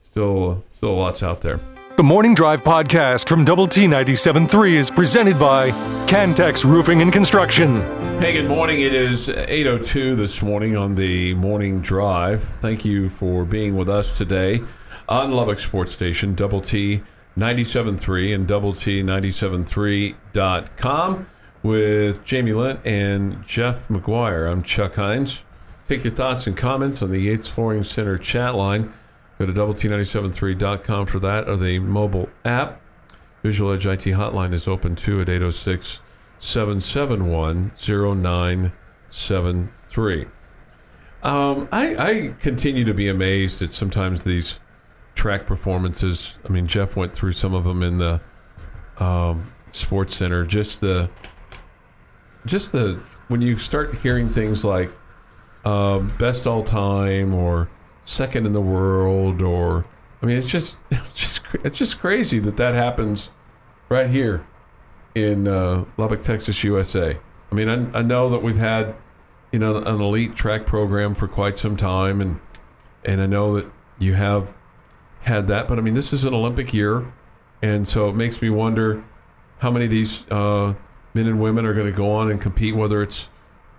still 0.00 0.62
still 0.70 0.94
lots 0.94 1.24
out 1.24 1.40
there. 1.40 1.58
The 1.96 2.04
Morning 2.04 2.34
Drive 2.34 2.62
podcast 2.62 3.28
from 3.28 3.44
Double 3.44 3.66
T 3.66 3.86
97.3 3.86 4.74
is 4.74 4.90
presented 4.90 5.38
by 5.38 5.70
Cantex 6.06 6.64
Roofing 6.64 7.02
and 7.02 7.12
Construction. 7.12 7.82
Hey, 8.20 8.32
good 8.32 8.48
morning. 8.48 8.80
It 8.80 8.94
is 8.94 9.28
8.02 9.28 10.16
this 10.16 10.42
morning 10.42 10.76
on 10.76 10.96
the 10.96 11.34
morning 11.34 11.80
drive. 11.80 12.42
Thank 12.60 12.84
you 12.84 13.10
for 13.10 13.44
being 13.44 13.76
with 13.76 13.88
us 13.88 14.16
today 14.16 14.60
on 15.08 15.32
Lubbock 15.32 15.58
Sports 15.58 15.92
Station, 15.92 16.34
Double 16.34 16.60
T 16.60 17.02
97.3 17.36 18.34
and 18.34 18.46
Double 18.46 18.72
T 18.72 19.02
97.3.com 19.02 21.26
with 21.62 22.24
Jamie 22.24 22.52
Lent 22.52 22.80
and 22.86 23.44
Jeff 23.46 23.88
McGuire. 23.88 24.50
I'm 24.50 24.62
Chuck 24.62 24.94
Heinz. 24.94 25.44
Take 25.88 26.04
your 26.04 26.12
thoughts 26.12 26.46
and 26.46 26.56
comments 26.56 27.02
on 27.02 27.10
the 27.10 27.20
Yates 27.20 27.48
Flooring 27.48 27.82
Center 27.82 28.16
chat 28.18 28.54
line. 28.54 28.92
Go 29.38 29.46
to 29.46 29.52
double 29.52 29.74
T973.com 29.74 31.06
for 31.06 31.18
that 31.18 31.48
or 31.48 31.56
the 31.56 31.80
mobile 31.80 32.28
app. 32.44 32.80
Visual 33.42 33.72
Edge 33.72 33.86
IT 33.86 34.04
hotline 34.04 34.52
is 34.52 34.68
open 34.68 34.94
too 34.96 35.20
at 35.20 35.28
806 35.28 36.00
771 36.38 37.72
0973. 37.76 40.26
Um, 41.22 41.68
I, 41.72 41.96
I 41.96 42.34
continue 42.38 42.84
to 42.84 42.94
be 42.94 43.08
amazed 43.08 43.62
at 43.62 43.70
sometimes 43.70 44.24
these 44.24 44.60
track 45.14 45.46
performances. 45.46 46.36
I 46.44 46.48
mean, 46.48 46.66
Jeff 46.66 46.96
went 46.96 47.12
through 47.12 47.32
some 47.32 47.54
of 47.54 47.64
them 47.64 47.82
in 47.82 47.98
the 47.98 48.20
um, 48.98 49.52
Sports 49.70 50.16
Center. 50.16 50.44
Just 50.44 50.80
the, 50.80 51.10
just 52.46 52.72
the 52.72 53.00
when 53.28 53.40
you 53.40 53.56
start 53.56 53.94
hearing 53.96 54.28
things 54.28 54.64
like 54.64 54.90
uh, 55.64 55.98
best 55.98 56.46
all 56.46 56.62
time 56.62 57.34
or 57.34 57.70
second 58.04 58.46
in 58.46 58.52
the 58.52 58.60
world 58.60 59.40
or 59.40 59.86
I 60.24 60.26
mean, 60.26 60.38
it's 60.38 60.48
just 60.48 60.78
it's 60.90 61.14
just 61.14 61.42
it's 61.62 61.78
just 61.78 61.98
crazy 61.98 62.38
that 62.40 62.56
that 62.56 62.74
happens 62.74 63.28
right 63.90 64.08
here 64.08 64.46
in 65.14 65.46
uh, 65.46 65.84
Lubbock, 65.98 66.22
Texas, 66.22 66.64
USA. 66.64 67.18
I 67.52 67.54
mean, 67.54 67.68
I, 67.68 67.98
I 67.98 68.02
know 68.02 68.30
that 68.30 68.42
we've 68.42 68.56
had 68.56 68.94
you 69.52 69.58
know 69.58 69.76
an 69.76 70.00
elite 70.00 70.34
track 70.34 70.64
program 70.64 71.14
for 71.14 71.28
quite 71.28 71.58
some 71.58 71.76
time, 71.76 72.22
and 72.22 72.40
and 73.04 73.20
I 73.20 73.26
know 73.26 73.54
that 73.56 73.70
you 73.98 74.14
have 74.14 74.54
had 75.24 75.48
that, 75.48 75.68
but 75.68 75.78
I 75.78 75.82
mean, 75.82 75.94
this 75.94 76.12
is 76.12 76.24
an 76.24 76.34
Olympic 76.34 76.72
year, 76.72 77.12
and 77.62 77.86
so 77.88 78.08
it 78.08 78.14
makes 78.14 78.40
me 78.40 78.50
wonder 78.50 79.04
how 79.58 79.70
many 79.70 79.86
of 79.86 79.90
these 79.90 80.24
uh, 80.30 80.74
men 81.14 81.26
and 81.26 81.40
women 81.40 81.64
are 81.66 81.74
going 81.74 81.90
to 81.90 81.96
go 81.96 82.10
on 82.10 82.30
and 82.30 82.40
compete, 82.40 82.74
whether 82.74 83.02
it's 83.02 83.28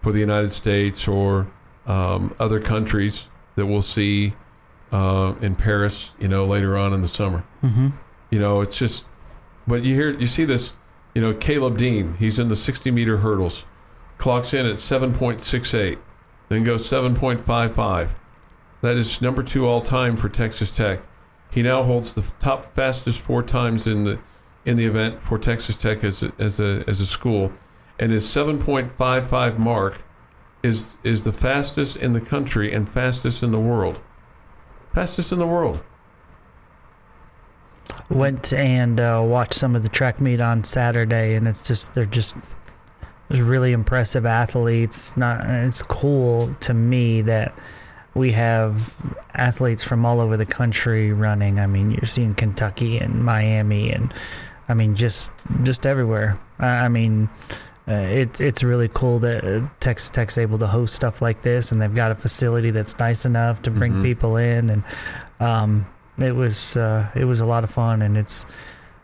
for 0.02 0.12
the 0.12 0.20
United 0.20 0.50
States 0.50 1.08
or 1.08 1.48
um, 1.86 2.36
other 2.40 2.60
countries 2.60 3.30
that 3.56 3.66
we'll 3.66 3.82
see 3.82 4.34
uh, 4.92 5.36
in 5.42 5.56
Paris, 5.56 6.12
you 6.20 6.28
know, 6.28 6.46
later 6.46 6.78
on 6.78 6.94
in 6.94 7.02
the 7.02 7.08
summer. 7.08 7.44
Mm-hmm. 7.64 7.90
You 8.32 8.40
know, 8.40 8.62
it's 8.62 8.78
just 8.78 9.06
but 9.68 9.84
you 9.84 9.96
hear 9.96 10.12
you 10.12 10.28
see 10.28 10.46
this, 10.46 10.74
you 11.14 11.22
know, 11.22 11.34
Caleb 11.34 11.78
Dean. 11.78 12.16
He's 12.16 12.40
in 12.40 12.48
the 12.48 12.56
60 12.56 12.92
meter 12.92 13.18
hurdles, 13.18 13.66
clocks 14.18 14.54
in 14.54 14.66
at 14.66 14.76
7.68, 14.76 15.98
then 16.50 16.64
goes 16.64 16.90
7.55. 16.90 18.16
That 18.82 18.98
is 18.98 19.22
number 19.22 19.42
two 19.42 19.66
all 19.68 19.82
time 19.82 20.16
for 20.16 20.30
Texas 20.30 20.72
Tech. 20.72 21.02
He 21.52 21.62
now 21.62 21.84
holds 21.84 22.16
the 22.16 22.24
top 22.40 22.74
fastest 22.76 23.20
four 23.20 23.44
times 23.44 23.88
in 23.88 24.04
the 24.04 24.20
in 24.66 24.78
the 24.78 24.86
event 24.86 25.22
for 25.22 25.38
Texas 25.38 25.78
Tech 25.78 26.04
as 26.04 26.24
a, 26.24 26.34
as 26.40 26.60
a 26.60 26.84
as 26.88 27.00
a 27.00 27.06
school, 27.06 27.54
and 28.00 28.12
his 28.12 28.26
7.55 28.26 29.58
mark 29.58 30.04
is 30.64 30.96
is 31.04 31.24
the 31.24 31.32
fastest 31.32 31.96
in 31.96 32.14
the 32.14 32.22
country 32.22 32.74
and 32.74 32.90
fastest 32.90 33.44
in 33.44 33.52
the 33.52 33.60
world. 33.60 34.00
Fastest 34.94 35.32
in 35.32 35.40
the 35.40 35.48
world. 35.48 35.80
Went 38.10 38.54
and 38.54 39.00
uh, 39.00 39.22
watched 39.26 39.54
some 39.54 39.76
of 39.76 39.84
the 39.84 39.90
track 39.90 40.20
meet 40.22 40.40
on 40.40 40.64
Saturday, 40.64 41.36
and 41.36 41.48
it's 41.48 41.66
just 41.66 41.94
they're 41.94 42.06
just 42.06 42.36
really 43.30 43.72
impressive 43.72 44.26
athletes. 44.26 45.16
Not 45.18 45.46
it's 45.46 45.84
cool 45.84 46.54
to 46.62 46.74
me 46.74 47.22
that 47.22 47.54
we 48.16 48.32
have 48.32 48.98
athletes 49.34 49.84
from 49.84 50.06
all 50.06 50.20
over 50.20 50.38
the 50.38 50.46
country 50.46 51.12
running. 51.12 51.60
I 51.60 51.68
mean, 51.68 51.92
you're 51.92 52.06
seeing 52.06 52.34
Kentucky 52.34 52.98
and 52.98 53.24
Miami, 53.24 53.92
and 53.92 54.14
I 54.68 54.74
mean 54.74 54.96
just 54.96 55.32
just 55.64 55.86
everywhere. 55.86 56.40
I, 56.60 56.86
I 56.86 56.90
mean. 56.90 57.30
Uh, 57.88 57.94
it's 58.10 58.42
it's 58.42 58.64
really 58.64 58.90
cool 58.96 59.20
that 59.20 59.46
uh, 59.46 59.62
Texas 59.80 60.10
Tech's 60.10 60.40
able 60.40 60.58
to 60.58 60.66
host 60.66 60.96
stuff 60.96 61.22
like 61.22 61.44
this, 61.44 61.72
and 61.72 61.80
they've 61.80 61.94
got 61.94 62.12
a 62.12 62.16
facility 62.16 62.72
that's 62.72 62.98
nice 62.98 63.26
enough 63.26 63.62
to 63.62 63.70
bring 63.70 64.02
people 64.02 64.38
in, 64.38 64.72
and 64.72 64.84
um, 65.40 65.86
it 66.18 66.32
was 66.32 66.76
uh, 66.78 67.08
it 67.14 67.26
was 67.26 67.42
a 67.42 67.46
lot 67.46 67.64
of 67.64 67.70
fun, 67.70 68.02
and 68.02 68.18
it's 68.18 68.48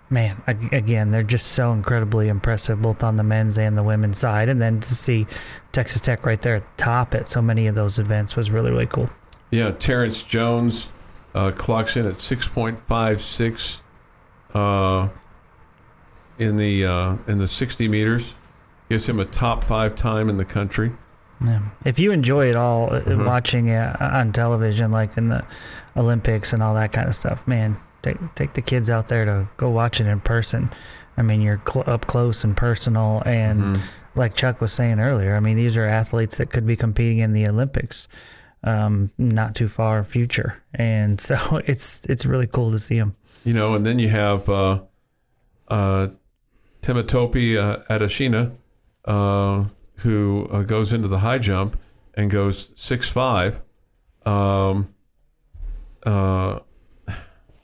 man 0.09 0.41
again 0.73 1.09
they're 1.11 1.23
just 1.23 1.53
so 1.53 1.71
incredibly 1.71 2.27
impressive 2.27 2.81
both 2.81 3.01
on 3.01 3.15
the 3.15 3.23
men's 3.23 3.57
and 3.57 3.77
the 3.77 3.83
women's 3.83 4.17
side, 4.17 4.49
and 4.49 4.61
then 4.61 4.79
to 4.79 4.93
see 4.95 5.27
Texas 5.71 6.01
Tech 6.01 6.25
right 6.25 6.41
there 6.41 6.57
at 6.57 6.77
top 6.77 7.15
at 7.15 7.29
so 7.29 7.41
many 7.41 7.67
of 7.67 7.75
those 7.75 7.97
events 7.99 8.35
was 8.35 8.51
really 8.51 8.71
really 8.71 8.85
cool. 8.87 9.09
Yeah, 9.51 9.71
Terrence 9.71 10.23
Jones 10.23 10.89
uh, 11.35 11.51
clocks 11.51 11.95
in 11.97 12.05
at 12.05 12.13
6.56 12.15 13.79
uh, 14.53 15.09
in 16.37 16.57
the 16.57 16.85
uh, 16.85 17.15
in 17.27 17.37
the 17.37 17.47
60 17.47 17.87
meters. 17.87 18.35
Gives 18.89 19.07
him 19.07 19.19
a 19.21 19.25
top 19.25 19.63
five 19.63 19.95
time 19.95 20.29
in 20.29 20.35
the 20.37 20.43
country. 20.45 20.91
Yeah. 21.43 21.61
If 21.85 21.97
you 21.99 22.11
enjoy 22.11 22.49
it 22.49 22.55
all, 22.57 22.93
uh 22.93 23.01
Mhm. 23.01 23.25
watching 23.25 23.69
it 23.69 24.01
on 24.01 24.31
television, 24.33 24.91
like 24.91 25.15
in 25.17 25.29
the 25.29 25.43
Olympics 25.95 26.51
and 26.53 26.61
all 26.61 26.75
that 26.75 26.91
kind 26.91 27.07
of 27.07 27.15
stuff, 27.15 27.47
man, 27.47 27.77
take 28.01 28.17
take 28.35 28.53
the 28.53 28.61
kids 28.61 28.89
out 28.89 29.07
there 29.07 29.23
to 29.25 29.47
go 29.57 29.69
watch 29.69 30.01
it 30.01 30.07
in 30.07 30.19
person. 30.19 30.69
I 31.17 31.21
mean, 31.23 31.41
you're 31.41 31.61
cl- 31.65 31.89
up 31.89 32.05
close 32.07 32.43
and 32.43 32.55
personal, 32.55 33.23
and 33.25 33.77
Mhm. 33.77 33.81
Like 34.15 34.35
Chuck 34.35 34.61
was 34.61 34.73
saying 34.73 34.99
earlier, 34.99 35.35
I 35.35 35.39
mean, 35.39 35.57
these 35.57 35.77
are 35.77 35.85
athletes 35.85 36.37
that 36.37 36.49
could 36.49 36.65
be 36.65 36.75
competing 36.75 37.19
in 37.19 37.33
the 37.33 37.47
Olympics, 37.47 38.07
um, 38.63 39.11
not 39.17 39.55
too 39.55 39.67
far 39.67 40.03
future, 40.03 40.61
and 40.73 41.19
so 41.19 41.61
it's 41.65 42.05
it's 42.05 42.25
really 42.25 42.47
cool 42.47 42.71
to 42.71 42.79
see 42.79 42.97
them. 42.97 43.15
You 43.43 43.53
know, 43.53 43.73
and 43.73 43.85
then 43.85 43.99
you 43.99 44.09
have 44.09 44.47
uh, 44.49 44.81
uh, 45.67 46.07
uh, 47.57 47.77
Adeshina, 47.89 48.51
uh, 49.05 49.65
who 49.95 50.47
uh, 50.51 50.61
goes 50.63 50.93
into 50.93 51.07
the 51.07 51.19
high 51.19 51.39
jump 51.39 51.77
and 52.13 52.29
goes 52.29 52.73
six 52.75 53.09
five, 53.09 53.61
um, 54.25 54.93
uh, 56.05 56.59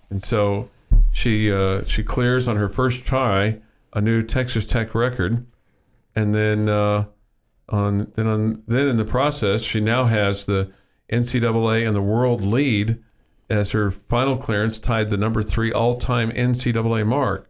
and 0.10 0.24
so 0.24 0.70
she 1.12 1.52
uh, 1.52 1.84
she 1.86 2.04
clears 2.04 2.48
on 2.48 2.56
her 2.56 2.70
first 2.70 3.04
try 3.04 3.60
a 3.94 4.02
new 4.02 4.22
Texas 4.22 4.66
Tech 4.66 4.94
record, 4.94 5.46
and 6.18 6.34
then 6.34 6.68
uh, 6.68 7.06
on 7.70 8.12
then 8.16 8.26
on 8.26 8.64
then 8.68 8.88
in 8.88 8.98
the 8.98 9.06
process 9.06 9.62
she 9.62 9.80
now 9.80 10.06
has 10.06 10.48
the 10.48 10.72
NCAA 11.12 11.86
and 11.86 11.96
the 11.96 12.02
world 12.02 12.44
lead 12.44 12.98
as 13.52 13.72
her 13.72 13.92
final 13.92 14.36
clearance 14.36 14.80
tied 14.80 15.10
the 15.12 15.16
number 15.16 15.42
three 15.44 15.72
all-time 15.72 16.32
NCAA 16.32 17.06
mark. 17.06 17.50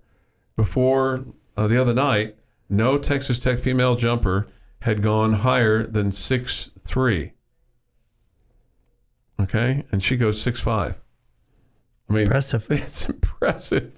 Before 0.55 1.25
uh, 1.55 1.67
the 1.67 1.81
other 1.81 1.93
night, 1.93 2.35
no 2.69 2.97
Texas 2.97 3.39
Tech 3.39 3.57
female 3.57 3.95
jumper 3.95 4.47
had 4.81 5.01
gone 5.01 5.33
higher 5.33 5.87
than 5.87 6.11
six 6.11 6.69
three. 6.81 7.31
Okay, 9.39 9.85
and 9.93 10.03
she 10.03 10.17
goes 10.17 10.41
six 10.41 10.59
five. 10.59 10.99
I 12.09 12.13
mean, 12.13 12.23
Impressive. 12.23 12.67
It's 12.69 13.07
impressive. 13.07 13.93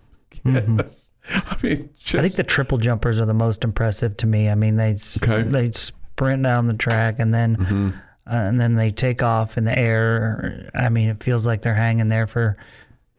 Yes, 0.46 1.09
I 1.34 1.58
mean, 1.64 1.90
just, 2.04 2.16
I 2.16 2.22
think 2.22 2.36
the 2.36 2.44
triple 2.44 2.78
jumpers 2.78 3.20
are 3.20 3.26
the 3.26 3.34
most 3.34 3.64
impressive 3.64 4.18
to 4.18 4.28
me. 4.28 4.50
I 4.50 4.56
mean, 4.56 4.76
they 4.78 4.96
Okay. 5.24 5.44
they 5.44 5.72
sprint 5.72 6.44
down 6.44 6.68
the 6.68 6.74
track 6.74 7.20
and 7.20 7.34
then 7.34 7.58
Mm-hmm. 7.58 7.88
uh, 8.28 8.34
and 8.36 8.60
then 8.60 8.76
they 8.76 8.92
take 8.92 9.22
off 9.24 9.58
in 9.58 9.64
the 9.66 9.78
air. 9.78 10.70
I 10.76 10.90
mean, 10.90 11.10
it 11.10 11.22
feels 11.24 11.46
like 11.46 11.62
they're 11.62 11.74
hanging 11.76 12.10
there 12.10 12.28
for 12.28 12.58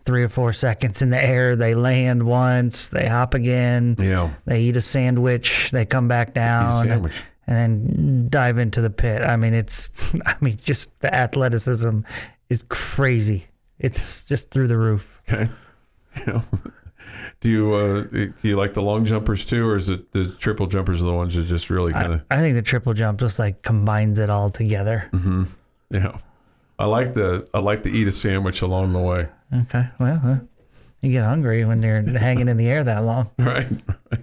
three 0.04 0.22
or 0.24 0.28
four 0.28 0.52
seconds 0.52 1.02
in 1.02 1.10
the 1.10 1.22
air. 1.22 1.56
They 1.56 1.74
land 1.74 2.22
once, 2.24 2.88
they 2.88 3.06
hop 3.06 3.34
again, 3.34 3.96
yeah, 3.98 4.30
they 4.46 4.62
eat 4.62 4.76
a 4.76 4.80
sandwich, 4.80 5.70
they 5.70 5.84
come 5.86 6.08
back 6.08 6.32
down, 6.34 6.86
sandwich. 6.86 7.12
and 7.46 7.56
then 7.56 8.28
dive 8.28 8.58
into 8.58 8.80
the 8.80 8.90
pit. 8.90 9.22
I 9.22 9.36
mean, 9.36 9.54
it's 9.54 9.90
I 10.26 10.34
mean, 10.40 10.58
just 10.62 10.98
the 11.00 11.14
athleticism 11.14 12.00
is 12.48 12.64
crazy. 12.68 13.46
It's 13.78 14.24
just 14.24 14.50
through 14.50 14.68
the 14.68 14.78
roof. 14.78 15.20
okay. 15.30 15.48
Know, 16.26 16.42
do 17.40 17.50
you 17.50 17.74
uh, 17.74 18.02
do 18.02 18.32
you 18.42 18.56
like 18.56 18.74
the 18.74 18.82
long 18.82 19.04
jumpers 19.04 19.44
too, 19.44 19.68
or 19.68 19.76
is 19.76 19.88
it 19.88 20.12
the 20.12 20.28
triple 20.28 20.66
jumpers 20.66 21.00
are 21.00 21.04
the 21.06 21.12
ones 21.14 21.34
that 21.34 21.44
just 21.44 21.70
really 21.70 21.92
kind 21.92 22.12
of 22.14 22.22
I 22.30 22.36
think 22.38 22.54
the 22.56 22.62
triple 22.62 22.92
jump 22.94 23.20
just 23.20 23.38
like 23.38 23.62
combines 23.62 24.18
it 24.18 24.30
all 24.30 24.50
together. 24.50 25.08
yeah? 25.90 26.18
I 26.78 26.84
like 26.86 27.14
the 27.14 27.48
I 27.52 27.58
like 27.58 27.82
to 27.84 27.90
eat 27.90 28.06
a 28.08 28.10
sandwich 28.10 28.62
along 28.62 28.92
the 28.92 29.00
way. 29.00 29.28
Okay. 29.62 29.86
Well, 29.98 30.20
uh, 30.24 30.36
you 31.00 31.10
get 31.10 31.24
hungry 31.24 31.64
when 31.64 31.82
you're 31.82 32.02
hanging 32.18 32.48
in 32.48 32.56
the 32.56 32.68
air 32.68 32.84
that 32.84 33.00
long. 33.04 33.30
Right, 33.38 33.68
right. 34.10 34.20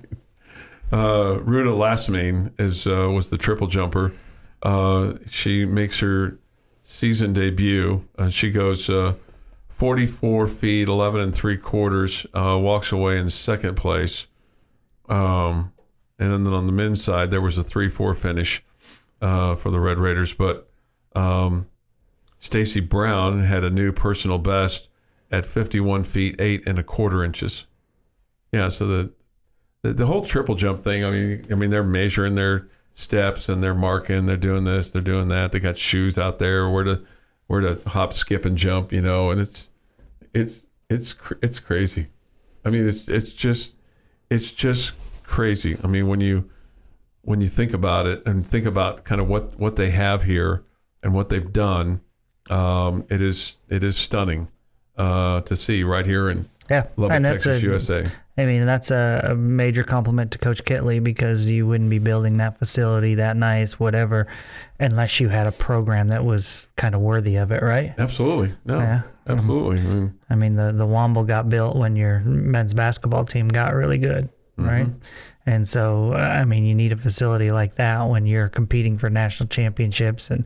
Uh, 0.91 1.39
Ruta 1.41 1.69
Lasmane 1.71 2.51
is 2.59 2.87
uh, 2.87 3.09
was 3.13 3.29
the 3.29 3.37
triple 3.37 3.67
jumper. 3.67 4.13
Uh, 4.63 5.13
she 5.29 5.65
makes 5.65 5.99
her 5.99 6.37
season 6.83 7.33
debut. 7.33 8.07
Uh, 8.17 8.29
she 8.29 8.51
goes 8.51 8.89
uh, 8.89 9.13
44 9.77 10.47
feet, 10.47 10.87
11 10.87 11.21
and 11.21 11.35
three 11.35 11.55
quarters. 11.55 12.25
Uh, 12.33 12.57
walks 12.59 12.91
away 12.91 13.19
in 13.19 13.29
second 13.29 13.75
place. 13.75 14.25
Um, 15.07 15.71
and 16.17 16.45
then 16.45 16.51
on 16.51 16.65
the 16.65 16.71
men's 16.71 17.03
side, 17.03 17.29
there 17.29 17.41
was 17.41 17.59
a 17.59 17.63
three-four 17.63 18.15
finish 18.15 18.63
uh, 19.21 19.55
for 19.55 19.69
the 19.69 19.79
Red 19.79 19.99
Raiders. 19.99 20.33
But 20.33 20.67
um, 21.15 21.67
Stacy 22.39 22.79
Brown 22.79 23.43
had 23.43 23.63
a 23.63 23.69
new 23.69 23.91
personal 23.91 24.39
best 24.39 24.87
at 25.29 25.45
51 25.45 26.05
feet 26.05 26.35
eight 26.39 26.63
and 26.65 26.79
a 26.79 26.83
quarter 26.83 27.23
inches. 27.23 27.65
Yeah, 28.51 28.69
so 28.69 28.87
the 28.87 29.13
the, 29.83 29.93
the 29.93 30.05
whole 30.07 30.25
triple 30.25 30.55
jump 30.55 30.83
thing. 30.83 31.05
I 31.05 31.11
mean, 31.11 31.45
I 31.51 31.53
mean, 31.53 31.69
they're 31.69 31.83
measuring 31.83 32.33
their 32.33 32.67
steps 32.93 33.47
and 33.47 33.61
they're 33.61 33.75
marking. 33.75 34.25
They're 34.25 34.37
doing 34.37 34.63
this. 34.63 34.89
They're 34.89 35.03
doing 35.03 35.27
that. 35.27 35.51
They 35.51 35.59
got 35.59 35.77
shoes 35.77 36.17
out 36.17 36.39
there 36.39 36.67
where 36.67 36.83
to 36.83 37.03
where 37.47 37.61
to 37.61 37.89
hop, 37.89 38.13
skip, 38.13 38.45
and 38.45 38.57
jump. 38.57 38.91
You 38.91 39.01
know, 39.01 39.31
and 39.31 39.41
it's 39.41 39.69
it's 40.33 40.67
it's 40.89 41.15
it's 41.41 41.59
crazy. 41.59 42.07
I 42.63 42.69
mean, 42.69 42.87
it's 42.87 43.07
it's 43.07 43.31
just 43.31 43.77
it's 44.29 44.51
just 44.51 44.93
crazy. 45.23 45.77
I 45.83 45.87
mean, 45.87 46.07
when 46.07 46.21
you 46.21 46.49
when 47.21 47.41
you 47.41 47.47
think 47.47 47.73
about 47.73 48.07
it 48.07 48.25
and 48.25 48.47
think 48.47 48.65
about 48.65 49.03
kind 49.03 49.19
of 49.19 49.27
what 49.27 49.59
what 49.59 49.75
they 49.75 49.89
have 49.91 50.23
here 50.23 50.63
and 51.03 51.13
what 51.13 51.29
they've 51.29 51.51
done, 51.51 52.01
um, 52.49 53.05
it 53.09 53.21
is 53.21 53.57
it 53.69 53.83
is 53.83 53.97
stunning 53.97 54.49
uh, 54.97 55.41
to 55.41 55.55
see 55.55 55.83
right 55.83 56.05
here 56.05 56.29
in 56.29 56.49
Yeah, 56.69 56.87
Lubbock, 56.95 57.15
and 57.15 57.25
that's 57.25 57.43
Texas, 57.43 57.63
a, 57.63 57.65
USA. 57.65 58.11
I 58.37 58.45
mean, 58.45 58.65
that's 58.65 58.91
a, 58.91 59.29
a 59.31 59.35
major 59.35 59.83
compliment 59.83 60.31
to 60.33 60.37
Coach 60.37 60.63
Kittley 60.63 61.03
because 61.03 61.49
you 61.49 61.65
wouldn't 61.65 61.89
be 61.89 61.97
building 61.97 62.37
that 62.37 62.59
facility 62.59 63.15
that 63.15 63.35
nice, 63.35 63.79
whatever, 63.79 64.27
unless 64.79 65.19
you 65.19 65.29
had 65.29 65.47
a 65.47 65.51
program 65.51 66.09
that 66.09 66.23
was 66.23 66.67
kind 66.75 66.93
of 66.93 67.01
worthy 67.01 67.37
of 67.37 67.51
it, 67.51 67.63
right? 67.63 67.95
Absolutely. 67.97 68.53
No. 68.65 68.79
Yeah. 68.79 69.01
Absolutely. 69.27 69.79
I 69.79 69.81
mean, 69.81 70.19
I 70.29 70.35
mean, 70.35 70.55
the 70.55 70.71
the 70.71 70.85
Womble 70.85 71.27
got 71.27 71.49
built 71.49 71.75
when 71.75 71.95
your 71.97 72.19
men's 72.19 72.73
basketball 72.73 73.25
team 73.25 73.49
got 73.49 73.73
really 73.73 73.97
good, 73.97 74.29
right? 74.55 74.87
And 75.45 75.67
so, 75.67 76.13
I 76.13 76.45
mean, 76.45 76.65
you 76.65 76.73
need 76.75 76.93
a 76.93 76.97
facility 76.97 77.51
like 77.51 77.75
that 77.75 78.03
when 78.07 78.25
you're 78.25 78.47
competing 78.49 78.97
for 78.97 79.09
national 79.09 79.49
championships 79.49 80.29
and 80.29 80.45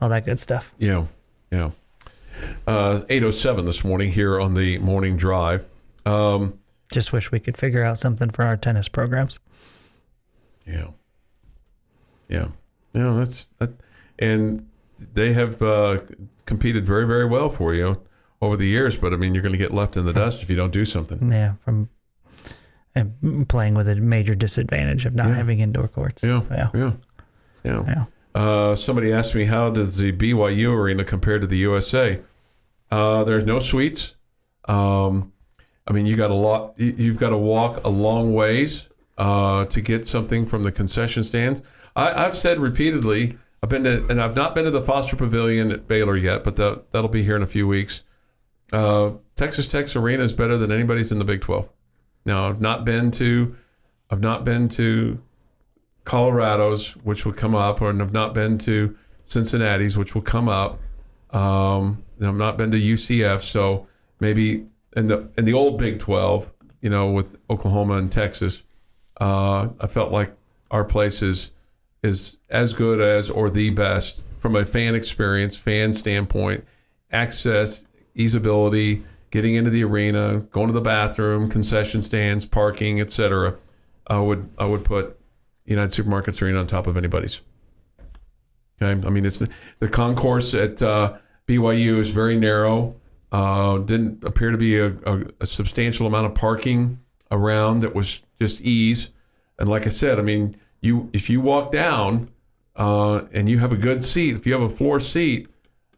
all 0.00 0.08
that 0.10 0.24
good 0.24 0.38
stuff. 0.38 0.72
yeah. 0.78 1.06
Yeah. 1.50 1.70
Uh, 2.66 3.02
807 3.08 3.64
this 3.64 3.84
morning 3.84 4.10
here 4.10 4.40
on 4.40 4.54
the 4.54 4.78
morning 4.78 5.16
drive. 5.16 5.66
Um, 6.04 6.58
Just 6.92 7.12
wish 7.12 7.30
we 7.30 7.40
could 7.40 7.56
figure 7.56 7.84
out 7.84 7.98
something 7.98 8.30
for 8.30 8.44
our 8.44 8.56
tennis 8.56 8.88
programs. 8.88 9.38
yeah. 10.66 10.88
Yeah. 12.28 12.48
Yeah. 12.92 13.14
That's 13.18 13.48
that. 13.58 13.72
And 14.18 14.68
they 14.98 15.32
have 15.32 15.60
uh, 15.60 15.98
competed 16.46 16.86
very, 16.86 17.06
very 17.06 17.26
well 17.26 17.50
for 17.50 17.74
you 17.74 18.00
over 18.40 18.56
the 18.56 18.66
years. 18.66 18.96
But 18.96 19.12
I 19.12 19.16
mean, 19.16 19.34
you're 19.34 19.42
going 19.42 19.52
to 19.52 19.58
get 19.58 19.72
left 19.72 19.96
in 19.96 20.06
the 20.06 20.12
dust 20.12 20.42
if 20.42 20.50
you 20.50 20.56
don't 20.56 20.72
do 20.72 20.84
something. 20.84 21.30
Yeah, 21.30 21.54
from 21.64 21.88
and 22.94 23.48
playing 23.48 23.74
with 23.74 23.88
a 23.88 23.96
major 23.96 24.34
disadvantage 24.34 25.04
of 25.04 25.14
not 25.14 25.26
having 25.26 25.58
indoor 25.58 25.88
courts. 25.88 26.22
Yeah, 26.22 26.42
yeah, 26.50 26.70
yeah, 26.74 26.92
yeah. 27.64 27.82
yeah. 27.86 28.04
Uh, 28.34 28.76
somebody 28.76 29.12
asked 29.12 29.34
me 29.34 29.44
how 29.44 29.70
does 29.70 29.96
the 29.96 30.12
BYU 30.12 30.76
arena 30.76 31.04
compare 31.04 31.38
to 31.38 31.46
the 31.46 31.58
USA? 31.58 32.20
Uh, 32.90 33.24
there's 33.24 33.44
no 33.44 33.58
suites. 33.58 34.14
Um, 34.66 35.32
I 35.86 35.92
mean, 35.92 36.06
you 36.06 36.16
got 36.16 36.30
a 36.30 36.34
lot. 36.34 36.74
you- 36.76 36.94
You've 36.96 37.18
got 37.18 37.30
to 37.30 37.36
walk 37.38 37.84
a 37.84 37.88
long 37.88 38.32
ways 38.34 38.88
uh, 39.18 39.64
to 39.66 39.80
get 39.80 40.06
something 40.06 40.46
from 40.46 40.62
the 40.62 40.72
concession 40.72 41.22
stands. 41.22 41.62
I, 41.96 42.24
I've 42.24 42.36
said 42.36 42.58
repeatedly. 42.58 43.38
I've 43.62 43.68
been 43.70 43.84
to, 43.84 44.06
and 44.08 44.20
I've 44.20 44.36
not 44.36 44.54
been 44.54 44.64
to 44.64 44.70
the 44.70 44.82
Foster 44.82 45.16
Pavilion 45.16 45.70
at 45.70 45.88
Baylor 45.88 46.16
yet, 46.16 46.44
but 46.44 46.56
that 46.56 46.92
that'll 46.92 47.08
be 47.08 47.22
here 47.22 47.36
in 47.36 47.42
a 47.42 47.46
few 47.46 47.66
weeks. 47.66 48.02
Uh, 48.72 49.12
Texas 49.36 49.68
Tech's 49.68 49.94
arena 49.96 50.22
is 50.22 50.32
better 50.32 50.56
than 50.58 50.70
anybody's 50.72 51.10
in 51.12 51.18
the 51.18 51.24
Big 51.24 51.40
Twelve. 51.40 51.70
Now, 52.26 52.48
I've 52.48 52.60
not 52.60 52.84
been 52.84 53.10
to, 53.12 53.54
I've 54.10 54.20
not 54.20 54.44
been 54.44 54.68
to 54.70 55.18
Colorado's, 56.04 56.92
which 57.04 57.24
will 57.24 57.32
come 57.32 57.54
up, 57.54 57.80
or 57.80 57.88
I've 57.90 58.12
not 58.12 58.34
been 58.34 58.58
to 58.58 58.96
Cincinnati's, 59.24 59.96
which 59.96 60.14
will 60.14 60.22
come 60.22 60.48
up. 60.48 60.78
Um, 61.30 62.02
and 62.18 62.28
I've 62.28 62.34
not 62.36 62.56
been 62.58 62.70
to 62.70 62.78
UCF, 62.78 63.40
so 63.40 63.86
maybe 64.20 64.66
in 64.96 65.08
the 65.08 65.30
in 65.36 65.44
the 65.44 65.52
old 65.52 65.78
Big 65.78 65.98
Twelve, 65.98 66.52
you 66.80 66.90
know, 66.90 67.10
with 67.10 67.36
Oklahoma 67.50 67.94
and 67.94 68.10
Texas, 68.10 68.62
uh, 69.20 69.68
I 69.80 69.86
felt 69.86 70.12
like 70.12 70.34
our 70.70 70.84
place 70.84 71.22
is 71.22 71.50
is 72.02 72.38
as 72.50 72.72
good 72.72 73.00
as 73.00 73.30
or 73.30 73.50
the 73.50 73.70
best 73.70 74.20
from 74.38 74.56
a 74.56 74.64
fan 74.64 74.94
experience, 74.94 75.56
fan 75.56 75.94
standpoint, 75.94 76.64
access, 77.10 77.84
easeability, 78.14 79.02
getting 79.30 79.54
into 79.54 79.70
the 79.70 79.82
arena, 79.82 80.40
going 80.50 80.66
to 80.66 80.72
the 80.72 80.80
bathroom, 80.80 81.48
concession 81.48 82.02
stands, 82.02 82.44
parking, 82.44 83.00
etc. 83.00 83.56
I 84.06 84.18
would 84.18 84.48
I 84.58 84.66
would 84.66 84.84
put 84.84 85.18
United 85.64 85.90
Supermarkets 85.90 86.42
Arena 86.42 86.60
on 86.60 86.66
top 86.66 86.86
of 86.86 86.96
anybody's. 86.96 87.40
Okay, 88.82 89.06
I 89.06 89.10
mean 89.10 89.24
it's 89.24 89.42
the 89.78 89.88
concourse 89.88 90.54
at 90.54 90.82
uh, 90.82 91.16
BYU 91.48 91.98
is 91.98 92.10
very 92.10 92.36
narrow. 92.36 92.94
Uh, 93.34 93.78
didn't 93.78 94.22
appear 94.22 94.52
to 94.52 94.56
be 94.56 94.78
a, 94.78 94.94
a, 95.04 95.24
a 95.40 95.46
substantial 95.46 96.06
amount 96.06 96.24
of 96.24 96.36
parking 96.36 97.00
around 97.32 97.80
that 97.80 97.92
was 97.92 98.22
just 98.40 98.60
ease. 98.60 99.10
And 99.58 99.68
like 99.68 99.88
I 99.88 99.90
said, 99.90 100.20
I 100.20 100.22
mean, 100.22 100.56
you 100.80 101.10
if 101.12 101.28
you 101.28 101.40
walk 101.40 101.72
down 101.72 102.30
uh, 102.76 103.22
and 103.32 103.50
you 103.50 103.58
have 103.58 103.72
a 103.72 103.76
good 103.76 104.04
seat, 104.04 104.36
if 104.36 104.46
you 104.46 104.52
have 104.52 104.62
a 104.62 104.70
floor 104.70 105.00
seat, 105.00 105.48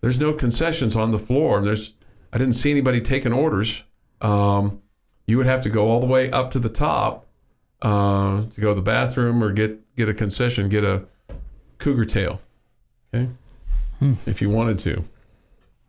there's 0.00 0.18
no 0.18 0.32
concessions 0.32 0.96
on 0.96 1.10
the 1.10 1.18
floor, 1.18 1.58
and 1.58 1.66
there's 1.66 1.92
I 2.32 2.38
didn't 2.38 2.54
see 2.54 2.70
anybody 2.70 3.02
taking 3.02 3.34
orders. 3.34 3.82
Um, 4.22 4.80
you 5.26 5.36
would 5.36 5.44
have 5.44 5.62
to 5.64 5.68
go 5.68 5.88
all 5.88 6.00
the 6.00 6.06
way 6.06 6.30
up 6.30 6.50
to 6.52 6.58
the 6.58 6.70
top 6.70 7.26
uh, 7.82 8.44
to 8.46 8.60
go 8.62 8.70
to 8.70 8.74
the 8.74 8.80
bathroom 8.80 9.44
or 9.44 9.52
get 9.52 9.94
get 9.94 10.08
a 10.08 10.14
concession, 10.14 10.70
get 10.70 10.84
a 10.84 11.04
cougar 11.76 12.06
tail, 12.06 12.40
okay, 13.12 13.28
if 14.24 14.40
you 14.40 14.48
wanted 14.48 14.78
to. 14.78 15.04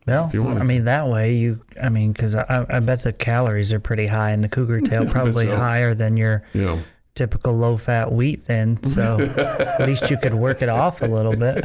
Well, 0.07 0.31
I 0.57 0.63
mean 0.63 0.85
that 0.85 1.07
way 1.07 1.35
you. 1.35 1.61
I 1.81 1.89
mean, 1.89 2.13
because 2.13 2.33
I, 2.33 2.65
I 2.69 2.79
bet 2.79 3.03
the 3.03 3.11
calories 3.13 3.73
are 3.73 3.79
pretty 3.79 4.07
high 4.07 4.31
in 4.31 4.41
the 4.41 4.47
cougar 4.49 4.81
tail, 4.81 5.05
probably 5.11 5.47
so. 5.47 5.55
higher 5.57 5.93
than 5.93 6.15
your 6.17 6.43
You 6.53 6.61
know, 6.65 6.79
typical 7.13 7.53
low 7.53 7.75
fat 7.77 8.11
wheat. 8.11 8.45
Then, 8.45 8.81
so 8.83 9.19
at 9.79 9.85
least 9.85 10.09
you 10.09 10.17
could 10.17 10.33
work 10.33 10.61
it 10.61 10.69
off 10.69 11.01
a 11.01 11.05
little 11.07 11.35
bit. 11.35 11.63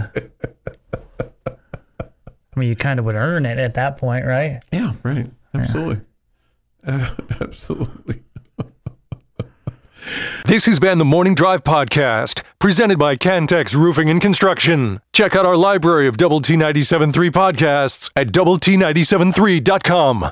I 1.48 2.58
mean, 2.60 2.68
you 2.68 2.76
kind 2.76 2.98
of 2.98 3.06
would 3.06 3.14
earn 3.14 3.46
it 3.46 3.58
at 3.58 3.74
that 3.74 3.96
point, 3.96 4.26
right? 4.26 4.60
yeah, 4.72 4.92
right, 5.02 5.30
absolutely, 5.54 6.00
Uh, 6.86 7.14
absolutely. 7.40 8.22
This 10.46 10.66
has 10.66 10.80
been 10.80 10.98
the 10.98 11.04
Morning 11.04 11.34
Drive 11.34 11.64
Podcast, 11.64 12.42
presented 12.58 12.98
by 12.98 13.16
Cantex 13.16 13.74
Roofing 13.74 14.10
and 14.10 14.20
Construction. 14.20 15.00
Check 15.12 15.36
out 15.36 15.46
our 15.46 15.56
library 15.56 16.06
of 16.08 16.16
Double 16.16 16.40
T 16.40 16.54
97.3 16.54 17.30
podcasts 17.30 18.10
at 18.16 18.32
Double 18.32 18.58
T 18.58 18.76
97.3.com. 18.76 20.30